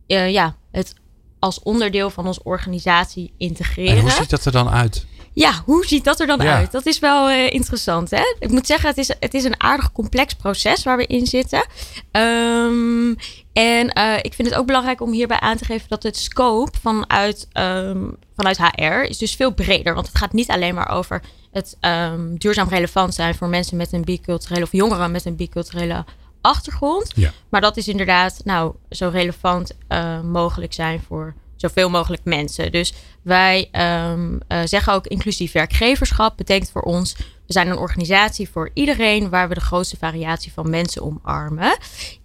eh, 0.07 0.31
ja, 0.31 0.55
het 0.71 0.93
als 1.39 1.59
onderdeel 1.59 2.09
van 2.09 2.27
onze 2.27 2.43
organisatie 2.43 3.33
integreren. 3.37 3.95
En 3.95 4.01
hoe 4.01 4.11
ziet 4.11 4.29
dat 4.29 4.45
er 4.45 4.51
dan 4.51 4.69
uit? 4.69 5.05
Ja, 5.35 5.61
hoe 5.65 5.85
ziet 5.85 6.03
dat 6.03 6.19
er 6.19 6.27
dan 6.27 6.41
Ja. 6.41 6.55
uit? 6.55 6.71
Dat 6.71 6.85
is 6.85 6.99
wel 6.99 7.29
eh, 7.29 7.53
interessant. 7.53 8.09
Hè? 8.09 8.35
Ik 8.39 8.49
moet 8.49 8.67
zeggen, 8.67 8.89
het 8.89 8.97
is, 8.97 9.07
het 9.19 9.33
is 9.33 9.43
een 9.43 9.61
aardig 9.61 9.91
complex 9.91 10.33
proces 10.33 10.83
waar 10.83 10.97
we 10.97 11.05
in 11.05 11.25
zitten. 11.27 11.65
Ehm, 12.11 13.13
en 13.53 13.89
eh, 13.89 14.17
ik 14.21 14.33
vind 14.33 14.49
het 14.49 14.57
ook 14.57 14.65
belangrijk 14.65 15.01
om 15.01 15.11
hierbij 15.11 15.39
aan 15.39 15.57
te 15.57 15.65
geven 15.65 15.89
dat 15.89 16.03
het 16.03 16.17
scope 16.17 16.77
vanuit, 16.81 17.47
ehm, 17.51 18.03
vanuit 18.35 18.57
HR 18.57 18.83
is 19.09 19.17
dus 19.17 19.35
veel 19.35 19.53
breder. 19.53 19.93
Want 19.93 20.07
het 20.07 20.17
gaat 20.17 20.33
niet 20.33 20.49
alleen 20.49 20.75
maar 20.75 20.89
over 20.89 21.21
het 21.51 21.77
ehm, 21.79 22.35
duurzaam 22.35 22.69
relevant 22.69 23.13
zijn 23.13 23.35
voor 23.35 23.47
mensen 23.47 23.77
met 23.77 23.93
een 23.93 24.03
biculturele 24.03 24.63
of 24.63 24.71
jongeren 24.71 25.11
met 25.11 25.25
een 25.25 25.35
biculturele 25.35 26.05
achtergrond. 26.41 27.11
Ja. 27.15 27.31
Maar 27.49 27.61
dat 27.61 27.77
is 27.77 27.87
inderdaad 27.87 28.41
nou, 28.43 28.73
zo 28.89 29.09
relevant 29.09 29.71
eh, 29.87 30.21
mogelijk 30.21 30.73
zijn 30.73 31.01
voor 31.07 31.33
zoveel 31.67 31.89
mogelijk 31.89 32.23
mensen. 32.23 32.71
Dus 32.71 32.93
wij 33.21 33.67
ehm, 33.71 34.37
eh, 34.47 34.59
zeggen 34.63 34.93
ook 34.93 35.07
inclusief 35.07 35.51
werkgeverschap 35.51 36.37
betekent 36.37 36.71
voor 36.71 36.81
ons... 36.81 37.15
we 37.17 37.53
zijn 37.53 37.67
een 37.67 37.77
organisatie 37.77 38.49
voor 38.49 38.69
iedereen... 38.73 39.29
waar 39.29 39.47
we 39.47 39.53
de 39.53 39.61
grootste 39.61 39.97
variatie 39.97 40.53
van 40.53 40.69
mensen 40.69 41.01
omarmen. 41.01 41.77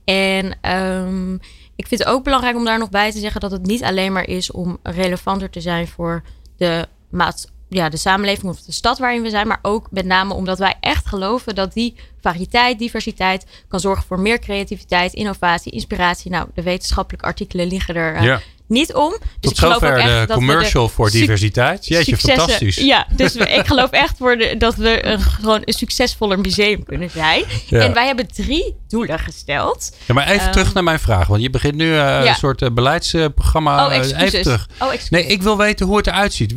En 0.04 0.58
ehm, 0.60 1.34
ik 1.76 1.86
vind 1.86 2.00
het 2.00 2.08
ook 2.08 2.24
belangrijk 2.24 2.56
om 2.56 2.64
daar 2.64 2.78
nog 2.78 2.90
bij 2.90 3.12
te 3.12 3.18
zeggen... 3.18 3.40
dat 3.40 3.50
het 3.50 3.66
niet 3.66 3.82
alleen 3.82 4.12
maar 4.12 4.28
is 4.28 4.50
om 4.50 4.78
relevanter 4.82 5.50
te 5.50 5.60
zijn 5.60 5.88
voor 5.88 6.22
de 6.56 6.88
maat, 7.10 7.50
ja, 7.68 7.88
de 7.88 7.96
samenleving 7.96 8.52
of 8.52 8.60
de 8.60 8.72
stad 8.72 8.98
waarin 8.98 9.22
we 9.22 9.30
zijn, 9.30 9.46
maar 9.46 9.58
ook 9.62 9.86
met 9.90 10.04
name 10.04 10.34
omdat 10.34 10.58
wij 10.58 10.74
echt 10.80 11.06
geloven 11.06 11.54
dat 11.54 11.72
die 11.72 11.94
variëteit, 12.20 12.78
diversiteit 12.78 13.46
kan 13.68 13.80
zorgen 13.80 14.04
voor 14.06 14.20
meer 14.20 14.38
creativiteit, 14.38 15.12
innovatie, 15.12 15.72
inspiratie. 15.72 16.30
Nou, 16.30 16.48
de 16.54 16.62
wetenschappelijke 16.62 17.26
artikelen 17.26 17.66
liggen 17.66 17.94
er 17.94 18.14
eh. 18.14 18.38
Niet 18.70 18.94
om. 18.94 19.10
Dus 19.10 19.20
Tot 19.40 19.52
ik 19.52 19.58
geloof 19.58 19.82
ook 19.82 19.96
echt 19.98 20.28
de 20.28 20.34
commercial 20.34 20.88
voor 20.88 21.10
suc- 21.10 21.20
diversiteit. 21.20 21.86
Jeetje, 21.86 22.16
fantastisch. 22.16 22.76
Ja, 22.76 23.06
dus 23.16 23.34
we, 23.34 23.44
ik 23.48 23.66
geloof 23.66 23.90
echt 23.90 24.16
voor 24.18 24.36
de, 24.36 24.54
dat 24.58 24.74
we 24.74 25.06
een, 25.06 25.20
gewoon 25.20 25.62
een 25.64 25.72
succesvoller 25.72 26.38
museum 26.38 26.84
kunnen 26.84 27.10
zijn. 27.10 27.44
Ja. 27.66 27.80
En 27.80 27.92
wij 27.94 28.06
hebben 28.06 28.28
drie 28.32 28.74
doelen 28.88 29.18
gesteld. 29.18 29.96
Ja, 30.06 30.14
maar 30.14 30.26
even 30.28 30.40
Ehm, 30.40 30.52
terug 30.52 30.74
naar 30.74 30.84
mijn 30.84 30.98
vraag. 31.00 31.26
Want 31.26 31.42
je 31.42 31.50
begint 31.50 31.74
nu 31.74 31.90
eh, 31.90 31.96
Ja. 31.96 32.28
een 32.28 32.34
soort 32.34 32.62
eh, 32.62 32.70
beleidsprogramma. 32.70 33.86
oh, 33.86 33.92
eh, 33.92 33.98
excuses. 33.98 34.22
even 34.22 34.42
terug. 34.42 34.68
Oh, 34.78 34.86
excuses. 34.86 35.10
Nee, 35.10 35.26
ik 35.26 35.42
wil 35.42 35.56
weten 35.56 35.86
hoe 35.86 35.96
het 35.96 36.06
eruit 36.06 36.32
ziet. 36.32 36.54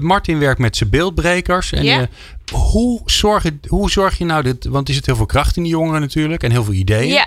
Martin 0.00 0.38
werkt 0.38 0.58
met 0.60 0.76
zijn 0.76 0.90
beeldbrekers. 0.90 1.72
En 1.72 2.10
hoe, 2.52 3.00
zorg 3.04 3.42
je, 3.42 3.58
hoe 3.68 3.90
zorg 3.90 4.18
je 4.18 4.24
nou 4.24 4.42
dit? 4.42 4.64
Want 4.64 4.88
er 4.88 4.94
zit 4.94 5.06
heel 5.06 5.16
veel 5.16 5.26
kracht 5.26 5.56
in 5.56 5.62
die 5.62 5.72
jongeren 5.72 6.00
natuurlijk. 6.00 6.42
En 6.42 6.50
heel 6.50 6.64
veel 6.64 6.72
ideeën. 6.72 7.08
Ja, 7.12 7.26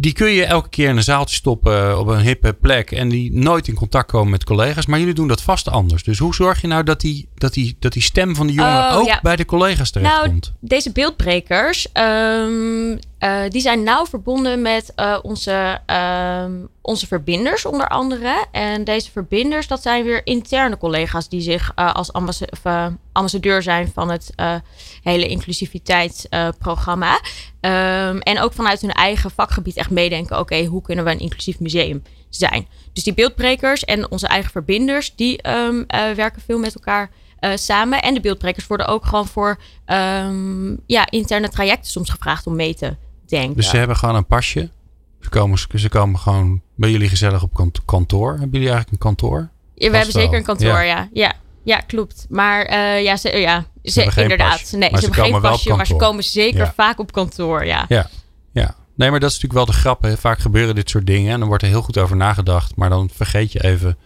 Die 0.00 0.12
kun 0.12 0.30
je 0.30 0.44
elke 0.44 0.68
keer 0.68 0.88
in 0.88 0.96
een 0.96 1.02
zaaltje 1.02 1.36
stoppen 1.36 1.90
eh, 1.90 1.98
op 1.98 2.06
een 2.06 2.20
hippe 2.20 2.52
plek. 2.52 2.90
En 2.90 3.08
die 3.08 3.32
nooit 3.32 3.68
in 3.68 3.74
contact 3.74 4.10
komen 4.10 4.30
met 4.30 4.44
collega's. 4.44 4.86
Maar 4.86 4.98
jullie 4.98 5.14
doen 5.14 5.28
dat 5.28 5.42
vast 5.42 5.68
anders. 5.68 6.02
Dus 6.02 6.18
hoe 6.18 6.34
zorg 6.34 6.60
je 6.60 6.66
nou 6.66 6.82
dat 6.82 7.00
die, 7.00 7.28
dat 7.34 7.52
die, 7.52 7.76
dat 7.78 7.92
die 7.92 8.02
stem 8.02 8.34
van 8.34 8.46
die 8.46 8.56
jongeren 8.56 8.90
Oh, 8.90 8.96
ook 8.96 9.06
ja. 9.06 9.18
bij 9.22 9.36
de 9.36 9.44
collega's 9.44 9.90
terechtkomt? 9.90 10.44
Nou, 10.44 10.56
deze 10.60 10.92
beeldbrekers, 10.92 11.92
ehm, 11.92 12.96
eh, 13.18 13.40
die 13.48 13.60
zijn 13.60 13.82
nauw 13.82 14.06
verbonden 14.06 14.62
met 14.62 14.92
eh, 14.94 15.18
onze, 15.22 15.78
ehm, 15.86 16.52
onze 16.82 17.06
verbinders 17.06 17.64
onder 17.64 17.88
andere. 17.88 18.46
En 18.52 18.84
deze 18.84 19.10
verbinders, 19.10 19.66
dat 19.66 19.82
zijn 19.82 20.04
weer 20.04 20.26
interne 20.26 20.78
collega's 20.78 21.28
die 21.28 21.40
zich 21.40 21.72
eh, 21.74 21.94
als 21.94 22.12
ambassadeur 23.12 23.62
zijn 23.62 23.90
van 23.94 24.10
het 24.10 24.32
hele 25.08 25.26
inclusiviteitsprogramma. 25.28 27.20
Ehm, 27.60 28.18
en 28.18 28.40
ook 28.40 28.52
vanuit 28.52 28.80
hun 28.80 28.92
eigen 28.92 29.30
vakgebied 29.30 29.76
echt 29.76 29.90
meedenken, 29.90 30.38
oké, 30.38 30.64
hoe 30.64 30.82
kunnen 30.82 31.04
we 31.04 31.10
een 31.10 31.18
inclusief 31.18 31.60
museum 31.60 32.02
zijn? 32.28 32.66
Dus 32.92 33.04
die 33.04 33.14
beeldbrekers 33.14 33.84
en 33.84 34.10
onze 34.10 34.26
eigen 34.26 34.50
verbinders, 34.50 35.14
die 35.14 35.42
ehm, 35.42 35.82
eh, 35.86 36.10
werken 36.10 36.42
veel 36.42 36.58
met 36.58 36.74
elkaar 36.74 37.10
eh, 37.38 37.50
samen. 37.54 38.02
En 38.02 38.14
de 38.14 38.20
beeldbrekers 38.20 38.66
worden 38.66 38.86
ook 38.86 39.06
gewoon 39.06 39.26
voor 39.26 39.58
ehm, 39.84 40.76
ja, 40.86 41.10
interne 41.10 41.48
trajecten 41.48 41.90
soms 41.90 42.10
gevraagd 42.10 42.46
om 42.46 42.56
mee 42.56 42.74
te 42.74 42.96
denken. 43.26 43.56
Dus 43.56 43.68
ze 43.68 43.76
hebben 43.76 43.96
gewoon 43.96 44.14
een 44.14 44.26
pasje. 44.26 44.70
Ze 45.20 45.28
komen, 45.28 45.58
ze 45.74 45.88
komen 45.88 46.18
gewoon 46.20 46.62
bij 46.74 46.90
jullie 46.90 47.08
gezellig 47.08 47.42
op 47.42 47.54
kant- 47.54 47.84
kantoor. 47.84 48.30
Hebben 48.30 48.50
jullie 48.50 48.68
eigenlijk 48.70 48.90
een 48.90 48.98
kantoor? 49.08 49.38
Ja, 49.74 49.90
we 49.90 49.96
vast 49.96 49.96
hebben 49.96 50.22
zeker 50.22 50.38
een 50.38 50.44
kantoor, 50.44 50.68
Ja. 50.68 50.80
ja. 50.80 51.08
ja. 51.12 51.34
Ja, 51.64 51.78
klopt. 51.78 52.26
Maar 52.28 52.64
eh, 52.64 53.02
ja, 53.02 53.16
ze, 53.16 53.36
ja 53.36 53.64
ze, 53.82 54.00
hebben 54.02 54.22
inderdaad. 54.22 54.72
Nee, 54.72 54.90
Maar 54.90 55.00
ze, 55.00 55.06
hebben 55.06 55.24
geen 55.24 55.40
pasje, 55.40 55.74
maar 55.74 55.86
ze 55.86 55.96
komen 55.96 56.24
zeker 56.24 56.58
Ja. 56.60 56.72
vaak 56.76 56.98
op 56.98 57.12
kantoor, 57.12 57.64
ja. 57.66 57.84
Ja, 57.88 58.08
ja. 58.52 58.74
Nee, 58.94 59.10
maar 59.10 59.20
dat 59.20 59.30
is 59.30 59.40
natuurlijk 59.40 59.66
wel 59.66 59.74
de 59.76 59.80
grap. 59.80 60.02
hè. 60.02 60.16
Vaak 60.16 60.38
gebeuren 60.38 60.74
dit 60.74 60.90
soort 60.90 61.06
dingen 61.06 61.32
en 61.32 61.38
dan 61.38 61.48
wordt 61.48 61.62
er 61.62 61.68
heel 61.68 61.82
goed 61.82 61.98
over 61.98 62.16
nagedacht. 62.16 62.76
Maar 62.76 62.88
dan 62.88 63.10
vergeet 63.14 63.52
je 63.52 63.64
even 63.64 63.96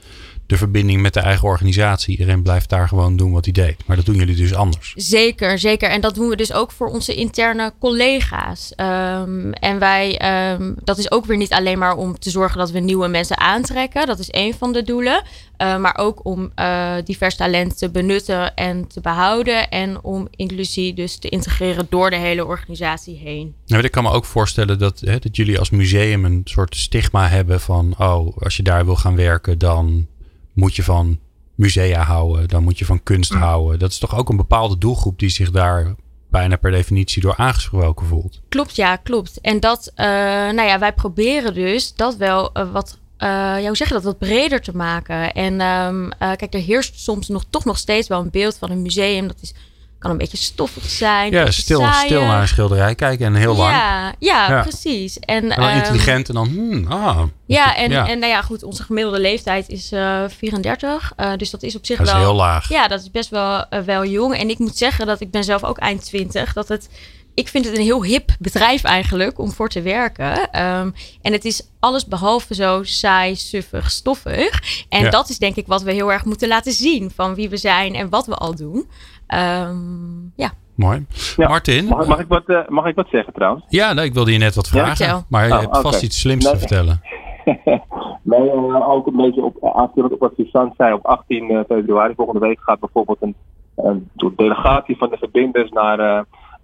de 0.52 0.58
verbinding 0.58 1.02
met 1.02 1.14
de 1.14 1.20
eigen 1.20 1.48
organisatie. 1.48 2.10
Iedereen 2.18 2.42
blijft 2.42 2.68
daar 2.68 2.88
gewoon 2.88 3.16
doen 3.16 3.32
wat 3.32 3.44
hij 3.44 3.52
deed. 3.52 3.76
Maar 3.86 3.96
dat 3.96 4.06
doen 4.06 4.14
jullie 4.14 4.36
dus 4.36 4.54
anders. 4.54 4.92
Zeker, 4.96 5.58
zeker. 5.58 5.88
En 5.88 6.00
dat 6.00 6.14
doen 6.14 6.28
we 6.28 6.36
dus 6.36 6.52
ook 6.52 6.72
voor 6.72 6.88
onze 6.88 7.14
interne 7.14 7.72
collega's. 7.80 8.72
Ehm, 8.74 9.50
en 9.52 9.78
wij, 9.78 10.18
ehm, 10.18 10.72
dat 10.84 10.98
is 10.98 11.10
ook 11.10 11.24
weer 11.24 11.36
niet 11.36 11.52
alleen 11.52 11.78
maar 11.78 11.96
om 11.96 12.18
te 12.18 12.30
zorgen 12.30 12.58
dat 12.58 12.70
we 12.70 12.78
nieuwe 12.78 13.08
mensen 13.08 13.38
aantrekken. 13.38 14.06
Dat 14.06 14.18
is 14.18 14.30
één 14.30 14.54
van 14.54 14.72
de 14.72 14.82
doelen. 14.82 15.22
Eh, 15.56 15.78
maar 15.78 15.98
ook 15.98 16.24
om 16.24 16.50
eh, 16.54 16.94
divers 17.04 17.36
talent 17.36 17.78
te 17.78 17.90
benutten 17.90 18.54
en 18.54 18.86
te 18.88 19.00
behouden. 19.00 19.70
En 19.70 20.02
om 20.02 20.28
inclusie 20.36 20.94
dus 20.94 21.16
te 21.16 21.28
integreren 21.28 21.86
door 21.90 22.10
de 22.10 22.16
hele 22.16 22.46
organisatie 22.46 23.16
heen. 23.16 23.54
Nou, 23.66 23.82
ik 23.82 23.90
kan 23.90 24.02
me 24.02 24.10
ook 24.10 24.24
voorstellen 24.24 24.78
dat, 24.78 25.00
hè, 25.00 25.18
dat 25.18 25.36
jullie 25.36 25.58
als 25.58 25.70
museum 25.70 26.24
een 26.24 26.40
soort 26.44 26.76
stigma 26.76 27.28
hebben 27.28 27.60
van... 27.60 27.94
oh, 27.98 28.36
als 28.38 28.56
je 28.56 28.62
daar 28.62 28.84
wil 28.84 28.96
gaan 28.96 29.16
werken, 29.16 29.58
dan 29.58 30.06
moet 30.52 30.76
je 30.76 30.82
van 30.82 31.18
musea 31.54 32.02
houden. 32.02 32.48
Dan 32.48 32.62
moet 32.62 32.78
je 32.78 32.84
van 32.84 33.02
kunst 33.02 33.32
houden. 33.32 33.78
Dat 33.78 33.90
is 33.90 33.98
toch 33.98 34.16
ook 34.16 34.28
een 34.28 34.36
bepaalde 34.36 34.78
doelgroep 34.78 35.18
die 35.18 35.28
zich 35.28 35.50
daar 35.50 35.94
bijna 36.30 36.56
per 36.56 36.70
definitie 36.70 37.22
door 37.22 37.36
aangesproken 37.36 38.06
voelt. 38.06 38.40
Klopt, 38.48 38.76
ja, 38.76 38.96
klopt. 38.96 39.40
En 39.40 39.60
dat, 39.60 39.92
uh, 39.96 40.04
nou 40.06 40.62
ja, 40.62 40.78
wij 40.78 40.92
proberen 40.92 41.54
dus 41.54 41.94
dat 41.94 42.16
wel 42.16 42.50
uh, 42.54 42.72
wat, 42.72 42.98
uh, 43.18 43.28
ja, 43.28 43.66
hoe 43.66 43.76
zeg 43.76 43.88
je 43.88 43.94
dat, 43.94 44.02
wat 44.02 44.18
breder 44.18 44.60
te 44.60 44.76
maken. 44.76 45.32
En 45.32 45.60
um, 45.60 46.12
kijk, 46.18 46.54
er 46.54 46.60
heerst 46.60 47.00
soms 47.00 47.28
nog 47.28 47.44
toch 47.50 47.64
nog 47.64 47.78
steeds 47.78 48.08
wel 48.08 48.20
een 48.20 48.30
beeld 48.30 48.58
van 48.58 48.70
een 48.70 48.82
museum. 48.82 49.26
Dat 49.26 49.38
is 49.40 49.54
kan 50.02 50.10
een 50.10 50.18
beetje 50.18 50.36
stoffig 50.36 50.84
zijn. 50.84 51.32
Ja, 51.32 51.50
stil, 51.50 51.86
stil 51.92 52.24
naar 52.24 52.40
een 52.40 52.48
schilderij 52.48 52.94
kijken 52.94 53.26
en 53.26 53.34
heel 53.34 53.52
ja, 53.52 53.58
lang. 53.58 53.72
Ja, 54.18 54.48
ja, 54.48 54.62
precies. 54.62 55.18
En, 55.18 55.50
en 55.50 55.62
um, 55.62 55.76
intelligent 55.76 56.28
en 56.28 56.34
dan, 56.34 56.48
hmm, 56.48 56.86
ah. 56.86 57.22
Ja, 57.46 57.76
en, 57.76 57.90
ja. 57.90 58.08
en 58.08 58.18
nou 58.18 58.32
ja, 58.32 58.42
goed, 58.42 58.62
onze 58.62 58.82
gemiddelde 58.82 59.20
leeftijd 59.20 59.68
is 59.68 59.92
uh, 59.92 60.24
34. 60.28 61.12
Uh, 61.16 61.36
dus 61.36 61.50
dat 61.50 61.62
is 61.62 61.76
op 61.76 61.86
zich 61.86 61.98
dat 61.98 62.06
wel... 62.06 62.16
is 62.16 62.22
heel 62.22 62.34
laag. 62.34 62.68
Ja, 62.68 62.88
dat 62.88 63.00
is 63.00 63.10
best 63.10 63.30
wel, 63.30 63.64
uh, 63.70 63.80
wel 63.80 64.04
jong. 64.04 64.34
En 64.34 64.50
ik 64.50 64.58
moet 64.58 64.76
zeggen 64.76 65.06
dat 65.06 65.20
ik 65.20 65.30
ben 65.30 65.44
zelf 65.44 65.64
ook 65.64 65.78
eind 65.78 66.04
20. 66.04 66.52
Dat 66.52 66.68
het... 66.68 66.88
Ik 67.34 67.48
vind 67.48 67.64
het 67.64 67.76
een 67.76 67.82
heel 67.82 68.04
hip 68.04 68.30
bedrijf 68.38 68.84
eigenlijk 68.84 69.38
om 69.38 69.52
voor 69.52 69.68
te 69.68 69.82
werken. 69.82 70.62
Um, 70.62 70.94
en 71.22 71.32
het 71.32 71.44
is 71.44 71.62
alles 71.80 72.06
behalve 72.06 72.54
zo 72.54 72.82
saai, 72.82 73.36
suffig, 73.36 73.90
stoffig. 73.90 74.62
En 74.88 75.02
Ja. 75.02 75.10
dat 75.10 75.28
is 75.28 75.38
denk 75.38 75.56
ik 75.56 75.66
wat 75.66 75.82
we 75.82 75.92
heel 75.92 76.12
erg 76.12 76.24
moeten 76.24 76.48
laten 76.48 76.72
zien 76.72 77.10
van 77.14 77.34
wie 77.34 77.48
we 77.48 77.56
zijn 77.56 77.94
en 77.94 78.08
wat 78.08 78.26
we 78.26 78.34
al 78.34 78.54
doen. 78.54 78.86
Um, 79.34 80.32
ja. 80.36 80.50
Mooi. 80.74 81.06
Ja. 81.36 81.48
Martin? 81.48 81.84
Mag, 81.86 82.06
mag, 82.06 82.18
ik 82.18 82.28
wat, 82.28 82.42
uh, 82.46 82.68
mag 82.68 82.86
ik 82.86 82.94
wat 82.94 83.08
zeggen 83.10 83.32
trouwens? 83.32 83.64
Ja, 83.68 83.92
nee, 83.92 84.04
ik 84.04 84.14
wilde 84.14 84.32
je 84.32 84.38
net 84.38 84.54
wat 84.54 84.68
vragen. 84.68 85.24
Maar 85.28 85.46
je 85.46 85.52
Oh, 85.52 85.60
hebt 85.60 85.78
vast 85.80 86.02
iets 86.02 86.20
slims 86.20 86.44
Nee. 86.44 86.52
te 86.52 86.58
vertellen. 86.58 87.00
nee, 88.22 88.46
uh, 88.54 88.88
ook 88.88 89.06
een 89.06 89.16
beetje 89.16 89.42
op, 89.44 89.74
aanvullend 89.74 90.12
op 90.12 90.20
wat 90.20 90.32
Suzanne 90.36 90.72
zei. 90.76 90.92
Op 90.92 91.06
18 91.06 91.50
uh, 91.52 91.60
februari 91.68 92.14
volgende 92.14 92.40
week 92.40 92.60
gaat 92.60 92.80
bijvoorbeeld 92.80 93.18
een, 93.22 93.34
een 93.76 94.10
delegatie 94.36 94.96
van 94.96 95.10
de 95.10 95.16
verbinders 95.16 95.70
naar 95.70 95.98
uh, 96.00 96.20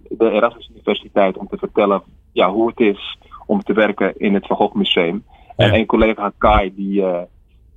de 0.09 0.31
Erasmus 0.31 0.69
Universiteit 0.73 1.37
om 1.37 1.47
te 1.47 1.57
vertellen 1.57 2.01
ja, 2.31 2.49
hoe 2.51 2.67
het 2.67 2.79
is 2.79 3.17
om 3.45 3.63
te 3.63 3.73
werken 3.73 4.13
in 4.17 4.33
het 4.33 4.47
Van 4.47 4.55
Gogh 4.55 4.75
Museum. 4.75 5.23
Ja. 5.57 5.65
En 5.65 5.73
een 5.73 5.85
collega 5.85 6.31
Kai 6.37 6.73
die, 6.75 7.01
uh, 7.01 7.17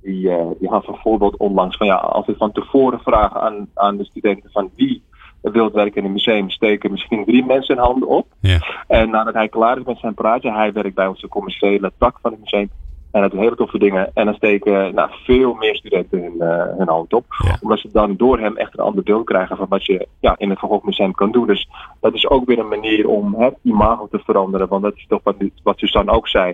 die, 0.03 0.29
uh, 0.29 0.45
die 0.59 0.69
had 0.69 0.85
voorbeeld 0.85 1.37
onlangs 1.37 1.77
van 1.77 1.87
ja, 1.87 1.95
als 1.95 2.25
we 2.25 2.35
van 2.37 2.51
tevoren 2.51 2.99
vragen 2.99 3.41
aan, 3.41 3.67
aan 3.73 3.97
de 3.97 4.05
studenten 4.05 4.51
van 4.51 4.69
wie 4.75 5.03
wil 5.41 5.71
werken 5.71 6.01
in 6.01 6.05
een 6.05 6.13
museum, 6.13 6.49
steken 6.49 6.91
misschien 6.91 7.25
drie 7.25 7.45
mensen 7.45 7.75
hun 7.75 7.85
handen 7.85 8.07
op. 8.07 8.27
Ja. 8.39 8.59
En 8.87 9.09
nadat 9.09 9.33
hij 9.33 9.49
klaar 9.49 9.77
is 9.77 9.83
met 9.85 9.97
zijn 9.97 10.13
praatje, 10.13 10.51
hij 10.51 10.73
werkt 10.73 10.95
bij 10.95 11.07
onze 11.07 11.27
commerciële 11.27 11.91
tak 11.97 12.17
van 12.21 12.31
het 12.31 12.39
museum. 12.39 12.69
En 13.11 13.21
dat 13.21 13.31
doen 13.31 13.39
hele 13.39 13.55
toffe 13.55 13.77
dingen. 13.77 14.11
En 14.13 14.25
dan 14.25 14.33
steken 14.33 14.93
nou, 14.93 15.09
veel 15.23 15.53
meer 15.53 15.75
studenten 15.75 16.21
hun, 16.21 16.35
uh, 16.39 16.77
hun 16.77 16.87
hand 16.87 17.13
op. 17.13 17.25
Ja. 17.43 17.57
Omdat 17.61 17.79
ze 17.79 17.89
dan 17.91 18.15
door 18.15 18.39
hem 18.39 18.57
echt 18.57 18.77
een 18.77 18.83
ander 18.83 19.03
beeld 19.03 19.25
krijgen 19.25 19.57
van 19.57 19.65
wat 19.69 19.85
je 19.85 20.07
ja, 20.19 20.35
in 20.37 20.49
het 20.49 20.59
Van 20.59 20.69
Gogh 20.69 20.85
Museum 20.85 21.13
kan 21.13 21.31
doen. 21.31 21.47
Dus 21.47 21.69
dat 21.99 22.13
is 22.13 22.29
ook 22.29 22.45
weer 22.45 22.59
een 22.59 22.67
manier 22.67 23.07
om 23.07 23.35
het 23.35 23.55
imago 23.61 24.07
te 24.11 24.19
veranderen. 24.19 24.67
Want 24.67 24.83
dat 24.83 24.95
is 24.95 25.05
toch 25.07 25.19
wat, 25.23 25.35
wat 25.63 25.79
Suzanne 25.79 26.11
ook 26.11 26.27
zei. 26.27 26.53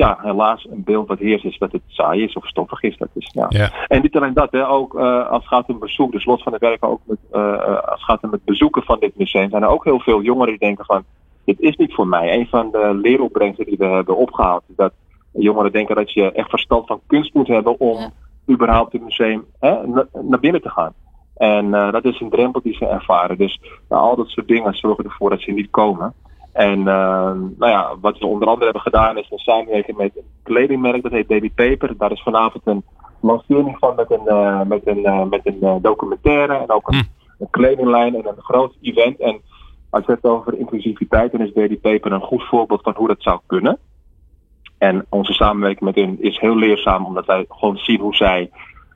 Ja, 0.00 0.18
helaas 0.22 0.66
een 0.70 0.84
beeld 0.84 1.08
wat 1.08 1.18
heerst 1.18 1.44
is 1.44 1.58
dat 1.58 1.72
het 1.72 1.82
saai 1.86 2.22
is 2.22 2.34
of 2.34 2.46
stoffig 2.46 2.82
is. 2.82 2.96
Dat 2.96 3.08
is 3.14 3.30
ja. 3.32 3.46
Ja. 3.48 3.70
En 3.86 4.02
niet 4.02 4.16
alleen 4.16 4.34
dat, 4.34 4.50
hè, 4.50 4.68
ook 4.68 4.94
uh, 4.94 5.28
als 5.28 5.38
het 5.38 5.48
gaat 5.48 5.68
om 5.68 5.78
bezoek, 5.78 6.12
dus 6.12 6.24
los 6.24 6.42
van 6.42 6.52
het 6.52 6.60
werken 6.60 6.88
ook 6.88 7.00
met, 7.04 7.18
uh, 7.32 7.64
als 7.64 8.00
het 8.00 8.02
gaat 8.02 8.22
om 8.22 8.32
het 8.32 8.44
bezoeken 8.44 8.82
van 8.82 8.98
dit 9.00 9.16
museum, 9.16 9.50
zijn 9.50 9.62
er 9.62 9.68
ook 9.68 9.84
heel 9.84 10.00
veel 10.00 10.22
jongeren 10.22 10.48
die 10.48 10.58
denken 10.58 10.84
van, 10.84 11.04
dit 11.44 11.60
is 11.60 11.76
niet 11.76 11.94
voor 11.94 12.06
mij. 12.06 12.34
Een 12.38 12.46
van 12.46 12.70
de 12.70 12.98
leeropbrengsten 13.02 13.66
die 13.66 13.76
we 13.78 13.84
hebben 13.84 14.16
opgehaald 14.16 14.62
is 14.68 14.76
dat 14.76 14.92
jongeren 15.32 15.72
denken 15.72 15.96
dat 15.96 16.12
je 16.12 16.32
echt 16.32 16.50
verstand 16.50 16.86
van 16.86 17.00
kunst 17.06 17.34
moet 17.34 17.48
hebben 17.48 17.80
om 17.80 17.98
ja. 17.98 18.10
überhaupt 18.48 18.92
het 18.92 19.02
museum 19.02 19.44
hè, 19.58 19.76
naar 20.22 20.40
binnen 20.40 20.62
te 20.62 20.70
gaan. 20.70 20.92
En 21.36 21.66
uh, 21.66 21.92
dat 21.92 22.04
is 22.04 22.20
een 22.20 22.30
drempel 22.30 22.60
die 22.62 22.74
ze 22.74 22.86
ervaren. 22.86 23.38
Dus 23.38 23.60
nou, 23.88 24.02
al 24.02 24.16
dat 24.16 24.28
soort 24.28 24.48
dingen 24.48 24.74
zorgen 24.74 25.04
ervoor 25.04 25.30
dat 25.30 25.40
ze 25.40 25.50
niet 25.50 25.70
komen. 25.70 26.14
En 26.52 26.78
uh, 26.78 26.84
nou 26.84 27.70
ja, 27.70 27.94
wat 28.00 28.18
we 28.18 28.26
onder 28.26 28.48
andere 28.48 28.64
hebben 28.64 28.82
gedaan 28.82 29.18
is 29.18 29.30
een 29.30 29.38
samenwerking 29.38 29.96
met 29.96 30.16
een 30.16 30.24
kledingmerk, 30.42 31.02
dat 31.02 31.12
heet 31.12 31.26
Baby 31.26 31.50
Paper. 31.54 31.96
Daar 31.96 32.12
is 32.12 32.22
vanavond 32.22 32.66
een 32.66 32.84
lancering 33.20 33.76
van 33.78 33.94
met 33.94 34.10
een, 34.10 34.22
uh, 34.26 34.62
met 34.62 34.86
een, 34.86 34.98
uh, 34.98 35.24
met 35.24 35.40
een 35.44 35.58
uh, 35.60 35.74
documentaire 35.82 36.54
en 36.54 36.70
ook 36.70 36.88
een, 36.88 36.94
Hm. 36.94 37.42
een 37.42 37.50
kledinglijn 37.50 38.14
en 38.14 38.26
een 38.26 38.42
groot 38.42 38.74
event. 38.80 39.20
En 39.20 39.40
als 39.90 40.06
je 40.06 40.12
het 40.12 40.24
over 40.24 40.58
inclusiviteit, 40.58 41.32
dan 41.32 41.40
is 41.40 41.52
Baby 41.52 41.78
Paper 41.78 42.12
een 42.12 42.20
goed 42.20 42.42
voorbeeld 42.42 42.82
van 42.82 42.94
hoe 42.96 43.08
dat 43.08 43.22
zou 43.22 43.40
kunnen. 43.46 43.78
En 44.78 45.06
onze 45.08 45.32
samenwerking 45.32 45.84
met 45.84 45.94
hun 45.94 46.22
is 46.22 46.38
heel 46.38 46.56
leerzaam, 46.56 47.04
omdat 47.04 47.26
wij 47.26 47.44
gewoon 47.48 47.76
zien 47.76 48.00
hoe 48.00 48.14
zij 48.14 48.50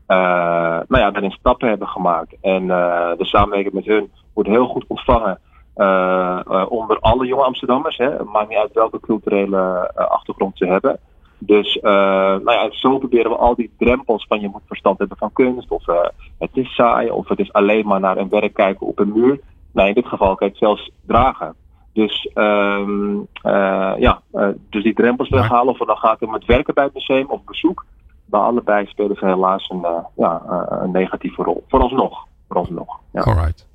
nou 0.07 0.85
ja, 0.88 1.11
daarin 1.11 1.31
stappen 1.31 1.69
hebben 1.69 1.88
gemaakt. 1.88 2.37
En 2.40 2.67
de 2.67 3.25
samenwerking 3.25 3.75
met 3.75 3.85
hun 3.85 4.11
wordt 4.33 4.49
heel 4.49 4.67
goed 4.67 4.85
ontvangen 4.87 5.38
onder 6.69 6.99
alle 7.01 7.27
jonge 7.27 7.45
Amsterdammers. 7.45 7.97
Hè. 7.97 8.11
Het 8.11 8.25
maakt 8.25 8.49
niet 8.49 8.59
uit 8.59 8.73
welke 8.73 9.01
culturele 9.01 9.93
uh, 9.97 10.07
achtergrond 10.07 10.59
ze 10.59 10.67
hebben. 10.67 10.99
Dus 11.39 11.77
uh, 11.77 11.83
nou 11.83 12.53
ja, 12.53 12.69
zo 12.71 12.99
proberen 12.99 13.31
we 13.31 13.37
al 13.37 13.55
die 13.55 13.75
drempels 13.79 14.27
van 14.29 14.41
je 14.41 14.49
moet 14.49 14.63
verstand 14.67 14.99
hebben 14.99 15.17
van 15.17 15.33
kunst, 15.33 15.71
of 15.71 15.89
uh, 15.89 15.97
het 16.39 16.51
is 16.53 16.75
saai, 16.75 17.11
of 17.11 17.29
het 17.29 17.39
is 17.39 17.53
alleen 17.53 17.87
maar 17.87 18.01
naar 18.01 18.17
een 18.17 18.29
werk 18.29 18.55
kijken 18.55 18.87
op 18.87 18.99
een 18.99 19.13
muur. 19.13 19.41
Nou, 19.73 19.89
in 19.89 19.95
dit 19.95 20.07
geval 20.07 20.35
kan 20.35 20.47
je 20.47 20.53
het 20.53 20.63
zelfs 20.63 20.91
dragen. 21.07 21.55
Dus, 21.93 22.31
um, 22.35 23.27
uh, 23.43 23.93
ja, 23.99 24.21
dus 24.71 24.83
die 24.83 24.95
drempels 24.95 25.29
weghalen, 25.29 25.73
of 25.73 25.79
het 25.79 25.89
dan 25.89 25.97
gaat 25.97 26.23
om 26.23 26.33
het 26.33 26.45
werken 26.45 26.75
bij 26.75 26.85
het 26.85 26.95
museum 26.95 27.27
of 27.29 27.45
bezoek. 27.45 27.85
Bij 28.25 28.41
allebei 28.41 28.87
spelen 28.87 29.17
ze 29.17 29.27
helaas 29.27 29.71
een, 29.71 29.87
ja, 30.17 30.43
een 30.69 30.91
negatieve 30.91 31.43
rol. 31.43 31.65
Vooralsnog. 31.69 32.27
Vooralsnog 32.49 32.99
ja. 33.13 33.21
Alright. 33.21 33.67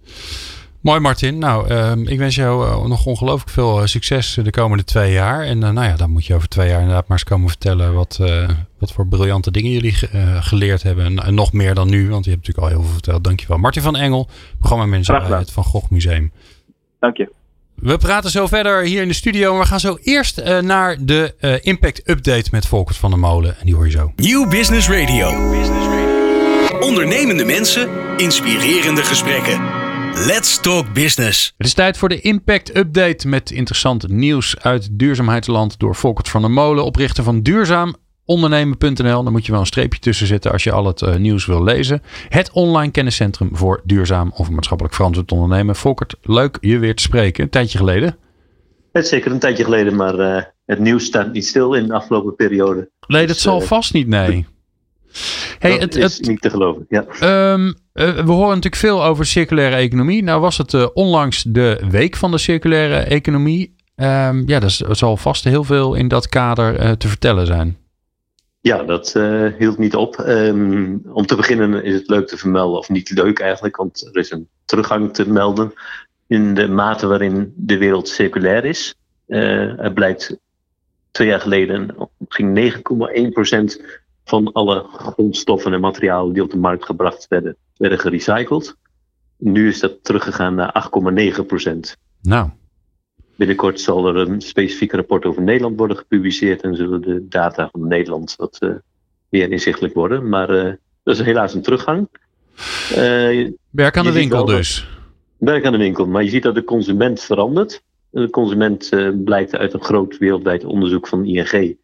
Mooi 0.82 1.00
Martin. 1.00 1.38
Nou, 1.38 1.74
um, 1.74 2.08
ik 2.08 2.18
wens 2.18 2.36
jou 2.36 2.68
uh, 2.68 2.86
nog 2.86 3.06
ongelooflijk 3.06 3.50
veel 3.50 3.80
uh, 3.80 3.86
succes 3.86 4.40
de 4.44 4.50
komende 4.50 4.84
twee 4.84 5.12
jaar. 5.12 5.42
En 5.42 5.58
uh, 5.62 5.70
nou 5.70 5.88
ja, 5.88 5.96
dan 5.96 6.10
moet 6.10 6.26
je 6.26 6.36
over 6.36 6.48
twee 6.48 6.68
jaar 6.70 6.80
inderdaad 6.80 7.08
maar 7.08 7.18
eens 7.18 7.28
komen 7.28 7.48
vertellen 7.48 7.94
wat, 7.94 8.18
uh, 8.22 8.50
wat 8.78 8.92
voor 8.92 9.08
briljante 9.08 9.52
dingen 9.52 9.72
jullie 9.72 9.94
geleerd 10.42 10.84
hebben. 10.84 11.06
En, 11.06 11.18
en, 11.18 11.34
nog 11.34 11.54
meer 11.54 11.76
dan 11.76 11.90
nu, 11.90 12.10
want 12.10 12.26
je 12.26 12.32
hebt 12.32 12.48
natuurlijk 12.48 12.68
al 12.68 12.78
heel 12.78 12.84
veel 12.84 12.94
verteld. 12.94 13.24
Dankjewel. 13.24 13.58
Martin 13.58 13.82
van 13.82 13.96
Engel, 13.96 14.28
programmamanager 14.58 15.28
bij 15.30 15.40
het 15.40 15.52
Van 15.52 15.64
Gogh 15.64 15.90
Museum. 15.90 16.32
Dank 17.00 17.18
je. 17.18 17.32
We 17.76 17.98
praten 17.98 18.30
zo 18.30 18.48
verder 18.48 18.84
hier 18.84 19.02
in 19.02 19.08
de 19.08 19.14
studio. 19.14 19.52
Maar 19.52 19.62
we 19.62 19.68
gaan 19.68 19.80
zo 19.80 19.98
eerst 20.02 20.40
uh, 20.40 20.60
naar 20.60 20.98
de 21.00 21.36
uh, 21.40 21.56
Impact 21.62 22.10
Update 22.10 22.48
met 22.52 22.66
Volkert 22.66 22.98
van 22.98 23.10
der 23.10 23.20
Molen. 23.20 23.60
En 23.60 23.66
die 23.66 23.76
hoor 23.76 23.86
je 23.86 23.92
zo. 23.92 24.12
Nieuw 24.16 24.48
Business 24.48 24.90
Radio. 24.90 25.30
Ondernemende 26.80 27.46
mensen, 27.46 27.90
inspirerende 28.18 29.04
gesprekken. 29.04 29.89
Let's 30.14 30.60
Talk 30.62 30.94
Business. 30.94 31.54
Het 31.58 31.68
is 31.68 31.74
tijd 31.74 31.98
voor 31.98 32.10
de 32.10 32.22
Impact 32.22 32.78
Update 32.78 33.28
met 33.28 33.52
interessant 33.52 34.08
nieuws 34.08 34.60
uit 34.60 34.90
duurzaamheidsland 34.92 35.80
door 35.80 35.96
Volkert 35.96 36.30
van 36.30 36.42
der 36.42 36.52
Molen, 36.52 36.86
oprichter 36.86 37.24
van 37.24 37.42
Duurzaam 37.42 37.96
ondernemen.nl. 38.26 39.24
Dan 39.24 39.32
moet 39.32 39.46
je 39.46 39.52
wel 39.52 39.62
een 39.62 39.68
streepje 39.68 40.00
tussen 40.00 40.28
zetten 40.28 40.52
als 40.52 40.64
je 40.64 40.72
al 40.72 40.86
het 40.86 41.02
uh, 41.02 41.16
nieuws 41.16 41.46
wil 41.46 41.64
lezen. 41.64 42.02
Het 42.30 42.52
online 42.52 42.92
kenniscentrum 42.92 43.50
voor 43.54 43.82
duurzaam 43.84 44.32
of 44.36 44.50
maatschappelijk 44.50 44.96
verantwoord 44.96 45.32
ondernemen. 45.32 45.76
Volkert, 45.76 46.16
leuk 46.22 46.58
je 46.62 46.80
weer 46.80 46.96
te 46.96 47.04
spreken. 47.04 47.44
Een 47.44 47.50
tijdje 47.50 47.78
geleden. 47.78 48.18
Het 48.92 49.04
is 49.04 49.10
zeker 49.10 49.32
een 49.32 49.40
tijdje 49.40 49.64
geleden, 49.64 49.96
maar 49.96 50.20
uh, 50.20 50.42
het 50.66 50.80
nieuws 50.80 51.06
staat 51.06 51.34
niet 51.34 51.46
stil 51.46 51.74
in 51.74 51.88
de 51.88 51.94
afgelopen 51.94 52.36
periode. 52.36 52.90
Nee, 53.08 53.26
dat 53.26 53.36
dus, 53.36 53.42
zal 53.42 53.62
uh, 53.62 53.68
vast 53.68 53.94
niet, 53.94 54.08
nee. 54.08 54.46
Hey, 55.60 55.72
dat 55.72 55.82
het, 55.82 55.96
is 55.96 56.18
het, 56.18 56.28
niet 56.28 56.42
te 56.42 56.50
geloven, 56.50 56.86
ja. 56.90 57.06
Um, 57.54 57.74
we 57.94 58.32
horen 58.32 58.48
natuurlijk 58.48 58.76
veel 58.76 59.04
over 59.04 59.26
circulaire 59.26 59.76
economie. 59.76 60.24
Nou 60.24 60.42
was 60.42 60.58
het 60.58 60.94
onlangs 60.94 61.44
de 61.44 61.86
week 61.90 62.16
van 62.16 62.32
de 62.32 62.38
circulaire 62.38 62.96
economie. 62.96 63.76
Um, 63.96 64.48
ja, 64.48 64.62
er 64.62 64.96
zal 64.96 65.18
vast 65.18 65.44
heel 65.44 65.64
veel 65.64 65.94
in 65.94 66.08
dat 66.08 66.30
kader 66.30 66.98
te 66.98 67.08
vertellen 67.08 67.46
zijn. 67.46 67.78
Ja, 68.62 68.84
dat 68.84 69.14
hield 69.58 69.78
niet 69.78 69.96
op. 69.96 70.24
Um, 70.28 71.02
om 71.12 71.26
te 71.26 71.36
beginnen 71.36 71.84
is 71.84 71.94
het 71.94 72.10
leuk 72.10 72.28
te 72.28 72.38
vermelden, 72.38 72.80
of 72.80 72.90
niet 72.90 73.10
leuk 73.10 73.40
eigenlijk, 73.40 73.76
want 73.76 74.10
er 74.12 74.18
is 74.18 74.32
een 74.32 74.48
teruggang 74.66 75.14
te 75.14 75.30
melden 75.30 75.74
in 76.28 76.54
de 76.54 76.68
mate 76.68 77.08
waarin 77.08 77.54
de 77.56 77.78
wereld 77.78 78.08
circulair 78.08 78.66
is. 78.66 78.96
Er 79.28 79.94
blijkt 79.94 80.38
twee 81.12 81.28
jaar 81.28 81.40
geleden 81.40 81.96
ging 82.28 82.74
9,1% 83.78 83.84
van 84.30 84.52
alle 84.52 84.86
grondstoffen 84.94 85.74
en 85.74 85.80
materialen 85.80 86.34
die 86.34 86.44
op 86.44 86.52
de 86.52 86.58
markt 86.58 86.86
gebracht 86.86 87.28
werden, 87.28 87.56
werden 87.78 88.00
gerecycled. 88.00 88.76
Nu 89.38 89.68
is 89.68 89.80
dat 89.80 90.04
teruggegaan 90.04 90.56
naar 90.56 90.90
8,9%. 91.66 91.80
Nou. 92.22 92.50
Binnenkort 93.36 93.80
zal 93.80 94.08
er 94.08 94.16
een 94.16 94.42
specifiek 94.42 94.92
rapport 94.92 95.26
over 95.26 95.42
Nederland 95.42 95.78
worden 95.78 95.98
gepubliceerd 95.98 96.62
en 96.62 96.76
zullen 96.76 97.02
de 97.02 97.28
data 97.28 97.70
van 97.72 97.88
Nederland 97.88 98.36
wat 98.38 98.58
uh, 98.60 98.70
meer 99.30 99.52
inzichtelijk 99.52 99.94
worden. 99.94 100.30
Maar 100.30 100.50
uh, 100.50 100.74
dat 101.04 101.20
is 101.20 101.26
helaas 101.26 101.54
een 101.54 101.62
teruggang. 101.62 102.08
Uh, 102.92 103.50
werk 103.70 103.98
aan 103.98 104.04
de 104.04 104.12
winkel 104.12 104.46
dus. 104.46 104.88
Werk 105.38 105.66
aan 105.66 105.72
de 105.72 105.78
winkel, 105.78 106.08
maar 106.08 106.24
je 106.24 106.30
ziet 106.30 106.44
dat 106.44 106.56
de 106.56 106.64
consument 106.64 107.22
verandert. 107.22 107.84
De 108.10 108.30
consument 108.30 108.90
blijkt 109.24 109.56
uit 109.56 109.74
een 109.74 109.84
groot 109.84 110.18
wereldwijd 110.18 110.66
onderzoek 110.66 111.08
van 111.08 111.26
ING 111.26 111.78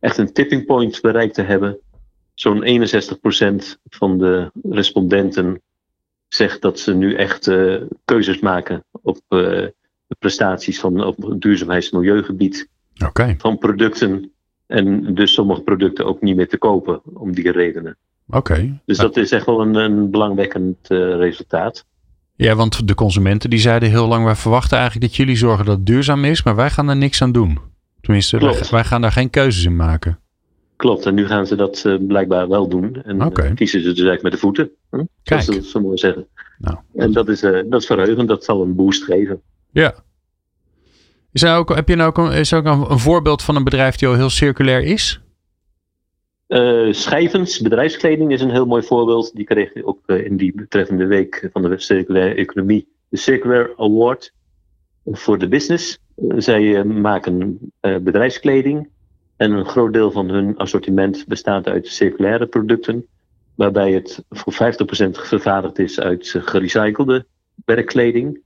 echt 0.00 0.18
een 0.18 0.32
tipping 0.32 0.66
point 0.66 1.00
bereikt 1.00 1.34
te 1.34 1.42
hebben. 1.42 1.78
Zo'n 2.40 2.64
61% 2.64 3.78
van 3.88 4.18
de 4.18 4.50
respondenten 4.62 5.60
zegt 6.28 6.62
dat 6.62 6.78
ze 6.78 6.94
nu 6.94 7.14
echt 7.14 7.48
eh, 7.48 7.76
keuzes 8.04 8.38
maken 8.38 8.84
op 9.02 9.16
eh, 9.16 9.38
de 10.06 10.16
prestaties 10.18 10.80
van 10.80 11.04
op 11.04 11.34
duurzaamheids- 11.38 11.90
en 11.90 11.98
milieugebied 11.98 12.68
van 13.38 13.58
producten. 13.58 14.32
En 14.66 15.14
dus 15.14 15.32
sommige 15.32 15.60
producten 15.60 16.06
ook 16.06 16.20
niet 16.20 16.36
meer 16.36 16.48
te 16.48 16.58
kopen 16.58 17.00
om 17.14 17.34
die 17.34 17.52
redenen. 17.52 17.96
oké. 18.28 18.80
Dus 18.84 18.98
dat 18.98 19.16
is 19.16 19.32
echt 19.32 19.46
wel 19.46 19.60
een, 19.60 19.74
een 19.74 20.10
belangwekkend 20.10 20.90
eh, 20.90 20.98
resultaat. 21.16 21.86
Ja, 22.36 22.54
want 22.54 22.88
de 22.88 22.94
consumenten 22.94 23.50
die 23.50 23.58
zeiden 23.58 23.90
heel 23.90 24.06
lang, 24.06 24.24
wij 24.24 24.36
verwachten 24.36 24.78
eigenlijk 24.78 25.06
dat 25.06 25.16
jullie 25.16 25.36
zorgen 25.36 25.64
dat 25.64 25.76
het 25.76 25.86
duurzaam 25.86 26.24
is, 26.24 26.42
maar 26.42 26.56
wij 26.56 26.70
gaan 26.70 26.88
er 26.88 26.96
niks 26.96 27.22
aan 27.22 27.32
doen. 27.32 27.58
Tenminste, 28.00 28.68
wij 28.70 28.84
gaan 28.84 29.00
daar 29.00 29.12
geen 29.12 29.30
keuzes 29.30 29.64
in 29.64 29.76
maken. 29.76 30.18
Klopt, 30.80 31.06
en 31.06 31.14
nu 31.14 31.26
gaan 31.26 31.46
ze 31.46 31.56
dat 31.56 31.84
eh, 31.84 31.96
blijkbaar 32.06 32.48
wel 32.48 32.68
doen. 32.68 33.02
En 33.02 33.20
eh, 33.20 33.54
kiezen 33.54 33.80
ze 33.80 33.86
dus 33.86 34.04
eigenlijk 34.04 34.22
met 34.22 34.32
de 34.32 34.38
voeten. 34.38 34.70
Hm? 34.90 35.04
Kijk. 35.22 35.42
Ze 35.42 35.50
dat 35.50 35.64
zo 35.64 35.80
mooi 35.80 35.98
zeggen. 35.98 36.26
Nou. 36.58 36.76
En 36.94 37.12
dat 37.12 37.28
is, 37.28 37.42
eh, 37.42 37.60
dat 37.66 37.80
is 37.80 37.86
verheugend, 37.86 38.28
dat 38.28 38.44
zal 38.44 38.62
een 38.62 38.74
boost 38.74 39.04
geven. 39.04 39.42
Ja. 39.70 39.94
Is 41.32 41.42
er 41.42 41.56
ook, 41.56 41.74
heb 41.74 41.88
je 41.88 41.96
nou 41.96 42.08
ook, 42.08 42.18
een, 42.18 42.32
is 42.32 42.52
er 42.52 42.58
ook 42.58 42.64
een, 42.64 42.90
een 42.90 42.98
voorbeeld 42.98 43.42
van 43.42 43.56
een 43.56 43.64
bedrijf 43.64 43.96
die 43.96 44.08
al 44.08 44.14
heel 44.14 44.30
circulair 44.30 44.82
is? 44.82 45.20
Eh, 46.46 46.92
Schijvens, 46.92 47.60
bedrijfskleding 47.60 48.32
is 48.32 48.40
een 48.40 48.50
heel 48.50 48.66
mooi 48.66 48.82
voorbeeld. 48.82 49.34
Die 49.34 49.44
kreeg 49.44 49.82
ook 49.82 50.00
eh, 50.06 50.24
in 50.24 50.36
die 50.36 50.54
betreffende 50.54 51.06
week 51.06 51.48
van 51.52 51.62
de 51.62 51.78
circulaire 51.78 52.34
economie 52.34 52.88
de 53.08 53.16
Circular 53.16 53.72
Award 53.76 54.32
voor 55.04 55.38
de 55.38 55.48
business. 55.48 55.98
Zij 56.36 56.84
maken 56.84 57.58
bedrijfskleding 57.80 58.88
en 59.40 59.52
een 59.52 59.66
groot 59.66 59.92
deel 59.92 60.10
van 60.10 60.28
hun 60.28 60.56
assortiment 60.56 61.24
bestaat 61.26 61.66
uit 61.66 61.86
circulaire 61.88 62.46
producten, 62.46 63.06
waarbij 63.54 63.92
het 63.92 64.24
voor 64.28 64.52
50% 64.52 64.56
vervaardigd 65.10 65.78
is 65.78 66.00
uit 66.00 66.34
gerecyclede 66.38 67.26
werkkleding, 67.64 68.40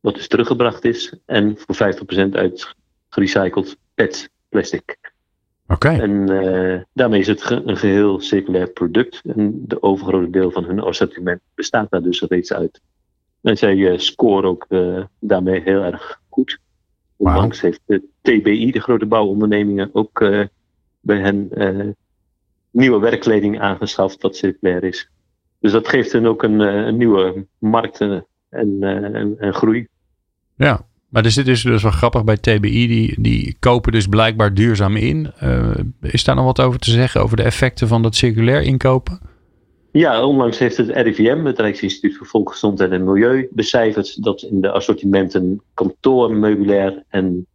wat 0.00 0.14
dus 0.14 0.28
teruggebracht 0.28 0.84
is, 0.84 1.14
en 1.24 1.56
voor 1.56 1.94
50% 2.28 2.30
uit 2.30 2.74
gerecycled 3.08 3.76
PET 3.94 4.30
plastic. 4.48 4.98
Oké. 5.66 5.88
En 5.88 6.28
eh, 6.28 6.82
daarmee 6.92 7.20
is 7.20 7.26
het 7.26 7.42
ge- 7.42 7.62
een 7.64 7.76
geheel 7.76 8.20
circulair 8.20 8.68
product. 8.68 9.20
En 9.24 9.64
de 9.66 9.82
overgrote 9.82 10.30
deel 10.30 10.50
van 10.50 10.64
hun 10.64 10.80
assortiment 10.80 11.40
bestaat 11.54 11.90
daar 11.90 12.02
dus 12.02 12.20
reeds 12.20 12.52
uit. 12.52 12.80
En 13.40 13.56
zij 13.56 13.90
eh, 13.90 13.98
scoren 13.98 14.48
ook 14.48 14.66
eh, 14.68 15.04
daarmee 15.18 15.60
heel 15.60 15.82
erg 15.82 16.20
goed. 16.28 16.58
Onlangs 17.16 17.60
heeft 17.60 17.80
de 17.84 18.02
TBI, 18.26 18.70
de 18.70 18.80
grote 18.80 19.06
bouwondernemingen, 19.06 19.90
ook 19.92 20.20
eh, 20.20 20.40
bij 21.00 21.18
hen 21.18 21.48
eh, 21.50 21.86
nieuwe 22.70 22.98
werkkleding 22.98 23.60
aangeschaft 23.60 24.22
wat 24.22 24.36
circulair 24.36 24.84
is. 24.84 25.10
Dus 25.60 25.72
dat 25.72 25.88
geeft 25.88 26.12
hen 26.12 26.26
ook 26.26 26.42
een, 26.42 26.60
eh, 26.60 26.86
een 26.86 26.96
nieuwe 26.96 27.46
markt 27.58 28.00
en, 28.00 28.26
en, 28.50 29.36
en 29.38 29.54
groei. 29.54 29.86
Ja. 30.56 30.86
Maar 31.08 31.24
er 31.24 31.30
zit 31.30 31.44
dus, 31.44 31.62
dus 31.62 31.82
wel 31.82 31.92
grappig 31.92 32.24
bij 32.24 32.36
TBI, 32.36 32.86
die, 32.86 33.20
die 33.20 33.56
kopen 33.58 33.92
dus 33.92 34.06
blijkbaar 34.06 34.54
duurzaam 34.54 34.96
in. 34.96 35.32
Is 36.00 36.24
daar 36.24 36.34
nog 36.34 36.44
wat 36.44 36.60
over 36.60 36.78
te 36.80 36.90
zeggen 36.90 37.20
over 37.20 37.36
de 37.36 37.42
effecten 37.42 37.88
van 37.88 38.02
dat 38.02 38.14
circulair 38.14 38.62
inkopen? 38.62 39.20
Ja, 39.92 40.24
onlangs 40.24 40.58
heeft 40.58 40.76
het 40.76 40.90
RIVM, 40.90 41.44
het 41.44 41.58
Rijksinstituut 41.58 42.16
voor 42.16 42.26
Volksgezondheid 42.26 42.90
en 42.90 43.04
Milieu, 43.04 43.48
becijferd 43.50 44.22
dat 44.22 44.42
in 44.42 44.60
de 44.60 44.70
assortimenten 44.70 45.62
kantoor, 45.74 46.32
meubilair 46.34 47.04
en 47.08 47.46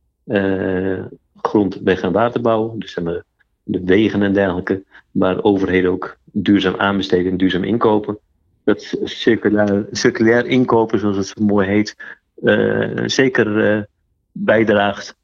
grond, 1.42 1.80
weg- 1.84 2.02
en 2.02 2.12
waterbouw, 2.12 2.76
dus 2.78 2.92
zeg 2.92 3.04
maar 3.04 3.24
de 3.64 3.82
wegen 3.84 4.22
en 4.22 4.34
dergelijke, 4.34 4.84
waar 5.12 5.44
overheden 5.44 5.92
ook 5.92 6.18
duurzaam 6.32 6.76
aanbesteden 6.76 7.32
en 7.32 7.38
duurzaam 7.38 7.64
inkopen, 7.64 8.18
dat 8.64 8.98
circulair, 9.04 9.86
circulair 9.92 10.46
inkopen, 10.46 11.00
zoals 11.00 11.18
het 11.18 11.28
zo 11.28 11.44
mooi 11.44 11.68
heet, 11.68 11.96
eh, 12.44 13.04
zeker 13.06 13.72
eh, 13.72 13.84
bijdraagt 14.32 15.16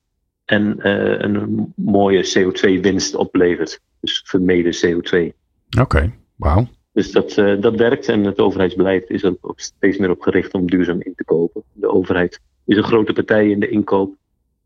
en 0.46 0.80
eh, 0.80 1.20
een 1.20 1.74
mooie 1.76 2.24
CO2-winst 2.24 3.16
oplevert. 3.16 3.80
Dus 4.00 4.24
vermeden 4.26 4.74
CO2. 4.74 5.34
Oké, 5.80 6.14
wauw. 6.36 6.68
Dus 6.98 7.12
dat, 7.12 7.38
eh, 7.38 7.62
dat 7.62 7.76
werkt 7.76 8.08
en 8.08 8.24
het 8.24 8.40
overheidsbeleid 8.40 9.10
is 9.10 9.24
er 9.24 9.36
ook 9.42 9.60
steeds 9.60 9.98
meer 9.98 10.10
op 10.10 10.22
gericht 10.22 10.54
om 10.54 10.70
duurzaam 10.70 11.02
in 11.02 11.14
te 11.16 11.24
kopen. 11.24 11.64
De 11.74 11.90
overheid 11.90 12.40
is 12.66 12.78
een 12.78 12.84
grote 12.84 13.14
partij 13.14 13.50
in 13.50 13.60
de 13.60 13.70
inkoop. 13.70 14.16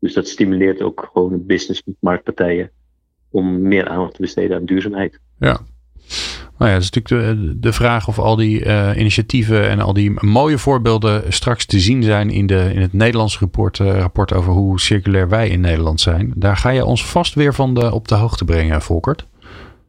Dus 0.02 0.14
dat 0.14 0.28
stimuleert 0.28 0.82
ook 0.82 1.10
gewoon 1.12 1.46
business 1.46 1.82
marktpartijen 2.00 2.70
om 3.30 3.62
meer 3.62 3.88
aandacht 3.88 4.14
te 4.14 4.20
besteden 4.20 4.56
aan 4.56 4.64
duurzaamheid. 4.64 5.20
Ja. 5.38 5.60
Nou 6.58 6.70
ja, 6.70 6.72
dat 6.72 6.82
is 6.82 6.90
natuurlijk 6.90 7.38
de, 7.38 7.58
de 7.58 7.72
vraag 7.72 8.08
of 8.08 8.18
al 8.18 8.36
die 8.36 8.64
eh, 8.64 8.90
initiatieven 8.96 9.68
en 9.68 9.80
al 9.80 9.92
die 9.92 10.24
mooie 10.24 10.58
voorbeelden 10.58 11.32
straks 11.32 11.66
te 11.66 11.80
zien 11.80 12.02
zijn 12.02 12.30
in, 12.30 12.46
de, 12.46 12.70
in 12.74 12.80
het 12.80 12.92
Nederlands 12.92 13.38
rapport, 13.38 13.80
eh, 13.80 13.98
rapport 13.98 14.32
over 14.32 14.52
hoe 14.52 14.80
circulair 14.80 15.28
wij 15.28 15.48
in 15.48 15.60
Nederland 15.60 16.00
zijn. 16.00 16.32
Daar 16.36 16.56
ga 16.56 16.70
je 16.70 16.84
ons 16.84 17.06
vast 17.06 17.34
weer 17.34 17.54
van 17.54 17.74
de, 17.74 17.92
op 17.92 18.08
de 18.08 18.14
hoogte 18.14 18.44
brengen, 18.44 18.82
Volkert. 18.82 19.26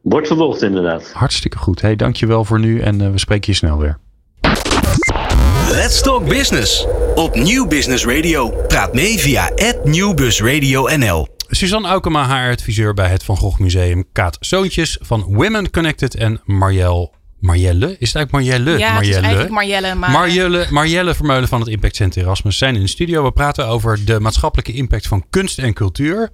Wordt 0.00 0.26
vervolgd 0.26 0.62
inderdaad. 0.62 1.12
Hartstikke 1.12 1.58
goed. 1.58 1.80
Hey, 1.80 1.96
dankjewel 1.96 2.44
voor 2.44 2.60
nu 2.60 2.80
en 2.80 3.00
eh, 3.00 3.10
we 3.10 3.18
spreken 3.18 3.52
je 3.52 3.58
snel 3.58 3.78
weer. 3.78 3.98
Let's 5.70 6.02
Talk 6.02 6.28
Business. 6.28 6.86
Op 7.14 7.34
Nieuw 7.34 7.66
Business 7.66 8.04
Radio. 8.04 8.50
Praat 8.68 8.94
mee 8.94 9.18
via 9.18 9.50
@nieuwbusradio_nl. 9.84 11.28
Suzanne 11.48 11.88
Aukema, 11.88 12.24
haar 12.26 12.50
adviseur 12.52 12.94
bij 12.94 13.08
het 13.08 13.24
Van 13.24 13.36
Gogh 13.36 13.58
Museum. 13.60 14.04
Kaat 14.12 14.36
Zoontjes 14.40 14.98
van 15.00 15.22
Women 15.28 15.70
Connected 15.70 16.14
en 16.14 16.40
Marielle. 16.44 17.10
Marielle? 17.40 17.96
Is 17.98 18.12
het 18.12 18.16
eigenlijk 18.16 18.30
Marielle? 18.32 18.70
Ja, 18.70 18.76
het 18.76 18.86
is 18.86 18.92
Marielle. 18.94 19.20
eigenlijk 19.20 19.50
Marjelle, 19.54 19.94
maar... 19.94 20.10
Marielle, 20.10 20.66
Marielle 20.70 21.14
Vermeulen 21.14 21.48
van 21.48 21.60
het 21.60 21.68
Impact 21.68 21.96
Center 21.96 22.22
Erasmus 22.22 22.58
zijn 22.58 22.74
in 22.74 22.80
de 22.80 22.88
studio. 22.88 23.24
We 23.24 23.32
praten 23.32 23.66
over 23.66 24.04
de 24.04 24.20
maatschappelijke 24.20 24.72
impact 24.72 25.06
van 25.08 25.24
kunst 25.30 25.58
en 25.58 25.72
cultuur. 25.72 26.30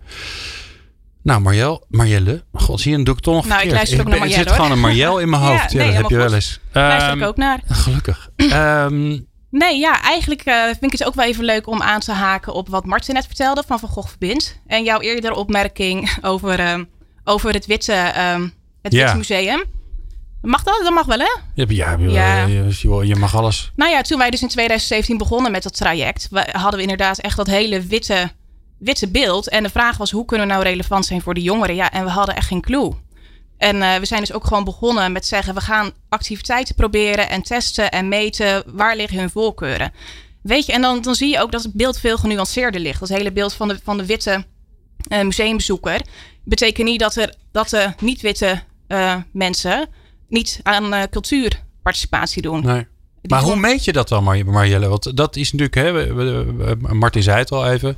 Nou, 1.23 1.41
Marielle, 1.41 1.83
Marielle. 1.89 2.45
God, 2.53 2.81
zie 2.81 2.91
je, 2.91 2.97
dan 2.97 3.05
doe 3.05 3.15
ik 3.17 3.25
het 3.25 3.35
toch 3.35 3.43
nog 3.45 3.53
Nou, 3.55 3.67
ik 3.69 3.73
luister 3.73 4.01
ook 4.01 4.05
naar 4.09 4.13
ben- 4.19 4.23
Er 4.23 4.29
Marielle, 4.29 4.49
zit 4.49 4.57
gewoon 4.57 4.71
een 4.73 4.81
Marielle 4.81 5.21
in 5.23 5.29
mijn 5.31 5.43
hoofd. 5.49 5.73
Ja, 5.73 5.79
nee, 5.79 5.87
dat 5.87 5.97
heb 5.97 6.09
je 6.11 6.17
wel 6.17 6.35
eens. 6.35 6.61
luister 6.73 7.09
ik 7.13 7.19
Ehm, 7.21 7.29
ook 7.29 7.37
naar. 7.37 7.61
Gelukkig. 7.69 8.31
Ehm, 8.37 9.19
Nee, 9.51 9.79
ja, 9.79 10.03
eigenlijk 10.03 10.43
eh, 10.43 10.65
vind 10.65 10.83
ik 10.83 10.93
het 10.93 11.05
ook 11.05 11.15
wel 11.15 11.27
even 11.27 11.45
leuk 11.45 11.67
om 11.67 11.83
aan 11.83 12.01
te 12.01 12.13
haken 12.13 12.53
op 12.53 12.69
wat 12.69 12.85
Martin 12.85 13.15
net 13.15 13.27
vertelde 13.27 13.63
van 13.67 13.79
Van 13.79 13.89
Gogh 13.89 14.09
Verbindt. 14.09 14.61
En 14.67 14.85
jouw 14.85 15.01
eerdere 15.01 15.35
opmerking 15.35 16.11
over, 16.23 16.61
ehm, 16.61 16.85
over 17.25 17.53
het 17.53 17.67
Witte, 17.67 17.93
ehm, 17.93 18.49
het 18.83 18.93
Ja. 18.93 19.03
Witte 19.03 19.17
Museum. 19.17 19.65
Mag 20.43 20.63
dat? 20.63 20.81
Dat 20.83 20.93
mag 20.93 21.07
wel, 21.07 21.19
hè? 21.19 21.37
ja, 21.55 21.65
ja, 21.69 21.97
Ja. 21.99 22.47
Je, 22.47 23.07
je, 23.07 23.17
mag 23.17 23.37
alles. 23.37 23.73
Nou 23.77 23.91
ja, 23.91 24.03
toen 24.03 24.19
wij 24.19 24.31
dus 24.31 24.43
in 24.43 24.49
2017 24.49 25.19
begonnen 25.19 25.53
met 25.53 25.63
dat 25.63 25.77
traject, 25.77 26.29
hadden 26.33 26.77
we 26.77 26.83
inderdaad 26.83 27.19
echt 27.19 27.37
dat 27.37 27.47
hele 27.47 27.81
witte, 27.81 28.31
witte 28.79 29.09
beeld. 29.09 29.49
En 29.49 29.63
de 29.63 29.71
vraag 29.71 29.97
was, 29.97 30.11
hoe 30.11 30.25
kunnen 30.25 30.47
we 30.47 30.53
nou 30.53 30.65
relevant 30.65 31.07
zijn 31.07 31.21
voor 31.21 31.35
de 31.35 31.43
jongeren? 31.43 31.75
Ja, 31.75 31.91
en 31.91 32.05
we 32.05 32.11
hadden 32.11 32.37
echt 32.37 32.47
geen 32.47 32.61
clue. 32.61 32.93
En 33.61 33.83
eh, 33.83 33.95
we 33.95 34.07
zijn 34.07 34.21
dus 34.21 34.33
ook 34.33 34.47
gewoon 34.47 34.65
begonnen 34.65 35.13
met 35.13 35.27
zeggen, 35.27 35.55
we 35.55 35.61
gaan 35.61 35.91
activiteiten 36.09 36.75
proberen 36.75 37.29
en 37.29 37.43
testen 37.43 37.91
en 37.91 38.09
meten. 38.09 38.63
Waar 38.67 38.97
liggen 38.97 39.19
hun 39.19 39.31
voorkeuren? 39.31 39.93
Weet 40.43 40.67
je, 40.67 40.73
en 40.73 40.83
dan, 40.83 41.03
dan 41.03 41.15
zie 41.15 41.29
je 41.29 41.41
ook 41.41 41.53
dat 41.53 41.63
het 41.63 41.73
beeld 41.73 41.99
veel 41.99 42.17
genuanceerder 42.17 42.81
ligt. 42.81 43.01
Dat 43.01 43.09
hele 43.09 43.33
beeld 43.33 43.53
van 43.53 43.69
de, 43.69 43.79
van 43.85 43.97
de 43.97 44.07
witte 44.07 44.45
eh, 45.09 45.23
museumbezoeker 45.23 46.01
betekent 46.45 46.87
niet 46.89 47.01
dat, 47.01 47.17
er, 47.17 47.35
dat 47.53 47.69
de 47.69 47.93
niet-witte 48.01 48.63
eh, 48.87 49.17
mensen 49.33 49.89
niet 50.29 50.61
aan 50.63 51.09
cultuurparticipatie 51.11 52.43
doen. 52.43 52.65
Nee. 52.65 52.87
Maar 53.23 53.43
hoe 53.43 53.57
meet 53.57 53.85
je 53.85 53.93
dat 53.93 54.09
dan, 54.09 54.25
Mar- 54.25 54.47
Marjelle? 54.47 54.89
Want 54.89 55.17
dat 55.17 55.37
is 55.37 55.53
natuurlijk, 55.53 55.75
hè, 55.75 56.95
Martin 56.95 57.23
zei 57.23 57.39
het 57.39 57.51
al 57.53 57.67
even. 57.71 57.97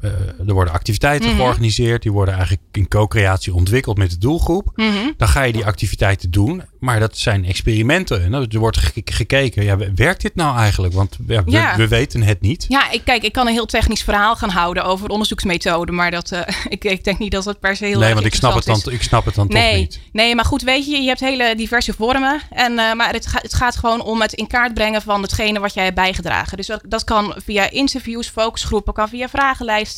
Eh, 0.00 0.10
er 0.46 0.52
worden 0.54 0.72
activiteiten 0.74 1.28
Mhm. 1.28 1.38
georganiseerd. 1.38 2.02
Die 2.02 2.12
worden 2.12 2.34
eigenlijk 2.34 2.62
in 2.72 2.88
co-creatie 2.88 3.54
ontwikkeld 3.54 3.98
met 3.98 4.10
de 4.10 4.18
doelgroep. 4.18 4.70
Mhm. 4.74 5.10
Dan 5.16 5.28
ga 5.28 5.42
je 5.42 5.52
die 5.52 5.66
activiteiten 5.66 6.30
doen. 6.30 6.62
Maar 6.80 7.00
dat 7.00 7.18
zijn 7.18 7.44
experimenten. 7.44 8.22
En 8.24 8.32
er 8.32 8.58
wordt 8.58 8.76
ge- 8.76 9.02
gekeken, 9.04 9.64
ja, 9.64 9.76
werkt 9.94 10.20
dit 10.22 10.34
nou 10.34 10.56
eigenlijk? 10.56 10.94
Want 10.94 11.16
ja, 11.26 11.44
we, 11.44 11.50
Ja. 11.50 11.76
we 11.76 11.88
weten 11.88 12.22
het 12.22 12.40
niet. 12.40 12.64
Ja, 12.68 12.90
ik, 12.90 13.04
kijk, 13.04 13.22
ik 13.22 13.32
kan 13.32 13.46
een 13.46 13.52
heel 13.52 13.66
technisch 13.66 14.02
verhaal 14.02 14.36
gaan 14.36 14.48
houden 14.50 14.84
over 14.84 15.08
onderzoeksmethoden, 15.08 15.94
maar 15.94 16.10
dat, 16.10 16.30
eh, 16.32 16.40
ik, 16.68 16.84
ik 16.84 17.04
denk 17.04 17.18
niet 17.18 17.32
dat 17.32 17.44
het 17.44 17.60
per 17.60 17.76
se 17.76 17.84
heel 17.84 17.94
nee, 17.98 18.04
erg 18.04 18.14
want 18.14 18.26
ik 18.26 18.34
snap, 18.34 18.54
het 18.54 18.64
dan, 18.64 18.76
is. 18.76 18.84
ik 18.86 19.02
snap 19.02 19.24
het 19.24 19.34
dan 19.34 19.48
toch 19.48 19.58
Nee, 19.60 19.76
niet. 19.78 20.00
nee, 20.12 20.34
maar 20.34 20.44
goed, 20.44 20.62
weet 20.62 20.86
je, 20.86 20.96
je 21.00 21.08
hebt 21.08 21.20
hele 21.20 21.54
diverse 21.56 21.92
vormen. 21.92 22.40
En, 22.50 22.78
eh, 22.78 22.92
maar 22.94 23.12
het, 23.12 23.26
ga- 23.26 23.38
het 23.42 23.54
gaat 23.54 23.76
gewoon 23.76 24.02
om 24.02 24.20
het 24.20 24.32
in 24.32 24.46
kaart 24.46 24.74
brengen 24.74 25.02
van 25.02 25.22
hetgene 25.22 25.58
wat 25.60 25.74
jij 25.74 25.84
hebt 25.84 25.96
bijgedragen. 25.96 26.56
Dus 26.56 26.66
dat, 26.66 26.80
dat 26.88 27.04
kan 27.04 27.34
via 27.44 27.70
interviews, 27.70 28.28
focusgroepen, 28.28 28.92
kan 28.94 29.08
via 29.08 29.28
vragenlijsten. 29.28 29.88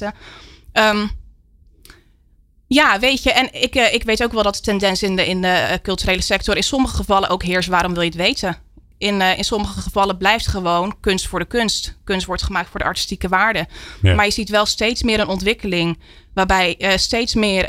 Ehm, 0.73 1.07
ja, 2.73 2.99
weet 2.99 3.23
je, 3.23 3.33
en 3.33 3.63
ik, 3.63 3.75
eh, 3.75 3.95
ik 3.95 4.03
weet 4.03 4.23
ook 4.23 4.33
wel 4.33 4.43
dat 4.43 4.55
de 4.55 4.61
tendens 4.61 5.03
in 5.03 5.17
de, 5.17 5.27
in 5.27 5.43
de 5.43 5.49
eh, 5.49 5.79
culturele 5.83 6.23
sector 6.23 6.57
in 6.57 6.63
sommige 6.63 6.97
gevallen 6.97 7.29
ook 7.29 7.43
heerst. 7.43 7.69
Waarom 7.69 7.93
wil 7.93 8.03
je 8.03 8.09
het 8.09 8.17
weten? 8.17 8.57
In, 8.99 9.21
eh, 9.21 9.39
in 9.39 9.45
sommige 9.45 9.81
gevallen 9.81 10.17
blijft 10.17 10.47
gewoon 10.47 11.01
kunst 11.01 11.27
voor 11.27 11.39
de 11.39 11.45
kunst. 11.45 11.99
Kunst 12.05 12.27
wordt 12.27 12.43
gemaakt 12.43 12.69
voor 12.69 12.81
de 12.81 12.87
artistieke 12.87 13.29
waarde. 13.29 13.67
Ja. 14.03 14.15
Maar 14.15 14.25
je 14.25 14.31
ziet 14.31 14.49
wel 14.49 14.67
steeds 14.67 15.03
meer 15.03 15.21
een 15.21 15.29
ontwikkeling 15.29 15.99
waarbij 16.35 16.95
steeds 16.97 17.35
meer 17.35 17.69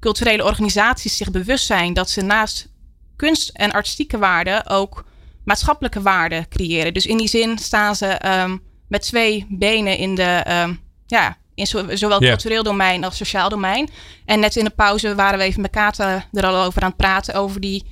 culturele 0.00 0.44
organisaties 0.44 1.16
zich 1.16 1.30
bewust 1.30 1.66
zijn 1.66 1.92
dat 1.92 2.10
ze 2.10 2.20
naast 2.20 2.68
kunst 3.16 3.48
en 3.48 3.72
artistieke 3.72 4.18
waarde 4.18 4.64
ook 4.68 5.04
maatschappelijke 5.44 6.02
waarde 6.02 6.46
creëren. 6.48 6.94
Dus 6.94 7.06
in 7.06 7.16
die 7.16 7.28
zin 7.28 7.58
staan 7.58 7.96
ze 7.96 8.06
ehm, 8.06 8.56
met 8.88 9.02
twee 9.02 9.46
benen 9.48 9.96
in 9.96 10.14
de, 10.14 10.22
ehm, 10.22 10.74
ja, 11.10 11.36
in 11.54 11.66
zowel 11.96 12.18
cultureel 12.18 12.62
domein 12.62 13.04
als 13.04 13.16
sociaal 13.16 13.48
domein. 13.48 13.88
En 14.24 14.40
net 14.40 14.56
in 14.56 14.64
de 14.64 14.70
pauze 14.70 15.14
waren 15.14 15.38
we 15.38 15.44
even 15.44 15.60
met 15.62 15.70
Kata 15.70 16.24
er 16.32 16.46
al 16.46 16.64
over 16.64 16.82
aan 16.82 16.88
het 16.88 16.96
praten 16.96 17.34
over 17.34 17.60
die, 17.60 17.84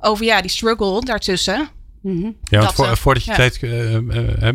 over, 0.00 0.24
ja, 0.24 0.40
die 0.40 0.50
struggle 0.50 1.00
daartussen. 1.04 1.68
Mhm. 2.02 2.24
Ja, 2.24 2.30
want 2.50 2.62
Dat, 2.62 2.74
voor- 2.74 2.86
eh, 2.86 2.94
voordat 2.94 3.24
je 3.24 3.30
ja. 3.32 3.36
het 3.40 3.60
weet. 3.60 3.70
eh, 3.72 3.94
eh, 4.48 4.54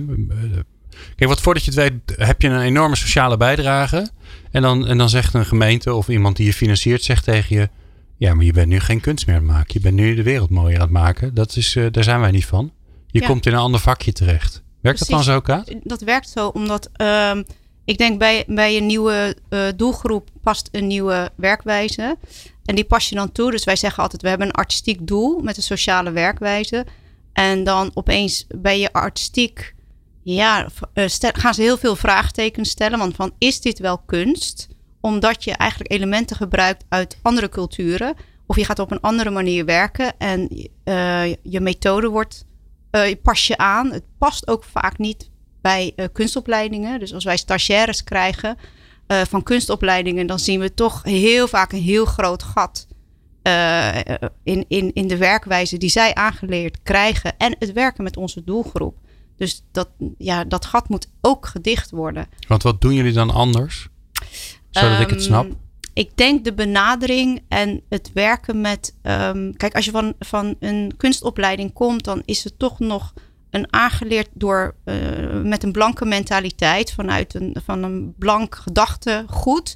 kijk, 1.15 1.29
wat 1.29 1.41
voordat 1.41 1.63
je 1.65 1.71
het 1.71 1.79
weet, 1.79 2.17
heb 2.27 2.41
je 2.41 2.47
een 2.47 2.61
enorme 2.61 2.95
sociale 2.95 3.37
bijdrage. 3.37 4.09
En 4.51 4.61
dan, 4.61 4.87
en 4.87 4.97
dan 4.97 5.09
zegt 5.09 5.33
een 5.33 5.45
gemeente 5.45 5.93
of 5.93 6.07
iemand 6.07 6.35
die 6.35 6.45
je 6.45 6.53
financiert, 6.53 7.03
zegt 7.03 7.23
tegen 7.23 7.55
je. 7.55 7.69
Ja, 8.17 8.33
maar 8.33 8.45
je 8.45 8.53
bent 8.53 8.67
nu 8.67 8.79
geen 8.79 8.99
kunst 8.99 9.27
meer 9.27 9.35
aan 9.35 9.41
het 9.43 9.51
maken. 9.51 9.73
Je 9.73 9.79
bent 9.79 9.95
nu 9.95 10.15
de 10.15 10.23
wereld 10.23 10.49
mooier 10.49 10.75
aan 10.75 10.81
het 10.81 10.91
maken. 10.91 11.33
Dat 11.33 11.55
is, 11.55 11.75
eh, 11.75 11.85
daar 11.91 12.03
zijn 12.03 12.19
wij 12.19 12.31
niet 12.31 12.45
van. 12.45 12.71
Je 13.07 13.19
Ja. 13.21 13.27
komt 13.27 13.45
in 13.45 13.53
een 13.53 13.59
ander 13.59 13.79
vakje 13.79 14.11
terecht. 14.13 14.63
Werkt 14.81 14.99
dat 14.99 15.07
dan 15.07 15.23
zo, 15.23 15.39
Kaat? 15.41 15.73
Dat 15.83 16.01
werkt 16.01 16.29
zo 16.29 16.47
omdat 16.47 16.89
ehm, 16.93 17.43
ik 17.89 17.97
denk 17.97 18.19
bij, 18.19 18.43
bij 18.47 18.77
een 18.77 18.85
nieuwe 18.85 19.37
eh, 19.49 19.67
doelgroep 19.75 20.29
past 20.41 20.69
een 20.71 20.87
nieuwe 20.87 21.31
werkwijze. 21.35 22.17
En 22.65 22.75
die 22.75 22.83
pas 22.83 23.09
je 23.09 23.15
dan 23.15 23.31
toe. 23.31 23.51
Dus 23.51 23.63
wij 23.63 23.75
zeggen 23.75 24.03
altijd, 24.03 24.21
we 24.21 24.29
hebben 24.29 24.47
een 24.47 24.53
artistiek 24.53 25.07
doel 25.07 25.39
met 25.39 25.57
een 25.57 25.63
sociale 25.63 26.11
werkwijze. 26.11 26.85
En 27.33 27.63
dan 27.63 27.91
opeens 27.93 28.45
ben 28.47 28.79
je 28.79 28.93
artistiek, 28.93 29.75
ja, 30.23 30.67
eh, 30.93 31.05
gaan 31.17 31.53
ze 31.53 31.61
heel 31.61 31.77
veel 31.77 31.95
vraagtekens 31.95 32.69
stellen. 32.69 32.99
Want 32.99 33.15
van, 33.15 33.33
is 33.37 33.61
dit 33.61 33.79
wel 33.79 33.97
kunst? 33.97 34.67
Omdat 35.01 35.43
je 35.43 35.51
eigenlijk 35.51 35.91
elementen 35.91 36.35
gebruikt 36.35 36.85
uit 36.89 37.17
andere 37.21 37.49
culturen. 37.49 38.15
Of 38.45 38.55
je 38.55 38.65
gaat 38.65 38.79
op 38.79 38.91
een 38.91 39.01
andere 39.01 39.29
manier 39.29 39.65
werken 39.65 40.17
en 40.17 40.69
eh, 40.83 41.33
je 41.43 41.59
methode 41.59 42.07
wordt, 42.07 42.45
je 42.91 43.19
pas 43.23 43.47
je 43.47 43.57
aan. 43.57 43.91
Het 43.91 44.03
past 44.17 44.47
ook 44.47 44.63
vaak 44.63 44.97
niet 44.97 45.28
bij 45.61 45.93
eh, 45.95 46.05
kunstopleidingen. 46.13 46.99
Dus 46.99 47.13
als 47.13 47.23
wij 47.23 47.37
stagiaires 47.37 48.03
krijgen 48.03 48.57
eh, 49.07 49.21
van 49.21 49.43
kunstopleidingen, 49.43 50.27
dan 50.27 50.39
zien 50.39 50.59
we 50.59 50.73
toch 50.73 51.03
heel 51.03 51.47
vaak 51.47 51.71
een 51.71 51.81
heel 51.81 52.05
groot 52.05 52.43
gat 52.43 52.87
eh, 53.41 53.95
in, 54.43 54.65
in, 54.67 54.93
in 54.93 55.07
de 55.07 55.17
werkwijze 55.17 55.77
die 55.77 55.89
zij 55.89 56.13
aangeleerd 56.15 56.77
krijgen 56.83 57.37
en 57.37 57.55
het 57.59 57.73
werken 57.73 58.03
met 58.03 58.17
onze 58.17 58.43
doelgroep. 58.43 58.97
Dus 59.37 59.63
dat, 59.71 59.89
ja, 60.17 60.43
dat 60.43 60.65
gat 60.65 60.89
moet 60.89 61.07
ook 61.21 61.45
gedicht 61.47 61.91
worden. 61.91 62.27
Want 62.47 62.63
wat 62.63 62.81
doen 62.81 62.93
jullie 62.93 63.13
dan 63.13 63.29
anders? 63.29 63.87
Zodat 64.69 64.99
ik 64.99 65.09
het 65.09 65.19
Ehm, 65.19 65.27
snap. 65.27 65.47
Ik 65.93 66.17
denk 66.17 66.43
de 66.43 66.53
benadering 66.53 67.41
en 67.47 67.81
het 67.89 68.11
werken 68.13 68.61
met. 68.61 68.95
ehm, 69.01 69.51
kijk, 69.51 69.75
als 69.75 69.85
je 69.85 69.91
van, 69.91 70.13
van 70.19 70.55
een 70.59 70.93
kunstopleiding 70.97 71.73
komt, 71.73 72.03
dan 72.03 72.21
is 72.25 72.43
het 72.43 72.59
toch 72.59 72.79
nog 72.79 73.13
een 73.49 73.73
aangeleerd 73.73 74.29
door 74.33 74.75
eh, 74.83 74.95
met 75.43 75.63
een 75.63 75.71
blanke 75.71 76.05
mentaliteit, 76.05 76.91
vanuit 76.91 77.33
een, 77.33 77.55
van 77.65 77.83
een 77.83 78.13
blank 78.17 78.55
gedachtegoed. 78.55 79.75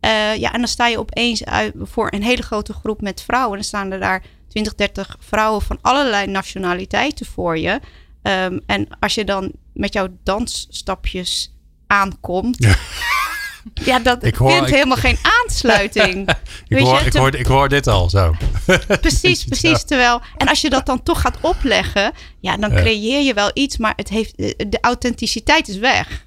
Eh, 0.00 0.36
ja, 0.36 0.52
en 0.52 0.58
dan 0.58 0.68
sta 0.68 0.86
je 0.86 0.98
opeens 0.98 1.42
voor 1.80 2.12
een 2.12 2.22
hele 2.22 2.42
grote 2.42 2.72
groep 2.72 3.00
met 3.00 3.22
vrouwen. 3.22 3.50
En 3.50 3.56
dan 3.56 3.64
staan 3.64 3.92
er 3.92 4.00
daar 4.00 4.22
20, 4.48 4.74
30 4.74 5.16
vrouwen 5.18 5.62
van 5.62 5.78
allerlei 5.80 6.26
nationaliteiten 6.26 7.26
voor 7.26 7.58
je. 7.58 7.80
Ehm, 8.22 8.58
en 8.66 8.88
als 9.00 9.14
je 9.14 9.24
dan 9.24 9.52
met 9.72 9.92
jouw 9.92 10.08
dansstapjes 10.22 11.54
aankomt. 11.86 12.66
dat 14.02 14.24
Ik 14.24 14.34
hoor- 14.34 14.50
vindt 14.50 14.68
ik- 14.68 14.74
helemaal 14.74 14.96
geen 14.96 15.18
aansluiting. 15.42 16.28
Ik 16.68 16.78
hoor, 16.78 16.98
je, 16.98 17.04
ik, 17.04 17.10
te- 17.12 17.18
hoor, 17.18 17.34
ik 17.34 17.46
hoor 17.46 17.68
dit 17.68 17.86
al 17.86 18.10
zo. 18.10 18.34
precies, 19.00 19.44
precies. 19.44 19.84
Terwijl, 19.84 20.20
en 20.36 20.48
als 20.48 20.60
je 20.60 20.70
dat 20.70 20.86
dan 20.86 21.02
toch 21.02 21.20
gaat 21.20 21.38
opleggen, 21.40 22.12
ja, 22.40 22.56
dan 22.56 22.70
Ja. 22.70 22.80
creëer 22.80 23.20
je 23.22 23.34
wel 23.34 23.50
iets, 23.54 23.76
maar 23.76 23.92
het 23.96 24.08
heeft, 24.08 24.36
de 24.70 24.78
authenticiteit 24.80 25.68
is 25.68 25.76
weg. 25.78 26.26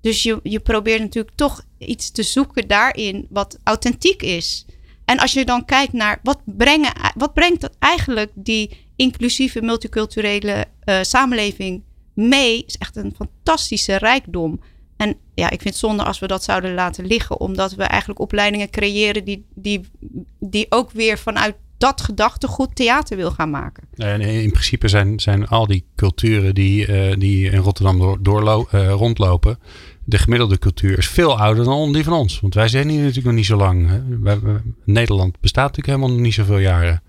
Dus 0.00 0.22
je, 0.22 0.40
je 0.42 0.60
probeert 0.60 1.00
natuurlijk 1.00 1.36
toch 1.36 1.62
iets 1.78 2.10
te 2.10 2.22
zoeken 2.22 2.68
daarin 2.68 3.26
wat 3.30 3.58
authentiek 3.64 4.22
is. 4.22 4.64
En 5.04 5.18
als 5.18 5.32
je 5.32 5.44
dan 5.44 5.64
kijkt 5.64 5.92
naar 5.92 6.20
wat, 6.22 6.38
brengen, 6.44 6.92
wat 7.16 7.34
brengt 7.34 7.60
dat 7.60 7.76
eigenlijk 7.78 8.30
die 8.34 8.86
inclusieve 8.96 9.62
multiculturele 9.62 10.64
eh, 10.84 10.98
samenleving 11.02 11.82
mee, 12.14 12.64
is 12.66 12.76
echt 12.76 12.96
een 12.96 13.14
fantastische 13.16 13.96
rijkdom. 13.96 14.60
En 14.96 15.16
ja, 15.34 15.44
ik 15.44 15.60
vind 15.60 15.74
het 15.74 15.76
zonde 15.76 16.02
als 16.04 16.18
we 16.18 16.26
dat 16.26 16.44
zouden 16.44 16.74
laten 16.74 17.06
liggen, 17.06 17.40
omdat 17.40 17.74
we 17.74 17.82
eigenlijk 17.82 18.20
opleidingen 18.20 18.70
creëren 18.70 19.24
die, 19.24 19.46
die, 19.54 19.80
die 20.38 20.66
ook 20.68 20.90
weer 20.90 21.18
vanuit 21.18 21.54
dat 21.78 22.00
gedachtegoed 22.00 22.76
theater 22.76 23.16
wil 23.16 23.30
gaan 23.30 23.50
maken. 23.50 23.82
En 23.94 24.20
in 24.20 24.50
principe 24.50 24.88
zijn, 24.88 25.20
zijn 25.20 25.46
al 25.46 25.66
die 25.66 25.84
culturen 25.96 26.54
die, 26.54 26.86
eh, 26.86 27.16
die 27.18 27.50
in 27.50 27.58
Rotterdam 27.58 28.18
door, 28.22 28.68
eh, 28.70 28.90
rondlopen. 28.90 29.58
De 30.04 30.18
gemiddelde 30.18 30.58
cultuur 30.58 30.98
is 30.98 31.08
veel 31.08 31.38
ouder 31.38 31.64
dan 31.64 31.92
die 31.92 32.04
van 32.04 32.12
ons. 32.12 32.40
Want 32.40 32.54
wij 32.54 32.68
zijn 32.68 32.88
hier 32.88 32.98
natuurlijk 32.98 33.26
nog 33.26 33.34
niet 33.34 33.46
zo 33.46 33.56
lang. 33.56 33.88
Hè. 33.88 34.00
Nederland 34.84 35.40
bestaat 35.40 35.66
natuurlijk 35.66 35.96
helemaal 35.96 36.16
nog 36.16 36.24
niet 36.26 36.34
zoveel 36.34 36.58
jaren. 36.58 37.02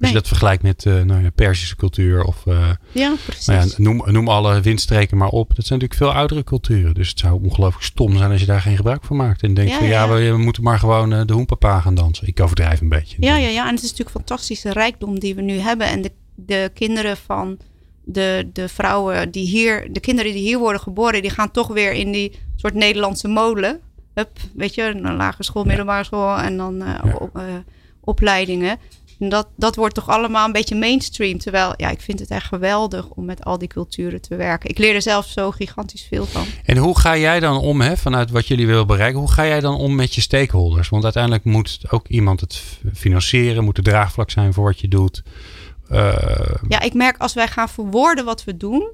Als 0.00 0.08
je 0.08 0.14
dat 0.14 0.28
vergelijkt 0.28 0.62
met 0.62 0.86
eh 0.86 1.02
nou 1.02 1.22
ja, 1.22 1.30
Persische 1.30 1.76
cultuur 1.76 2.22
of 2.24 2.46
eh, 2.46 2.70
Ja, 2.92 3.14
precies. 3.24 3.46
nou 3.46 3.66
ja, 3.68 3.74
noem, 3.76 4.02
noem 4.12 4.28
alle 4.28 4.60
windstreken 4.60 5.16
maar 5.16 5.28
op. 5.28 5.54
Dat 5.56 5.66
zijn 5.66 5.78
natuurlijk 5.78 6.10
veel 6.10 6.18
oudere 6.20 6.44
culturen. 6.44 6.94
Dus 6.94 7.08
het 7.08 7.18
zou 7.18 7.42
ongelooflijk 7.44 7.84
stom 7.84 8.16
zijn 8.16 8.30
als 8.30 8.40
je 8.40 8.46
daar 8.46 8.60
geen 8.60 8.76
gebruik 8.76 9.04
van 9.04 9.16
maakt. 9.16 9.42
En 9.42 9.54
denkt 9.54 9.70
Ja, 9.70 9.78
van 9.78 9.86
ja, 9.86 10.08
we, 10.08 10.30
we 10.30 10.36
moeten 10.38 10.62
maar 10.62 10.78
gewoon 10.78 11.12
eh, 11.12 11.20
de 11.26 11.32
hoenpapa 11.32 11.80
gaan 11.80 11.94
dansen. 11.94 12.26
Ik 12.26 12.40
overdrijf 12.40 12.80
een 12.80 12.88
beetje. 12.88 13.16
Ja, 13.20 13.36
ja, 13.36 13.48
ja. 13.48 13.62
En 13.68 13.74
het 13.74 13.82
is 13.84 13.90
natuurlijk 13.90 14.16
fantastische 14.16 14.72
rijkdom 14.72 15.18
die 15.18 15.34
we 15.34 15.42
nu 15.42 15.58
hebben. 15.58 15.86
En 15.86 16.02
de, 16.02 16.12
de 16.34 16.70
kinderen 16.74 17.16
van 17.16 17.58
de, 18.04 18.48
de 18.52 18.68
vrouwen 18.68 19.30
die 19.30 19.46
hier, 19.46 19.92
de 19.92 20.00
kinderen 20.00 20.32
die 20.32 20.42
hier 20.42 20.58
worden 20.58 20.80
geboren, 20.80 21.22
die 21.22 21.30
gaan 21.30 21.50
toch 21.50 21.68
weer 21.68 21.92
in 21.92 22.12
die 22.12 22.32
soort 22.56 22.74
Nederlandse 22.74 23.28
molen. 23.28 23.80
Hup, 24.14 24.30
weet 24.54 24.74
je, 24.74 24.82
een 24.82 25.16
lagere 25.16 25.44
school, 25.44 25.64
middelbare 25.64 26.04
school 26.04 26.36
en 26.38 26.56
dan 26.56 26.76
Ja. 26.78 27.00
op, 27.18 27.40
opleidingen. 28.00 28.78
En 29.24 29.30
dat, 29.30 29.48
dat 29.56 29.76
wordt 29.76 29.94
toch 29.94 30.08
allemaal 30.08 30.46
een 30.46 30.52
beetje 30.52 30.74
mainstream. 30.74 31.38
Terwijl, 31.38 31.74
ja, 31.76 31.90
ik 31.90 32.00
vind 32.00 32.18
het 32.18 32.30
echt 32.30 32.46
geweldig 32.46 33.08
om 33.08 33.24
met 33.24 33.44
al 33.44 33.58
die 33.58 33.68
culturen 33.68 34.20
te 34.20 34.36
werken. 34.36 34.70
Ik 34.70 34.78
leer 34.78 34.94
er 34.94 35.02
zelf 35.02 35.26
zo 35.26 35.50
gigantisch 35.50 36.06
veel 36.08 36.26
van. 36.26 36.44
En 36.64 36.76
hoe 36.76 36.98
ga 36.98 37.16
jij 37.16 37.40
dan 37.40 37.56
om, 37.56 37.80
hè, 37.80 37.96
vanuit 37.96 38.30
wat 38.30 38.46
jullie 38.46 38.66
willen 38.66 38.86
bereiken, 38.86 39.18
hoe 39.20 39.30
ga 39.32 39.46
jij 39.46 39.60
dan 39.60 39.74
om 39.76 39.94
met 39.94 40.14
je 40.14 40.20
stakeholders? 40.20 40.88
Want 40.88 41.04
uiteindelijk 41.04 41.44
moet 41.44 41.80
ook 41.90 42.08
iemand 42.08 42.40
het 42.40 42.62
financieren, 42.94 43.64
moet 43.64 43.76
er 43.76 43.82
draagvlak 43.82 44.30
zijn 44.30 44.52
voor 44.52 44.64
wat 44.64 44.80
je 44.80 44.88
doet. 44.88 45.22
Eh, 45.88 46.54
Ja, 46.68 46.80
ik 46.80 46.94
merk 46.94 47.16
als 47.18 47.34
wij 47.34 47.48
gaan 47.48 47.68
verwoorden 47.68 48.24
wat 48.24 48.44
we 48.44 48.56
doen, 48.56 48.90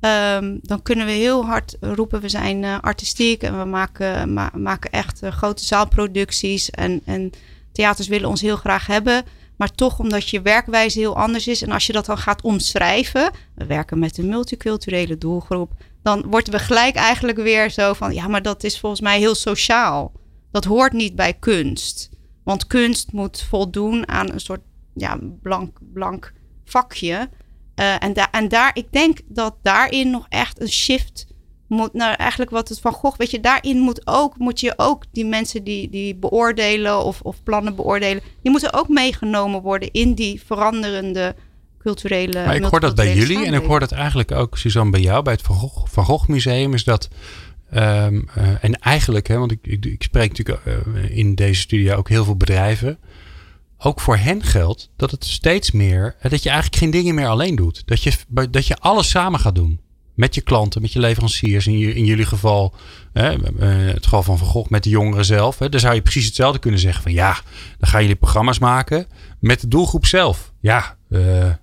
ehm, 0.00 0.56
dan 0.62 0.82
kunnen 0.82 1.06
we 1.06 1.12
heel 1.12 1.44
hard 1.44 1.76
roepen: 1.80 2.20
we 2.20 2.28
zijn 2.28 2.64
eh, 2.64 2.76
artistiek 2.80 3.42
en 3.42 3.58
we 3.58 3.64
maken, 3.64 4.32
ma- 4.32 4.52
maken 4.56 4.90
echt 4.90 5.22
eh, 5.22 5.32
grote 5.32 5.64
zaalproducties. 5.64 6.70
En, 6.70 7.00
en 7.04 7.30
theaters 7.72 8.08
willen 8.08 8.28
ons 8.28 8.40
heel 8.40 8.56
graag 8.56 8.86
hebben. 8.86 9.22
Maar 9.56 9.70
toch, 9.70 9.98
omdat 9.98 10.28
je 10.28 10.42
werkwijze 10.42 10.98
heel 10.98 11.16
anders 11.16 11.48
is. 11.48 11.62
En 11.62 11.70
als 11.70 11.86
je 11.86 11.92
dat 11.92 12.06
dan 12.06 12.18
gaat 12.18 12.42
omschrijven, 12.42 13.30
we 13.54 13.66
werken 13.66 13.98
met 13.98 14.18
een 14.18 14.28
multiculturele 14.28 15.18
doelgroep. 15.18 15.72
Dan 16.02 16.24
worden 16.26 16.52
we 16.52 16.58
gelijk 16.58 16.94
eigenlijk 16.94 17.38
weer 17.38 17.70
zo 17.70 17.92
van: 17.92 18.14
ja, 18.14 18.28
maar 18.28 18.42
dat 18.42 18.64
is 18.64 18.80
volgens 18.80 19.00
mij 19.00 19.18
heel 19.18 19.34
sociaal. 19.34 20.12
Dat 20.50 20.64
hoort 20.64 20.92
niet 20.92 21.14
bij 21.16 21.32
kunst. 21.32 22.10
Want 22.44 22.66
kunst 22.66 23.12
moet 23.12 23.42
voldoen 23.42 24.08
aan 24.08 24.32
een 24.32 24.40
soort 24.40 24.62
ja, 24.94 25.18
blank, 25.42 25.78
blank 25.92 26.32
vakje. 26.64 27.28
Eh, 27.74 28.02
en, 28.02 28.12
da 28.12 28.30
en 28.30 28.48
daar, 28.48 28.70
ik 28.74 28.92
denk 28.92 29.18
dat 29.26 29.56
daarin 29.62 30.10
nog 30.10 30.26
echt 30.28 30.60
een 30.60 30.68
shift 30.68 31.26
moet 31.66 31.92
naar 31.92 32.14
eigenlijk 32.14 32.50
wat 32.50 32.68
het 32.68 32.80
van 32.80 32.92
Gogh, 32.92 33.18
weet 33.18 33.30
je, 33.30 33.40
daarin 33.40 33.78
moet 33.78 34.06
ook, 34.06 34.38
moet 34.38 34.60
je 34.60 34.72
ook 34.76 35.04
die 35.12 35.24
mensen 35.24 35.64
die, 35.64 35.90
die 35.90 36.14
beoordelen 36.14 37.04
of, 37.04 37.20
of 37.20 37.42
plannen 37.42 37.76
beoordelen, 37.76 38.22
die 38.42 38.50
moeten 38.50 38.72
ook 38.72 38.88
meegenomen 38.88 39.62
worden 39.62 39.90
in 39.92 40.14
die 40.14 40.42
veranderende 40.46 41.34
culturele. 41.84 42.44
maar 42.44 42.56
ik 42.56 42.64
hoor 42.64 42.80
dat 42.80 42.94
bij 42.94 43.14
jullie 43.14 43.46
en 43.46 43.54
ik 43.54 43.64
hoor 43.64 43.80
dat 43.80 43.92
eigenlijk 43.92 44.32
ook, 44.32 44.58
Suzanne, 44.58 44.90
bij 44.90 45.00
jou, 45.00 45.22
bij 45.22 45.32
het 45.32 45.42
Van 45.42 45.56
Gogh, 45.56 45.86
Van 45.86 46.04
Gogh 46.04 46.28
Museum, 46.28 46.74
is 46.74 46.84
dat. 46.84 47.08
ehm, 47.70 48.22
eh, 48.34 48.64
en 48.64 48.78
eigenlijk, 48.78 49.26
hè, 49.28 49.38
want 49.38 49.50
ik, 49.50 49.58
ik, 49.62 49.84
ik 49.86 50.02
spreek 50.02 50.28
natuurlijk 50.28 50.66
eh, 50.66 51.16
in 51.16 51.34
deze 51.34 51.60
studio 51.60 51.96
ook 51.96 52.08
heel 52.08 52.24
veel 52.24 52.36
bedrijven. 52.36 52.98
Ook 53.78 54.00
voor 54.00 54.16
hen 54.16 54.42
geldt 54.42 54.90
dat 54.96 55.10
het 55.10 55.24
steeds 55.24 55.70
meer, 55.70 56.16
eh, 56.18 56.30
dat 56.30 56.42
je 56.42 56.48
eigenlijk 56.48 56.78
geen 56.82 56.90
dingen 56.90 57.14
meer 57.14 57.28
alleen 57.28 57.56
doet. 57.56 57.82
Dat 57.86 58.02
je, 58.02 58.12
dat 58.50 58.66
je 58.66 58.76
alles 58.76 59.10
samen 59.10 59.40
gaat 59.40 59.54
doen. 59.54 59.80
Met 60.14 60.34
je 60.34 60.40
klanten, 60.40 60.82
met 60.82 60.92
je 60.92 61.00
leveranciers. 61.00 61.66
In, 61.66 61.78
je, 61.78 61.94
in 61.94 62.04
jullie 62.04 62.24
geval, 62.24 62.74
hè, 63.12 63.32
eh, 63.32 63.94
het 63.94 64.04
geval 64.04 64.22
van 64.22 64.38
Van 64.38 64.46
Gogh, 64.46 64.70
met 64.70 64.82
de 64.82 64.90
jongeren 64.90 65.24
zelf. 65.24 65.58
Hè, 65.58 65.68
dan 65.68 65.80
zou 65.80 65.94
je 65.94 66.02
precies 66.02 66.26
hetzelfde 66.26 66.58
kunnen 66.58 66.80
zeggen 66.80 67.02
van 67.02 67.12
ja, 67.12 67.38
dan 67.78 67.88
gaan 67.88 68.00
jullie 68.00 68.16
programma's 68.16 68.58
maken 68.58 69.06
met 69.40 69.60
de 69.60 69.68
doelgroep 69.68 70.06
zelf. 70.06 70.52
Ja, 70.60 70.96
eh, 71.10 71.46
eh, 71.46 71.54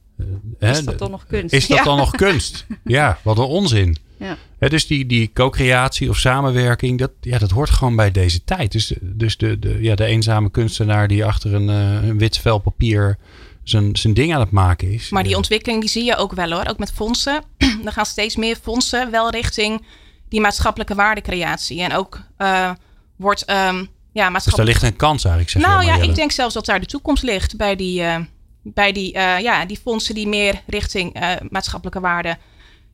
hè, 0.59 0.71
Is 0.71 0.83
dat 0.83 0.99
dan 0.99 1.11
nog 1.11 1.25
kunst? 1.27 1.53
Is 1.53 1.67
dat 1.67 1.77
Ja. 1.77 1.83
dan 1.83 1.97
nog 1.97 2.11
kunst? 2.11 2.65
Ja, 2.83 3.17
wat 3.21 3.37
een 3.37 3.43
onzin. 3.43 3.97
Ja. 4.17 4.37
Hè, 4.59 4.69
dus 4.69 4.87
die, 4.87 5.05
die 5.05 5.31
co-creatie 5.33 6.09
of 6.09 6.17
samenwerking, 6.17 6.99
dat, 6.99 7.11
ja, 7.21 7.37
dat 7.37 7.51
hoort 7.51 7.69
gewoon 7.69 7.95
bij 7.95 8.11
deze 8.11 8.43
tijd. 8.43 8.71
Dus, 8.71 8.93
dus 9.01 9.37
de, 9.37 9.59
de, 9.59 9.77
ja, 9.81 9.95
de 9.95 10.05
eenzame 10.05 10.51
kunstenaar 10.51 11.07
die 11.07 11.25
achter 11.25 11.53
een, 11.53 11.67
een 11.67 12.17
wit 12.17 12.37
vel 12.37 12.57
papier 12.57 13.17
zijn, 13.63 13.95
zijn 13.95 14.13
ding 14.13 14.33
aan 14.33 14.39
het 14.39 14.51
maken 14.51 14.91
is. 14.91 15.09
Maar 15.09 15.23
die 15.23 15.35
ontwikkeling 15.35 15.81
die 15.81 15.89
zie 15.89 16.03
je 16.03 16.15
ook 16.15 16.33
wel 16.33 16.51
hoor. 16.51 16.67
Ook 16.67 16.77
met 16.77 16.91
fondsen. 16.91 17.43
er 17.85 17.91
gaan 17.91 18.05
steeds 18.05 18.35
meer 18.35 18.55
fondsen 18.61 19.11
wel 19.11 19.29
richting 19.29 19.85
die 20.29 20.41
maatschappelijke 20.41 20.95
waardecreatie. 20.95 21.81
En 21.81 21.93
ook 21.93 22.19
eh, 22.37 22.71
wordt 23.15 23.45
ehm 23.45 23.85
ja, 24.13 24.23
Dus 24.23 24.23
daar 24.23 24.31
maatschappelijk... 24.31 24.81
ligt 24.81 24.93
een 24.93 24.97
kans 24.97 25.23
eigenlijk, 25.25 25.53
zeg 25.53 25.61
nou 25.61 25.85
ja, 25.85 25.95
ik 25.95 26.15
denk 26.15 26.31
zelfs 26.31 26.53
dat 26.53 26.65
daar 26.65 26.79
de 26.79 26.85
toekomst 26.85 27.23
ligt 27.23 27.57
bij 27.57 27.75
die, 27.75 28.03
eh, 28.03 28.19
bij 28.63 28.91
die, 28.91 29.13
eh, 29.13 29.39
ja, 29.39 29.65
die 29.65 29.79
fondsen 29.83 30.15
die 30.15 30.27
meer 30.27 30.61
richting 30.67 31.13
eh, 31.13 31.31
maatschappelijke 31.49 31.99
waarde. 31.99 32.37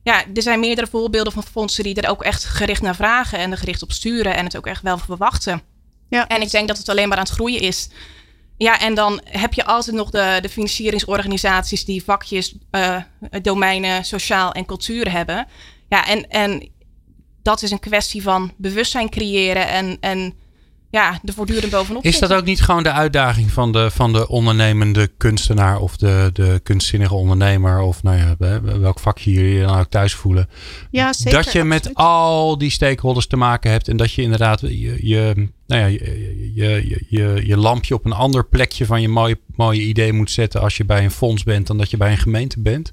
Ja, 0.02 0.24
er 0.34 0.42
zijn 0.42 0.60
meerdere 0.60 0.86
voorbeelden 0.86 1.32
van 1.32 1.42
fondsen 1.42 1.84
die 1.84 1.94
er 1.94 2.10
ook 2.10 2.22
echt 2.22 2.44
gericht 2.44 2.82
naar 2.82 2.94
vragen 2.94 3.38
en 3.38 3.50
er 3.50 3.58
gericht 3.58 3.82
op 3.82 3.92
sturen 3.92 4.36
en 4.36 4.44
het 4.44 4.56
ook 4.56 4.66
echt 4.66 4.82
wel 4.82 4.98
verwachten. 4.98 5.62
Ja. 6.08 6.26
En 6.26 6.42
ik 6.42 6.50
denk 6.50 6.68
dat 6.68 6.78
het 6.78 6.88
alleen 6.88 7.08
maar 7.08 7.18
aan 7.18 7.24
het 7.24 7.32
groeien 7.32 7.60
is. 7.60 7.88
Ja, 8.58 8.80
en 8.80 8.94
dan 8.94 9.20
heb 9.24 9.54
je 9.54 9.64
altijd 9.64 9.96
nog 9.96 10.10
de, 10.10 10.38
de 10.40 10.48
financieringsorganisaties 10.48 11.84
die 11.84 12.04
vakjes, 12.04 12.54
eh, 12.70 13.02
domeinen, 13.42 14.04
sociaal 14.04 14.52
en 14.52 14.66
cultuur 14.66 15.10
hebben. 15.10 15.46
Ja, 15.88 16.06
en, 16.06 16.28
en 16.30 16.68
dat 17.42 17.62
is 17.62 17.70
een 17.70 17.80
kwestie 17.80 18.22
van 18.22 18.52
bewustzijn 18.56 19.10
creëren 19.10 19.68
en, 19.68 19.96
en 20.00 20.34
ja, 20.90 21.20
er 21.24 21.32
voortdurend 21.32 21.70
bovenop 21.70 22.04
Is 22.04 22.18
dat 22.18 22.32
ook 22.32 22.44
niet 22.44 22.60
gewoon 22.60 22.82
de 22.82 22.92
uitdaging 22.92 23.50
van 23.50 23.72
de, 23.72 23.90
van 23.90 24.12
de 24.12 24.28
ondernemende 24.28 25.06
kunstenaar 25.16 25.78
of 25.80 25.96
de, 25.96 26.30
de 26.32 26.60
kunstzinnige 26.62 27.14
ondernemer 27.14 27.80
of 27.80 28.02
nou 28.02 28.16
ja, 28.16 28.34
hè, 28.38 28.60
welk 28.60 28.98
vakje 28.98 29.32
jullie 29.32 29.54
je 29.54 29.64
dan 29.64 29.78
ook 29.78 29.90
thuis 29.90 30.14
voelen? 30.14 30.48
Ja, 30.90 31.12
zeker. 31.12 31.42
dat 31.42 31.52
je 31.52 31.64
met 31.64 31.78
absoluut. 31.78 31.96
al 31.96 32.58
die 32.58 32.70
stakeholders 32.70 33.26
te 33.26 33.36
maken 33.36 33.70
hebt 33.70 33.88
en 33.88 33.96
dat 33.96 34.12
je 34.12 34.22
inderdaad 34.22 34.60
je, 34.60 35.06
je, 35.06 35.48
nou 35.66 35.80
ja, 35.82 35.86
je, 35.86 36.52
je, 36.54 36.88
je, 36.88 37.04
je, 37.08 37.46
je 37.46 37.56
lampje 37.56 37.94
op 37.94 38.04
een 38.04 38.12
ander 38.12 38.46
plekje 38.46 38.86
van 38.86 39.00
je 39.00 39.08
mooie, 39.08 39.40
mooie 39.56 39.82
idee 39.82 40.12
moet 40.12 40.30
zetten 40.30 40.60
als 40.60 40.76
je 40.76 40.84
bij 40.84 41.04
een 41.04 41.10
fonds 41.10 41.42
bent 41.42 41.66
dan 41.66 41.78
dat 41.78 41.90
je 41.90 41.96
bij 41.96 42.10
een 42.10 42.18
gemeente 42.18 42.60
bent. 42.60 42.92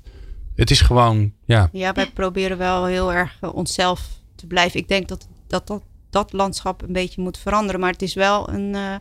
Het 0.56 0.72
is 0.72 0.82
gewoon, 0.82 1.32
ja, 1.46 1.70
Ja, 1.72 1.94
wij 1.94 2.10
proberen 2.14 2.58
wel 2.58 2.86
heel 2.86 3.14
erg 3.14 3.38
eh, 3.42 3.56
onszelf 3.56 4.02
te 4.36 4.48
blijven. 4.48 4.80
Ik 4.80 4.88
denk 4.88 5.08
dat 5.08 5.28
dat, 5.48 5.68
dat 5.68 5.82
dat 6.16 6.34
landschap 6.34 6.82
een 6.82 6.94
beetje 6.94 7.22
moet 7.22 7.38
veranderen. 7.38 7.80
Maar 7.80 7.92
het 7.92 8.02
is 8.02 8.14
wel 8.14 8.50
een, 8.50 8.76
eh, 8.76 8.96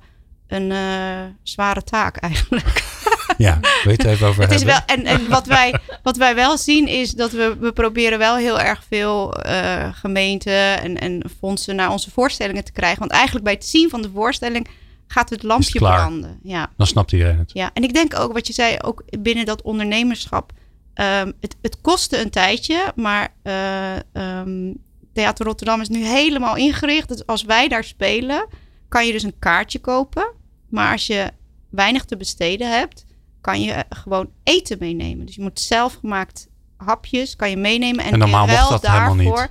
een 0.46 0.70
eh, 0.72 1.32
zware 1.42 1.82
taak 1.82 2.16
eigenlijk. 2.16 2.84
ja, 3.46 3.60
weet 3.84 4.02
je 4.02 4.08
even 4.08 4.26
over 4.26 4.42
Het 4.42 4.52
is 4.52 4.62
wel, 4.62 4.80
en 4.86 5.04
en 5.04 5.28
wat, 5.28 5.46
wij, 5.46 5.74
wat 6.02 6.16
wij 6.16 6.34
wel 6.34 6.58
zien 6.58 6.86
is 6.88 7.10
dat 7.10 7.30
we, 7.30 7.56
we 7.60 7.72
proberen 7.72 8.18
wel 8.18 8.36
heel 8.36 8.60
erg 8.60 8.84
veel 8.88 9.34
eh, 9.34 9.88
gemeenten 9.92 10.82
en, 10.82 10.98
en 10.98 11.22
fondsen 11.38 11.76
naar 11.76 11.90
onze 11.90 12.10
voorstellingen 12.10 12.64
te 12.64 12.72
krijgen. 12.72 12.98
Want 12.98 13.10
eigenlijk 13.10 13.44
bij 13.44 13.54
het 13.54 13.66
zien 13.66 13.90
van 13.90 14.02
de 14.02 14.10
voorstelling 14.14 14.68
gaat 15.06 15.30
het 15.30 15.42
lampje 15.42 15.78
klaar. 15.78 15.98
branden. 15.98 16.38
Ja. 16.42 16.70
Dan 16.76 16.86
snapt 16.86 17.12
iedereen 17.12 17.38
het. 17.38 17.50
Ja, 17.52 17.70
en 17.74 17.82
ik 17.82 17.94
denk 17.94 18.18
ook 18.18 18.32
wat 18.32 18.46
je 18.46 18.52
zei, 18.52 18.76
ook 18.80 19.04
binnen 19.20 19.44
dat 19.44 19.62
ondernemerschap. 19.62 20.52
ehm, 20.94 21.32
het, 21.40 21.56
het 21.62 21.80
kostte 21.80 22.20
een 22.20 22.30
tijdje, 22.30 22.92
maar 22.94 23.34
ehm, 23.42 24.72
Theater 25.14 25.46
Rotterdam 25.46 25.80
is 25.80 25.88
nu 25.88 26.04
helemaal 26.04 26.56
ingericht. 26.56 27.08
Dus 27.08 27.26
als 27.26 27.42
wij 27.44 27.68
daar 27.68 27.84
spelen, 27.84 28.46
kan 28.88 29.06
je 29.06 29.12
dus 29.12 29.22
een 29.22 29.38
kaartje 29.38 29.78
kopen. 29.78 30.32
Maar 30.68 30.92
als 30.92 31.06
je 31.06 31.30
weinig 31.70 32.04
te 32.04 32.16
besteden 32.16 32.70
hebt, 32.78 33.04
kan 33.40 33.60
je 33.62 33.84
gewoon 33.88 34.30
eten 34.44 34.76
meenemen. 34.80 35.26
Dus 35.26 35.34
je 35.34 35.42
moet 35.42 35.60
zelfgemaakt 35.60 36.48
hapjes, 36.76 37.36
kan 37.36 37.50
je 37.50 37.56
meenemen. 37.56 38.04
En, 38.04 38.12
En 38.12 38.18
normaal 38.18 38.46
mocht 38.46 38.68
dat 38.68 38.86
helemaal 38.86 39.14
niet. 39.14 39.26
daarvoor- 39.26 39.48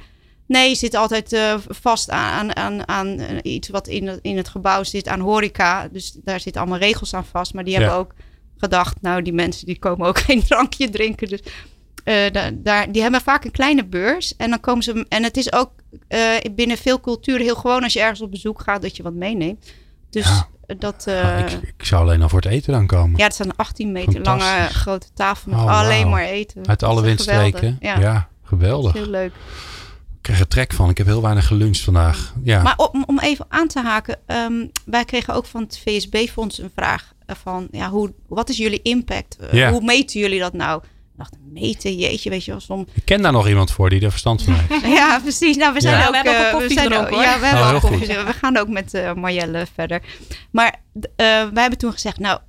Nee, 0.47 0.69
je 0.69 0.75
zit 0.75 0.95
altijd 0.95 1.33
eh, 1.33 1.55
vast 1.67 2.09
aan, 2.09 2.55
aan, 2.55 2.87
aan 2.87 3.19
eh, 3.19 3.53
iets 3.53 3.69
wat 3.69 3.87
in 3.87 4.07
het, 4.07 4.19
in 4.21 4.37
het 4.37 4.47
gebouw 4.49 4.83
zit, 4.83 5.07
aan 5.07 5.19
horeca. 5.19 5.87
Dus 5.87 6.11
daar 6.23 6.39
zitten 6.39 6.61
allemaal 6.61 6.79
regels 6.79 7.13
aan 7.13 7.25
vast. 7.25 7.53
Maar 7.53 7.63
die 7.63 7.73
Ja. 7.73 7.79
hebben 7.79 7.97
ook 7.97 8.13
gedacht, 8.57 9.01
nou, 9.01 9.21
die 9.21 9.33
mensen 9.33 9.65
die 9.65 9.79
komen 9.79 10.07
ook 10.07 10.19
geen 10.27 10.43
drankje 10.43 10.89
drinken. 10.89 11.27
Dus 11.27 11.39
eh, 12.03 12.31
da- 12.31 12.51
daar, 12.53 12.91
die 12.91 13.01
hebben 13.01 13.21
vaak 13.21 13.45
een 13.45 13.51
kleine 13.51 13.85
beurs. 13.85 14.35
En 14.35 14.49
dan 14.49 14.59
komen 14.59 14.83
ze. 14.83 15.05
En 15.09 15.23
het 15.23 15.37
is 15.37 15.53
ook 15.53 15.71
eh, 16.07 16.19
binnen 16.51 16.77
veel 16.77 16.99
culturen 16.99 17.41
heel 17.41 17.55
gewoon 17.55 17.83
als 17.83 17.93
je 17.93 17.99
ergens 17.99 18.21
op 18.21 18.31
bezoek 18.31 18.61
gaat 18.61 18.81
dat 18.81 18.97
je 18.97 19.03
wat 19.03 19.13
meeneemt. 19.13 19.71
Dus 20.09 20.25
Ja. 20.27 20.47
dat. 20.77 21.03
Nou, 21.05 21.17
eh, 21.17 21.39
ik, 21.39 21.73
ik 21.77 21.85
zou 21.85 22.01
alleen 22.01 22.21
al 22.21 22.29
voor 22.29 22.41
het 22.41 22.51
eten 22.51 22.73
dan 22.73 22.87
komen. 22.87 23.17
ja, 23.19 23.23
het 23.25 23.35
zijn 23.35 23.55
18 23.55 23.91
meter 23.91 24.21
lange 24.21 24.67
grote 24.71 25.07
tafel 25.13 25.51
met 25.51 25.59
Oh, 25.59 25.79
alleen 25.79 26.09
maar 26.09 26.23
eten. 26.25 26.67
Uit 26.67 26.83
alle 26.83 27.01
windstreken. 27.01 27.77
Ja, 27.79 27.99
Ja, 27.99 28.29
geweldig. 28.43 28.93
heel 28.93 29.09
leuk. 29.09 29.31
Ik 30.15 30.29
krijg 30.29 30.39
er 30.43 30.47
trek 30.47 30.73
van. 30.73 30.89
Ik 30.89 30.97
heb 30.97 31.07
heel 31.07 31.21
weinig 31.21 31.47
geluncht 31.47 31.79
vandaag. 31.79 32.33
Ja. 32.43 32.61
Maar 32.61 32.77
om, 32.77 33.03
om 33.07 33.19
even 33.19 33.45
aan 33.49 33.67
te 33.67 33.79
haken, 33.79 34.19
ehm, 34.25 34.65
wij 34.85 35.05
kregen 35.05 35.33
ook 35.33 35.45
van 35.45 35.61
het 35.61 35.81
VSB-fonds 35.85 36.57
een 36.59 36.71
vraag 36.75 37.13
eh, 37.25 37.35
van, 37.43 37.67
ja, 37.71 37.89
hoe, 37.89 38.13
wat 38.27 38.49
is 38.49 38.57
jullie 38.57 38.81
impact? 38.81 39.35
Eh. 39.37 39.69
Hoe 39.69 39.83
meten 39.83 40.19
jullie 40.19 40.39
dat 40.39 40.53
nou? 40.53 40.81
Ik 41.13 41.19
dacht, 41.19 41.35
meten, 41.51 41.95
jeetje, 41.95 42.29
weet 42.29 42.45
je 42.45 42.51
wel, 42.51 42.59
soms. 42.59 42.87
Ik 42.93 43.05
ken 43.05 43.21
daar 43.21 43.31
nog 43.31 43.47
iemand 43.47 43.71
voor 43.71 43.89
die 43.89 44.01
er 44.01 44.09
verstand 44.09 44.41
van 44.43 44.53
heeft. 44.53 44.85
Ja, 44.97 45.19
precies. 45.19 45.55
Nou, 45.57 45.73
we 45.73 45.81
zijn 45.81 45.97
Ja, 45.99 46.05
ook... 46.05 46.09
we 46.11 46.15
hebben 46.15 46.33
ook 46.33 46.39
een 46.39 46.45
eh, 46.45 46.51
koffie 46.53 46.73
zijn 46.73 46.85
gedronken, 46.87 47.11
ook- 47.17 47.23
hoor. 47.23 47.23
Ja, 47.33 47.39
we 47.39 47.45
Oh, 47.45 47.63
hebben 47.63 47.81
koffie. 47.81 48.07
We 48.25 48.33
gaan 48.33 48.57
ook 48.57 48.67
met 48.67 48.93
eh 48.93 49.13
Marjelle 49.13 49.65
verder. 49.73 50.01
Maar 50.51 50.75
eh, 50.93 51.05
wij 51.25 51.49
hebben 51.61 51.77
toen 51.77 51.91
gezegd, 51.91 52.19
nou, 52.19 52.39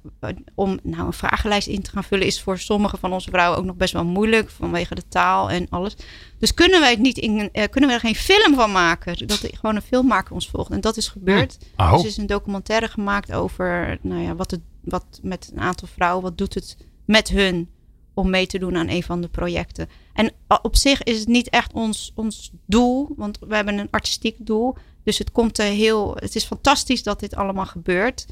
om 0.55 0.79
nou 0.83 1.07
een 1.07 1.13
vragenlijst 1.13 1.67
in 1.69 1.83
te 1.83 1.91
gaan 1.91 2.05
vullen 2.05 2.27
is 2.27 2.41
voor 2.43 2.59
sommige 2.59 2.97
van 2.97 3.13
onze 3.13 3.31
vrouwen 3.31 3.59
ook 3.59 3.65
nog 3.65 3.77
best 3.77 3.93
wel 3.93 4.05
moeilijk 4.05 4.51
vanwege 4.51 4.95
de 4.95 5.09
taal 5.09 5.51
en 5.51 5.67
alles. 5.71 5.97
Dus 6.39 6.55
kunnen 6.55 6.81
wij 6.81 6.91
het 6.91 6.99
niet 7.01 7.19
in, 7.19 7.49
eh, 7.53 7.65
kunnen 7.71 7.91
we 7.91 7.95
er 7.97 8.03
geen 8.03 8.15
film 8.15 8.55
van 8.55 8.73
maken? 8.73 9.27
Dat 9.27 9.43
er 9.43 9.51
gewoon 9.61 9.77
een 9.77 9.83
filmmaker 9.83 10.35
ons 10.35 10.49
volgt. 10.49 10.71
En 10.71 10.81
dat 10.81 10.97
is 10.97 11.09
gebeurd. 11.09 11.59
Oh. 11.77 11.93
Dus 11.93 12.01
er 12.01 12.07
is 12.09 12.17
een 12.17 12.27
documentaire 12.27 12.89
gemaakt 12.89 13.33
over, 13.33 13.99
nou 14.03 14.23
ja, 14.23 14.35
wat 14.35 14.51
het, 14.51 14.61
wat 14.81 15.05
met 15.23 15.51
een 15.55 15.61
aantal 15.61 15.89
vrouwen, 15.95 16.23
wat 16.23 16.39
doet 16.39 16.55
het 16.55 16.77
met 17.05 17.29
hun 17.29 17.69
om 18.15 18.31
mee 18.31 18.47
te 18.47 18.59
doen 18.59 18.77
aan 18.77 18.89
een 18.89 19.03
van 19.03 19.21
de 19.21 19.29
projecten. 19.29 19.89
En 20.13 20.33
a- 20.53 20.59
op 20.63 20.77
zich 20.77 21.03
is 21.03 21.19
het 21.19 21.29
niet 21.29 21.49
echt 21.49 21.73
ons, 21.73 22.13
ons 22.15 22.51
doel, 22.67 23.09
want 23.17 23.39
we 23.49 23.55
hebben 23.55 23.79
een 23.79 23.89
artistiek 23.91 24.37
doel. 24.39 24.77
Dus 25.05 25.19
het 25.19 25.33
komt 25.33 25.59
er 25.59 25.65
heel, 25.65 26.17
het 26.19 26.35
is 26.37 26.45
fantastisch 26.45 27.03
dat 27.03 27.21
dit 27.21 27.35
allemaal 27.37 27.67
gebeurt. 27.67 28.27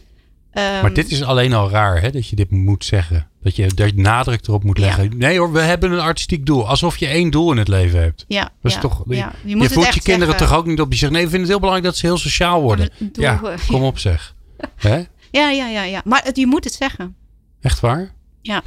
Ehm, 0.51 0.81
Maar 0.83 0.93
dit 0.93 1.11
is 1.11 1.23
alleen 1.23 1.53
al 1.53 1.71
raar 1.71 2.01
hè, 2.01 2.11
dat 2.11 2.27
je 2.29 2.37
dit 2.37 2.51
moet 2.51 2.85
zeggen. 2.85 3.29
Dat 3.43 3.57
je, 3.57 3.71
je 3.75 3.93
nadruk 3.95 4.47
erop 4.47 4.65
moet 4.65 4.79
Ja. 4.79 4.85
leggen. 4.85 5.19
Nee 5.19 5.39
hoor, 5.39 5.53
we 5.53 5.61
hebben 5.61 5.93
een 5.93 6.01
artistiek 6.01 6.47
doel. 6.47 6.69
Alsof 6.69 6.97
je 6.97 7.07
één 7.07 7.31
doel 7.31 7.51
in 7.53 7.59
het 7.59 7.69
leven 7.69 8.01
hebt. 8.01 8.25
ja, 8.29 8.43
Dat 8.43 8.51
is 8.63 8.75
ja, 8.75 8.81
toch, 8.81 9.03
je, 9.09 9.15
ja. 9.17 9.33
je 9.45 9.55
moet 9.57 9.65
het 9.65 9.73
voert 9.73 9.95
je 9.95 10.01
kinderen 10.03 10.29
zeggen. 10.29 10.47
toch 10.49 10.57
ook 10.59 10.67
niet 10.67 10.81
op. 10.81 10.93
Je 10.93 10.99
zegt 10.99 11.13
nee, 11.13 11.23
we 11.25 11.31
vinden 11.31 11.41
het 11.49 11.51
heel 11.51 11.59
belangrijk 11.67 11.93
dat 11.93 11.97
ze 12.01 12.07
heel 12.07 12.19
sociaal 12.19 12.63
worden. 12.63 12.91
Doel, 12.99 13.25
Ja, 13.25 13.41
eh, 13.43 13.69
kom 13.69 13.83
op 13.83 13.99
zeg. 13.99 14.35
Hè? 14.77 14.97
Ja, 15.31 15.51
ja, 15.51 15.67
ja, 15.69 15.83
ja. 15.83 16.03
Maar 16.05 16.21
het, 16.25 16.37
je 16.37 16.47
moet 16.47 16.65
het 16.65 16.73
zeggen. 16.75 17.17
Echt 17.61 17.81
waar? 17.81 18.13
Ja, 18.43 18.63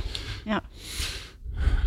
ja. 0.45 0.61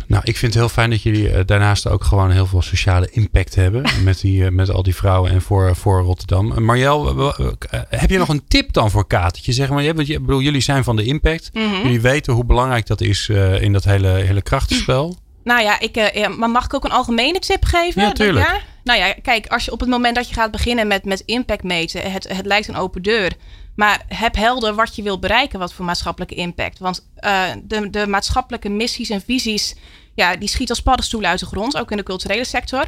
Nou, 0.07 0.21
ik 0.25 0.37
vind 0.37 0.53
het 0.53 0.61
heel 0.61 0.71
fijn 0.71 0.89
dat 0.89 1.01
jullie 1.01 1.29
eh, 1.31 1.45
daarnaast 1.45 1.87
ook 1.87 2.03
gewoon 2.03 2.31
heel 2.31 2.45
veel 2.45 2.61
sociale 2.61 3.09
impact 3.11 3.55
hebben. 3.55 3.81
met, 4.03 4.21
die, 4.21 4.45
eh, 4.45 4.51
met 4.51 4.69
al 4.71 4.83
die 4.83 4.95
vrouwen 4.95 5.31
en 5.31 5.41
voor, 5.41 5.75
voor 5.75 6.01
Rotterdam. 6.01 6.51
Uh, 6.51 6.57
Marjel, 6.57 7.33
eh, 7.37 7.47
heb 7.89 8.09
je 8.09 8.17
nog 8.17 8.29
een 8.29 8.47
tip 8.47 8.73
dan 8.73 8.91
voor 8.91 9.07
Katertje? 9.07 9.51
Zeg 9.53 9.69
maar, 9.69 9.83
je- 9.83 9.93
want 9.93 10.07
je- 10.07 10.19
bedoel, 10.19 10.41
jullie 10.41 10.61
zijn 10.61 10.83
van 10.83 10.95
de 10.95 11.03
impact. 11.03 11.49
Mhm. 11.53 11.75
Jullie 11.83 12.01
weten 12.01 12.33
hoe 12.33 12.45
belangrijk 12.45 12.85
dat 12.87 13.01
is 13.01 13.29
eh, 13.29 13.61
in 13.61 13.73
dat 13.73 13.83
hele, 13.83 14.07
hele 14.07 14.41
krachtenspel. 14.41 15.15
Nou 15.43 15.61
ja, 15.61 15.79
ik, 15.79 15.95
eh, 15.95 16.21
ja, 16.21 16.27
maar 16.29 16.49
mag 16.49 16.65
ik 16.65 16.73
ook 16.73 16.83
een 16.83 16.91
algemene 16.91 17.39
tip 17.39 17.65
geven? 17.65 18.01
Ja, 18.01 18.11
tuurlijk. 18.11 18.45
Ja? 18.45 18.59
Nou 18.83 18.99
ja, 18.99 19.13
kijk, 19.21 19.47
als 19.47 19.65
je 19.65 19.71
op 19.71 19.79
het 19.79 19.89
moment 19.89 20.15
dat 20.15 20.27
je 20.29 20.33
gaat 20.33 20.51
beginnen 20.51 20.87
met, 20.87 21.05
met 21.05 21.23
impact 21.25 21.63
meten, 21.63 22.11
het, 22.11 22.27
het 22.33 22.45
lijkt 22.45 22.67
een 22.67 22.75
open 22.75 23.01
deur. 23.01 23.31
Maar 23.79 24.03
heb 24.07 24.35
helder 24.35 24.75
wat 24.75 24.95
je 24.95 25.03
wilt 25.03 25.19
bereiken, 25.19 25.59
wat 25.59 25.73
voor 25.73 25.85
maatschappelijke 25.85 26.35
impact. 26.35 26.79
Want 26.79 27.07
eh, 27.15 27.43
de, 27.63 27.89
de 27.89 28.07
maatschappelijke 28.07 28.69
missies 28.69 29.09
en 29.09 29.21
visies, 29.21 29.75
ja, 30.13 30.35
die 30.35 30.47
schieten 30.47 30.75
als 30.75 30.83
paddenstoelen 30.83 31.29
uit 31.29 31.39
de 31.39 31.45
grond, 31.45 31.77
ook 31.77 31.91
in 31.91 31.97
de 31.97 32.03
culturele 32.03 32.43
sector. 32.43 32.87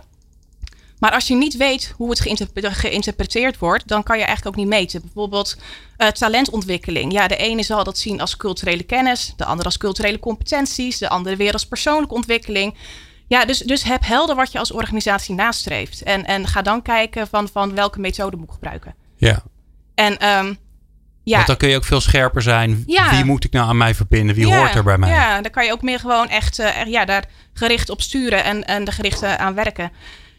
Maar 1.00 1.12
als 1.12 1.28
je 1.28 1.36
niet 1.36 1.58
weet 1.58 1.94
hoe 1.98 2.10
het 2.10 2.20
geïnterpre- 2.20 2.72
geïnterpreteerd 2.72 3.58
wordt, 3.58 3.88
dan 3.88 4.04
kan 4.04 4.18
je 4.18 4.24
eigenlijk 4.24 4.56
ook 4.56 4.64
niet 4.64 4.74
meten. 4.74 5.02
Bijvoorbeeld 5.02 5.58
eh, 5.98 6.08
talentontwikkeling. 6.08 7.12
Ja, 7.12 7.28
de 7.28 7.36
ene 7.38 7.64
zal 7.64 7.84
dat 7.84 7.98
zien 7.98 8.22
als 8.22 8.38
culturele 8.38 8.84
kennis, 8.84 9.34
de 9.38 9.46
andere 9.46 9.66
als 9.66 9.78
culturele 9.78 10.20
competenties, 10.20 10.98
de 10.98 11.10
andere 11.10 11.36
weer 11.36 11.54
als 11.54 11.68
persoonlijke 11.68 12.16
ontwikkeling. 12.16 12.78
Ja, 13.28 13.46
dus, 13.46 13.60
dus 13.60 13.84
heb 13.84 14.06
helder 14.06 14.36
wat 14.36 14.52
je 14.52 14.60
als 14.60 14.72
organisatie 14.72 15.36
nastreeft. 15.36 16.04
En, 16.04 16.26
en 16.26 16.48
ga 16.48 16.62
dan 16.62 16.82
kijken 16.82 17.28
van, 17.28 17.48
van 17.48 17.76
welke 17.76 18.00
methode 18.00 18.38
moet 18.38 18.48
ik 18.48 18.54
gebruiken. 18.54 18.96
Ja. 19.16 19.44
En 19.96 20.18
ehm, 20.18 20.54
ja, 21.32 21.36
Want 21.36 21.48
dan 21.48 21.58
kun 21.58 21.70
je 21.70 21.76
ook 21.76 21.86
veel 21.86 22.02
scherper 22.02 22.42
zijn. 22.42 22.84
Ja. 22.88 23.10
Wie 23.10 23.26
moet 23.26 23.44
ik 23.44 23.52
nou 23.52 23.68
aan 23.68 23.78
mij 23.78 23.96
verbinden? 23.96 24.36
Wie 24.36 24.48
ja, 24.48 24.58
hoort 24.58 24.76
er 24.76 24.84
bij 24.84 24.98
mij? 24.98 25.10
Ja, 25.10 25.42
dan 25.42 25.52
kan 25.52 25.66
je 25.66 25.72
ook 25.72 25.82
meer 25.82 26.00
gewoon 26.00 26.30
echt 26.30 26.60
eh, 26.60 26.86
ja, 26.86 27.06
daar 27.06 27.26
gericht 27.54 27.90
op 27.90 28.02
sturen 28.02 28.44
en, 28.44 28.66
en 28.66 28.86
er 28.86 28.94
gericht 28.94 29.22
eh, 29.22 29.36
aan 29.36 29.54
werken. 29.54 29.92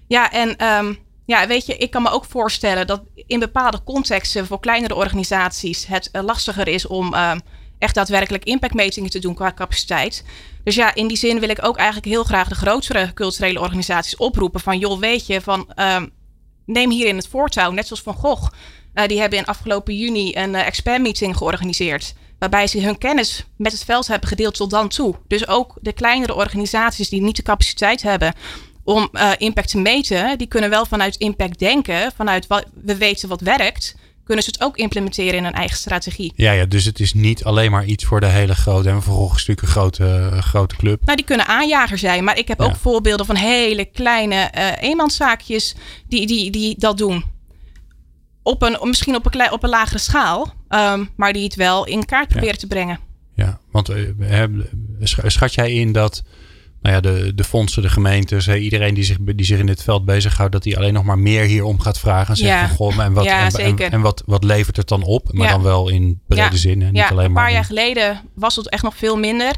Ja, 0.08 0.30
en 0.30 0.56
ehm, 0.56 0.94
ja, 1.26 1.46
weet 1.46 1.66
je, 1.66 1.76
ik 1.76 1.90
kan 1.90 2.02
me 2.02 2.10
ook 2.10 2.24
voorstellen 2.24 2.86
dat 2.86 3.02
in 3.26 3.38
bepaalde 3.38 3.82
contexten 3.84 4.46
voor 4.46 4.60
kleinere 4.60 4.94
organisaties 4.94 5.86
het 5.86 6.10
eh, 6.10 6.22
lastiger 6.22 6.68
is 6.68 6.86
om 6.86 7.14
ehm, 7.14 7.38
echt 7.78 7.94
daadwerkelijk 7.94 8.44
impactmetingen 8.44 9.10
te 9.10 9.18
doen 9.18 9.34
qua 9.34 9.52
capaciteit. 9.52 10.24
Dus 10.64 10.74
ja, 10.74 10.94
in 10.94 11.08
die 11.08 11.16
zin 11.16 11.40
wil 11.40 11.48
ik 11.48 11.64
ook 11.64 11.76
eigenlijk 11.76 12.06
heel 12.06 12.24
graag 12.24 12.48
de 12.48 12.54
grotere 12.54 13.12
culturele 13.14 13.60
organisaties 13.60 14.16
oproepen 14.16 14.60
van 14.60 14.78
joh, 14.78 14.98
weet 14.98 15.26
je, 15.26 15.40
van 15.40 15.72
ehm, 15.74 16.06
neem 16.66 16.90
hierin 16.90 17.16
het 17.16 17.28
voortouw, 17.28 17.70
net 17.70 17.86
zoals 17.86 18.02
Van 18.02 18.14
Gogh. 18.14 18.50
Eh, 18.94 19.06
die 19.06 19.20
hebben 19.20 19.38
in 19.38 19.44
afgelopen 19.44 19.96
juni 19.96 20.36
een 20.36 20.54
uh, 20.54 20.66
expertmeeting 20.66 21.36
georganiseerd. 21.36 22.14
waarbij 22.38 22.66
ze 22.66 22.80
hun 22.80 22.98
kennis 22.98 23.44
met 23.56 23.72
het 23.72 23.84
veld 23.84 24.06
hebben 24.06 24.28
gedeeld 24.28 24.54
tot 24.54 24.70
dan 24.70 24.88
toe. 24.88 25.14
Dus 25.28 25.48
ook 25.48 25.78
de 25.80 25.92
kleinere 25.92 26.34
organisaties 26.34 27.08
die 27.08 27.22
niet 27.22 27.36
de 27.36 27.42
capaciteit 27.42 28.02
hebben 28.02 28.34
om 28.84 29.08
uh, 29.12 29.30
impact 29.38 29.68
te 29.68 29.78
meten, 29.78 30.38
die 30.38 30.46
kunnen 30.46 30.70
wel 30.70 30.86
vanuit 30.86 31.16
impact 31.16 31.58
denken, 31.58 32.12
vanuit 32.16 32.46
wat 32.46 32.64
we 32.84 32.96
weten 32.96 33.28
wat 33.28 33.40
werkt, 33.40 33.96
kunnen 34.24 34.44
ze 34.44 34.50
het 34.50 34.62
ook 34.62 34.76
implementeren 34.76 35.34
in 35.34 35.44
hun 35.44 35.52
eigen 35.52 35.76
strategie. 35.76 36.32
Ja, 36.36 36.52
ja 36.52 36.64
dus 36.64 36.84
het 36.84 37.00
is 37.00 37.14
niet 37.14 37.44
alleen 37.44 37.70
maar 37.70 37.84
iets 37.84 38.04
voor 38.04 38.20
de 38.20 38.26
hele 38.26 38.54
grote 38.54 38.88
en 38.88 39.02
vervolgens 39.02 39.46
natuurlijk 39.46 39.66
een 39.66 39.72
grote, 39.72 40.30
grote 40.40 40.76
club. 40.76 41.04
Nou, 41.04 41.16
die 41.16 41.26
kunnen 41.26 41.46
aanjager 41.46 41.98
zijn, 41.98 42.24
maar 42.24 42.38
ik 42.38 42.48
heb 42.48 42.60
ook 42.60 42.76
voorbeelden 42.76 43.26
van 43.26 43.36
hele 43.36 43.84
kleine 43.84 44.50
eenmanszaakjes 44.80 45.74
die, 46.08 46.26
die, 46.26 46.50
die 46.50 46.74
dat 46.78 46.98
doen. 46.98 47.24
Op 48.42 48.62
een, 48.62 48.78
misschien 48.82 49.14
op 49.14 49.34
een, 49.34 49.52
op 49.52 49.62
een 49.62 49.70
lagere 49.70 49.98
schaal, 49.98 50.54
um, 50.68 51.10
maar 51.16 51.32
die 51.32 51.44
het 51.44 51.54
wel 51.54 51.86
in 51.86 52.04
kaart 52.04 52.28
proberen 52.28 52.54
ja. 52.54 52.60
te 52.60 52.66
brengen. 52.66 52.98
Ja, 53.34 53.58
want 53.70 53.90
uh, 53.90 54.44
schat 55.26 55.54
jij 55.54 55.72
in 55.72 55.92
dat 55.92 56.22
nou 56.82 56.94
ja, 56.94 57.00
de, 57.00 57.34
de 57.34 57.44
fondsen, 57.44 57.82
de 57.82 57.88
gemeentes, 57.88 58.48
iedereen 58.48 58.94
die 58.94 59.04
zich, 59.04 59.16
die 59.20 59.46
zich 59.46 59.58
in 59.58 59.66
dit 59.66 59.82
veld 59.82 60.04
bezighoudt, 60.04 60.52
dat 60.52 60.64
hij 60.64 60.76
alleen 60.76 60.92
nog 60.92 61.04
maar 61.04 61.18
meer 61.18 61.44
hierom 61.44 61.80
gaat 61.80 61.98
vragen. 61.98 62.28
En 62.28 62.36
zegt 62.36 62.50
ja. 62.50 62.66
van 62.66 62.76
goh, 62.76 62.98
en, 62.98 63.12
wat, 63.12 63.24
ja, 63.24 63.50
en, 63.50 63.78
en, 63.78 63.90
en, 63.90 64.00
wat, 64.00 64.22
wat 64.26 64.44
levert 64.44 64.76
het 64.76 64.88
dan 64.88 65.02
op? 65.02 65.32
Maar 65.32 65.48
dan 65.48 65.62
wel 65.62 65.88
in 65.88 66.20
brede 66.26 66.56
zin. 66.56 66.82
En 66.82 66.92
niet 66.92 66.96
ja, 66.96 67.08
alleen 67.08 67.24
een 67.24 67.32
maar 67.32 67.42
paar 67.42 67.50
in... 67.50 67.56
jaar 67.56 67.64
geleden 67.64 68.20
was 68.34 68.56
het 68.56 68.68
echt 68.68 68.82
nog 68.82 68.96
veel 68.96 69.16
minder. 69.16 69.54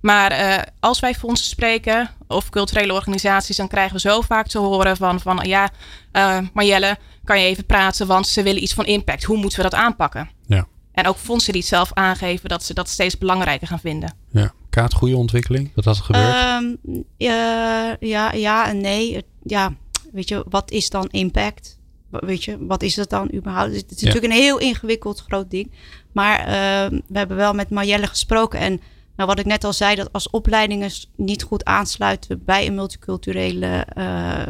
Maar 0.00 0.32
uh, 0.32 0.62
als 0.80 1.00
wij 1.00 1.14
fondsen 1.14 1.48
spreken 1.48 2.10
of 2.26 2.50
culturele 2.50 2.92
organisaties, 2.92 3.56
dan 3.56 3.68
krijgen 3.68 3.94
we 3.94 4.00
zo 4.00 4.20
vaak 4.20 4.46
te 4.46 4.58
horen 4.58 4.96
van, 4.96 5.20
van 5.20 5.40
ja, 5.42 5.70
uh, 6.12 6.38
Marjelle, 6.52 6.98
kan 7.24 7.40
je 7.40 7.46
even 7.46 7.66
praten, 7.66 8.06
want 8.06 8.26
ze 8.26 8.42
willen 8.42 8.62
iets 8.62 8.74
van 8.74 8.84
impact. 8.84 9.24
Hoe 9.24 9.36
moeten 9.36 9.58
we 9.58 9.70
dat 9.70 9.80
aanpakken? 9.80 10.30
Ja. 10.46 10.66
En 10.92 11.06
ook 11.06 11.16
fondsen 11.16 11.52
die 11.52 11.60
het 11.60 11.70
zelf 11.70 11.92
aangeven 11.92 12.48
dat 12.48 12.64
ze 12.64 12.74
dat 12.74 12.88
steeds 12.88 13.18
belangrijker 13.18 13.66
gaan 13.66 13.80
vinden. 13.80 14.14
Ja. 14.30 14.52
Kaat, 14.70 14.94
goede 14.94 15.16
ontwikkeling 15.16 15.70
dat 15.74 15.84
dat 15.84 15.96
gebeurt? 15.96 16.62
Um, 16.62 17.04
ja, 17.16 17.96
ja, 18.00 18.32
ja 18.32 18.68
en 18.68 18.80
nee. 18.80 19.24
Ja, 19.42 19.74
weet 20.12 20.28
je, 20.28 20.44
wat 20.48 20.70
is 20.70 20.90
dan 20.90 21.08
impact? 21.10 21.78
Weet 22.10 22.44
je, 22.44 22.66
wat 22.66 22.82
is 22.82 22.96
het 22.96 23.10
dan 23.10 23.30
überhaupt? 23.34 23.74
Het 23.74 23.90
is 23.90 24.00
ja. 24.00 24.06
natuurlijk 24.06 24.32
een 24.32 24.40
heel 24.40 24.58
ingewikkeld 24.58 25.24
groot 25.26 25.50
ding. 25.50 25.72
Maar 26.12 26.40
uh, 26.40 26.98
we 27.06 27.18
hebben 27.18 27.36
wel 27.36 27.54
met 27.54 27.70
Marjelle 27.70 28.06
gesproken. 28.06 28.58
En 28.58 28.80
nou, 29.18 29.30
wat 29.30 29.38
ik 29.38 29.46
net 29.46 29.64
al 29.64 29.72
zei, 29.72 29.94
dat 29.94 30.12
als 30.12 30.30
opleidingen 30.30 30.90
niet 31.16 31.42
goed 31.42 31.64
aansluiten 31.64 32.44
bij 32.44 32.66
een 32.66 32.74
multiculturele 32.74 33.86
uh, 33.98 34.42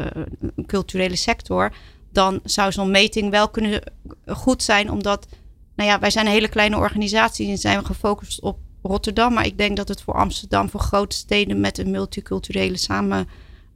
culturele 0.65 1.15
sector, 1.15 1.71
dan 2.11 2.39
zou 2.43 2.71
zo'n 2.71 2.91
meting 2.91 3.31
wel 3.31 3.49
kunnen 3.49 3.81
goed 4.27 4.63
zijn. 4.63 4.91
Omdat, 4.91 5.27
nou 5.75 5.89
ja, 5.89 5.99
wij 5.99 6.09
zijn 6.09 6.25
een 6.25 6.31
hele 6.31 6.47
kleine 6.47 6.77
organisatie 6.77 7.49
en 7.49 7.57
zijn 7.57 7.79
we 7.79 7.85
gefocust 7.85 8.41
op 8.41 8.57
Rotterdam. 8.83 9.33
Maar 9.33 9.45
ik 9.45 9.57
denk 9.57 9.77
dat 9.77 9.87
het 9.87 10.01
voor 10.01 10.13
Amsterdam, 10.13 10.69
voor 10.69 10.79
grote 10.79 11.15
steden 11.15 11.59
met 11.59 11.77
een 11.77 11.91
multiculturele 11.91 12.77
samen, 12.77 13.27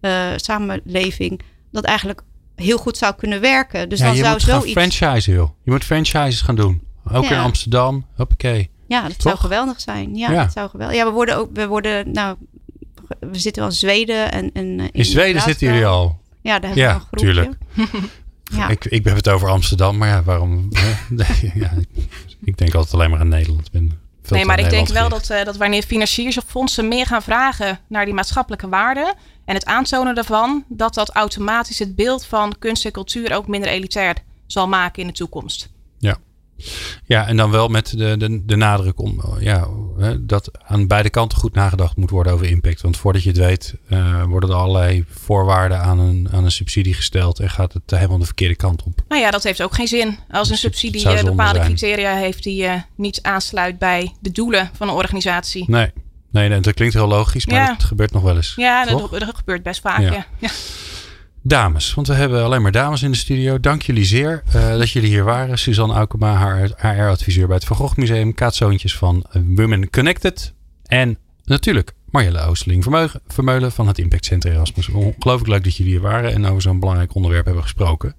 uh, 0.02 0.28
samenleving, 0.36 1.42
dat 1.72 1.84
eigenlijk 1.84 2.22
heel 2.56 2.78
goed 2.78 2.98
zou 2.98 3.16
kunnen 3.16 3.42
werken. 3.42 3.90
Dus 3.90 4.00
ja, 4.00 4.06
dan 4.06 4.16
je 4.16 4.22
zou 4.22 4.34
moet 4.34 4.42
zoiets. 4.42 4.74
gaan 4.74 4.92
franchise, 4.92 5.32
joh. 5.32 5.50
Je 5.64 5.72
moet 5.72 5.84
franchises 5.84 6.42
gaan 6.42 6.56
doen. 6.56 6.82
Ook 7.12 7.24
Ja. 7.24 7.32
in 7.32 7.40
Amsterdam. 7.40 8.06
Hoppakee. 8.16 8.70
Ja, 8.88 9.02
dat 9.02 9.12
Toch? 9.12 9.22
zou 9.22 9.38
geweldig 9.38 9.82
zijn. 9.82 10.16
Ja, 10.16 10.32
Ja. 10.32 10.44
dat 10.44 10.52
zou 10.54 10.70
geweldig. 10.70 10.96
Ja, 10.98 11.06
we 11.06 11.12
worden 11.12 11.38
ook, 11.38 11.50
we 11.54 11.68
worden, 11.68 12.12
nou, 12.12 12.36
we 13.20 13.38
zitten 13.40 13.62
wel 13.62 13.72
in 13.72 13.78
Zweden 13.78 14.32
en, 14.32 14.50
en 14.54 14.80
eh, 14.80 14.88
In 14.92 15.06
Zweden 15.06 15.42
zitten 15.42 15.68
jullie 15.68 15.86
al. 15.86 16.22
Ja, 16.42 16.60
daar 16.60 16.70
hebben 16.76 16.84
Ja, 16.84 16.90
we 16.90 16.94
een 16.96 17.02
groepje. 17.08 17.26
tuurlijk. 17.26 17.54
Ja. 18.56 18.68
Ik, 18.70 18.86
ik 18.86 19.06
heb 19.06 19.16
het 19.16 19.30
over 19.30 19.50
Amsterdam, 19.50 19.98
maar 19.98 20.08
ja, 20.08 20.24
waarom? 20.24 20.68
ja, 21.54 21.72
ik- 22.44 22.58
denk 22.58 22.74
altijd 22.74 22.94
alleen 22.94 23.10
maar 23.10 23.20
aan 23.20 23.28
Nederland. 23.28 23.72
Ben 23.72 24.00
Nee, 24.30 24.46
maar 24.46 24.60
ik 24.60 24.70
denk 24.70 24.88
wel 24.88 25.10
dat, 25.10 25.30
eh, 25.30 25.46
dat 25.46 25.58
wanneer 25.58 25.84
financiers 25.84 26.38
of 26.38 26.44
fondsen 26.48 26.88
meer 26.88 27.06
gaan 27.06 27.22
vragen 27.22 27.80
naar 27.88 28.06
die 28.06 28.14
maatschappelijke 28.14 28.70
waarden 28.70 29.14
en 29.46 29.54
het 29.54 29.66
aantonen 29.66 30.16
daarvan, 30.16 30.64
dat 30.68 30.94
dat 30.94 31.10
automatisch 31.10 31.80
het 31.80 31.96
beeld 31.96 32.26
van 32.26 32.56
kunst 32.60 32.86
en 32.86 32.92
cultuur 32.92 33.36
ook 33.36 33.48
minder 33.48 33.70
elitair 33.70 34.16
zal 34.48 34.68
maken 34.68 35.02
in 35.02 35.08
de 35.08 35.14
toekomst. 35.14 35.70
Ja, 37.06 37.28
en 37.28 37.38
dan 37.38 37.52
wel 37.52 37.68
met 37.68 37.98
de, 37.98 38.18
de, 38.18 38.46
de 38.46 38.56
nadruk 38.56 39.02
om 39.02 39.22
ja, 39.40 39.68
hè, 39.98 40.26
dat 40.26 40.52
aan 40.64 40.88
beide 40.88 41.10
kanten 41.10 41.38
goed 41.38 41.54
nagedacht 41.54 41.96
moet 41.96 42.10
worden 42.10 42.34
over 42.34 42.46
impact. 42.46 42.82
Want 42.82 42.98
voordat 42.98 43.24
je 43.24 43.30
het 43.30 43.38
weet, 43.38 43.76
eh, 43.90 44.24
worden 44.24 44.50
er 44.50 44.56
allerlei 44.56 45.06
voorwaarden 45.10 45.80
aan 45.82 46.00
een, 46.00 46.28
aan 46.32 46.44
een 46.44 46.52
subsidie 46.52 46.94
gesteld 46.94 47.40
en 47.40 47.50
gaat 47.50 47.74
het 47.74 47.84
helemaal 47.86 48.18
de 48.18 48.26
verkeerde 48.26 48.56
kant 48.56 48.84
op. 48.84 49.02
Nou 49.08 49.22
ja, 49.22 49.32
dat 49.32 49.44
heeft 49.44 49.62
ook 49.62 49.76
geen 49.76 49.88
zin. 49.88 50.18
Als 50.30 50.50
een 50.50 50.58
subsidie 50.58 51.10
eh, 51.10 51.24
bepaalde 51.24 51.60
zijn. 51.60 51.68
criteria 51.68 52.16
heeft 52.16 52.44
die 52.44 52.66
eh, 52.66 52.82
niet 52.96 53.22
aansluit 53.22 53.78
bij 53.78 54.14
de 54.20 54.32
doelen 54.32 54.70
van 54.74 54.88
een 54.88 54.94
organisatie. 54.94 55.66
Nee, 55.68 55.92
nee, 56.32 56.50
nee 56.50 56.60
dat 56.60 56.74
klinkt 56.74 56.94
heel 56.94 57.08
logisch, 57.08 57.46
maar 57.46 57.56
Ja. 57.56 57.68
dat 57.68 57.84
gebeurt 57.84 58.12
nog 58.12 58.24
wel 58.24 58.36
eens. 58.36 58.54
Ja, 58.56 58.86
dat 58.86 59.36
gebeurt 59.36 59.64
best 59.64 59.82
vaak. 59.82 60.00
Ja. 60.00 60.26
Ja. 60.40 60.50
Dames, 61.46 61.94
want 61.94 62.08
we 62.08 62.14
hebben 62.14 62.44
alleen 62.44 62.62
maar 62.62 62.72
dames 62.72 63.04
in 63.04 63.12
de 63.12 63.18
studio. 63.18 63.60
Dank 63.60 63.82
jullie 63.82 64.06
zeer 64.06 64.44
eh, 64.54 64.70
dat 64.70 64.92
jullie 64.92 65.10
hier 65.10 65.24
waren. 65.24 65.58
Suzanne 65.58 65.94
Aukema, 65.94 66.58
HR-adviseur 66.78 67.48
bij 67.48 67.56
het 67.56 67.66
Van 67.66 67.76
Gogh 67.78 67.98
Museum. 67.98 68.34
Kaat 68.34 68.56
Zoontjes 68.56 68.98
van 68.98 69.26
Women 69.32 69.90
Connected. 69.90 70.54
En 70.84 71.18
natuurlijk 71.44 71.94
Marjelle 72.14 72.56
Vermeugen- 72.82 73.22
Vermeulen 73.28 73.72
van 73.72 73.88
het 73.88 73.98
Impact 73.98 74.26
Center 74.26 74.52
Erasmus. 74.52 74.90
Ongelooflijk 74.90 75.48
leuk 75.48 75.64
dat 75.64 75.76
jullie 75.76 75.92
hier 75.92 76.02
waren 76.02 76.34
en 76.34 76.46
over 76.46 76.62
zo'n 76.62 76.80
belangrijk 76.80 77.16
onderwerp 77.16 77.46
hebben 77.46 77.64
gesproken. 77.64 78.16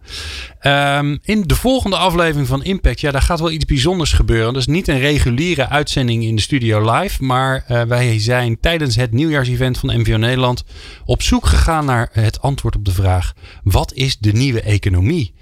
Ehm, 0.60 1.16
in 1.22 1.42
de 1.42 1.54
volgende 1.54 1.96
aflevering 1.96 2.46
van 2.48 2.64
Impact, 2.64 3.00
ja, 3.00 3.10
daar 3.10 3.22
gaat 3.22 3.40
wel 3.40 3.50
iets 3.50 3.64
bijzonders 3.64 4.12
gebeuren. 4.12 4.52
Dat 4.52 4.62
is 4.62 4.68
niet 4.68 4.88
een 4.88 4.98
reguliere 4.98 5.68
uitzending 5.68 6.24
in 6.24 6.36
de 6.36 6.42
studio 6.42 6.92
live, 6.92 7.24
maar 7.24 7.64
eh, 7.66 7.82
wij 7.82 8.20
zijn 8.20 8.60
tijdens 8.60 8.96
het 8.96 9.12
nieuwjaarsevent 9.12 9.78
van 9.78 10.00
MVO 10.00 10.16
Nederland 10.16 10.64
op 11.04 11.22
zoek 11.22 11.46
gegaan 11.46 11.84
naar 11.84 12.08
het 12.12 12.40
antwoord 12.40 12.76
op 12.76 12.84
de 12.84 12.92
vraag: 12.92 13.34
wat 13.62 13.92
is 13.92 14.18
de 14.18 14.32
nieuwe 14.32 14.62
economie? 14.62 15.34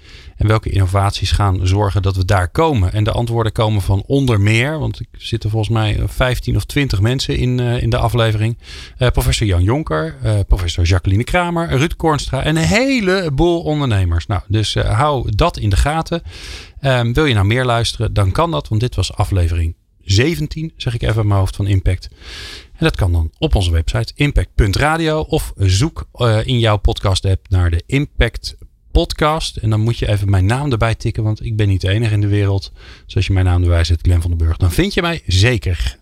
En 0.43 0.49
welke 0.49 0.69
innovaties 0.69 1.31
gaan 1.31 1.67
zorgen 1.67 2.01
dat 2.01 2.15
we 2.15 2.25
daar 2.25 2.49
komen? 2.49 2.93
En 2.93 3.03
de 3.03 3.11
antwoorden 3.11 3.51
komen 3.51 3.81
van 3.81 4.03
onder 4.05 4.41
meer, 4.41 4.79
want 4.79 4.99
er 4.99 5.05
zitten 5.11 5.49
volgens 5.49 5.73
mij 5.73 6.03
15 6.05 6.55
of 6.55 6.65
20 6.65 7.01
mensen 7.01 7.37
in, 7.37 7.59
eh, 7.59 7.81
in 7.81 7.89
de 7.89 7.97
aflevering. 7.97 8.57
Eh, 8.97 9.07
professor 9.09 9.47
Jan 9.47 9.63
Jonker, 9.63 10.15
eh, 10.21 10.39
professor 10.47 10.83
Jacqueline 10.83 11.23
Kramer, 11.23 11.69
Ruud 11.69 11.95
Kornstra 11.95 12.43
en 12.43 12.55
een 12.55 12.63
heleboel 12.63 13.61
ondernemers. 13.61 14.25
Nou, 14.27 14.41
dus 14.47 14.75
eh, 14.75 14.99
hou 14.99 15.31
dat 15.35 15.57
in 15.57 15.69
de 15.69 15.75
gaten. 15.75 16.21
Ehm, 16.79 17.13
wil 17.13 17.25
je 17.25 17.33
nou 17.33 17.45
meer 17.45 17.65
luisteren, 17.65 18.13
dan 18.13 18.31
kan 18.31 18.51
dat, 18.51 18.67
want 18.67 18.81
dit 18.81 18.95
was 18.95 19.13
aflevering 19.13 19.75
17, 20.01 20.73
zeg 20.77 20.93
ik 20.93 21.01
even 21.01 21.15
uit 21.15 21.25
mijn 21.25 21.39
hoofd 21.39 21.55
van 21.55 21.67
Impact. 21.67 22.09
En 22.71 22.85
dat 22.85 22.95
kan 22.95 23.11
dan 23.11 23.31
op 23.37 23.55
onze 23.55 23.71
website 23.71 24.13
impact.radio 24.15 25.19
of 25.19 25.53
zoek 25.57 26.07
eh, 26.13 26.45
in 26.45 26.59
jouw 26.59 26.77
podcast 26.77 27.25
app 27.25 27.49
naar 27.49 27.69
de 27.69 27.83
Impact 27.85 28.55
podcast. 28.93 29.57
En 29.57 29.69
dan 29.69 29.79
moet 29.79 29.97
je 29.97 30.07
even 30.07 30.29
mijn 30.29 30.45
naam 30.45 30.71
erbij 30.71 30.95
tikken, 30.95 31.23
want 31.23 31.45
ik 31.45 31.55
ben 31.55 31.67
niet 31.67 31.81
de 31.81 31.89
enige 31.89 32.13
in 32.13 32.21
de 32.21 32.27
wereld. 32.27 32.71
Dus 33.05 33.15
als 33.15 33.27
je 33.27 33.33
mijn 33.33 33.45
naam 33.45 33.61
erbij 33.61 33.83
zet, 33.83 33.99
Glenn 34.01 34.21
van 34.21 34.29
den 34.29 34.39
Burg, 34.39 34.57
dan 34.57 34.71
vind 34.71 34.93
je 34.93 35.01
mij 35.01 35.21
zeker. 35.25 35.97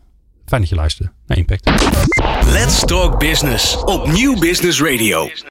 Fijn 0.46 0.62
dat 0.62 0.70
je 0.70 0.76
luistert 0.76 1.10
naar 1.28 1.38
Impact. 1.38 1.72
Let's 2.46 2.86
Talk 2.86 3.20
Business 3.20 3.84
op 3.84 4.08
Nieuw 4.08 4.40
Business 4.40 4.82
Radio. 4.82 5.32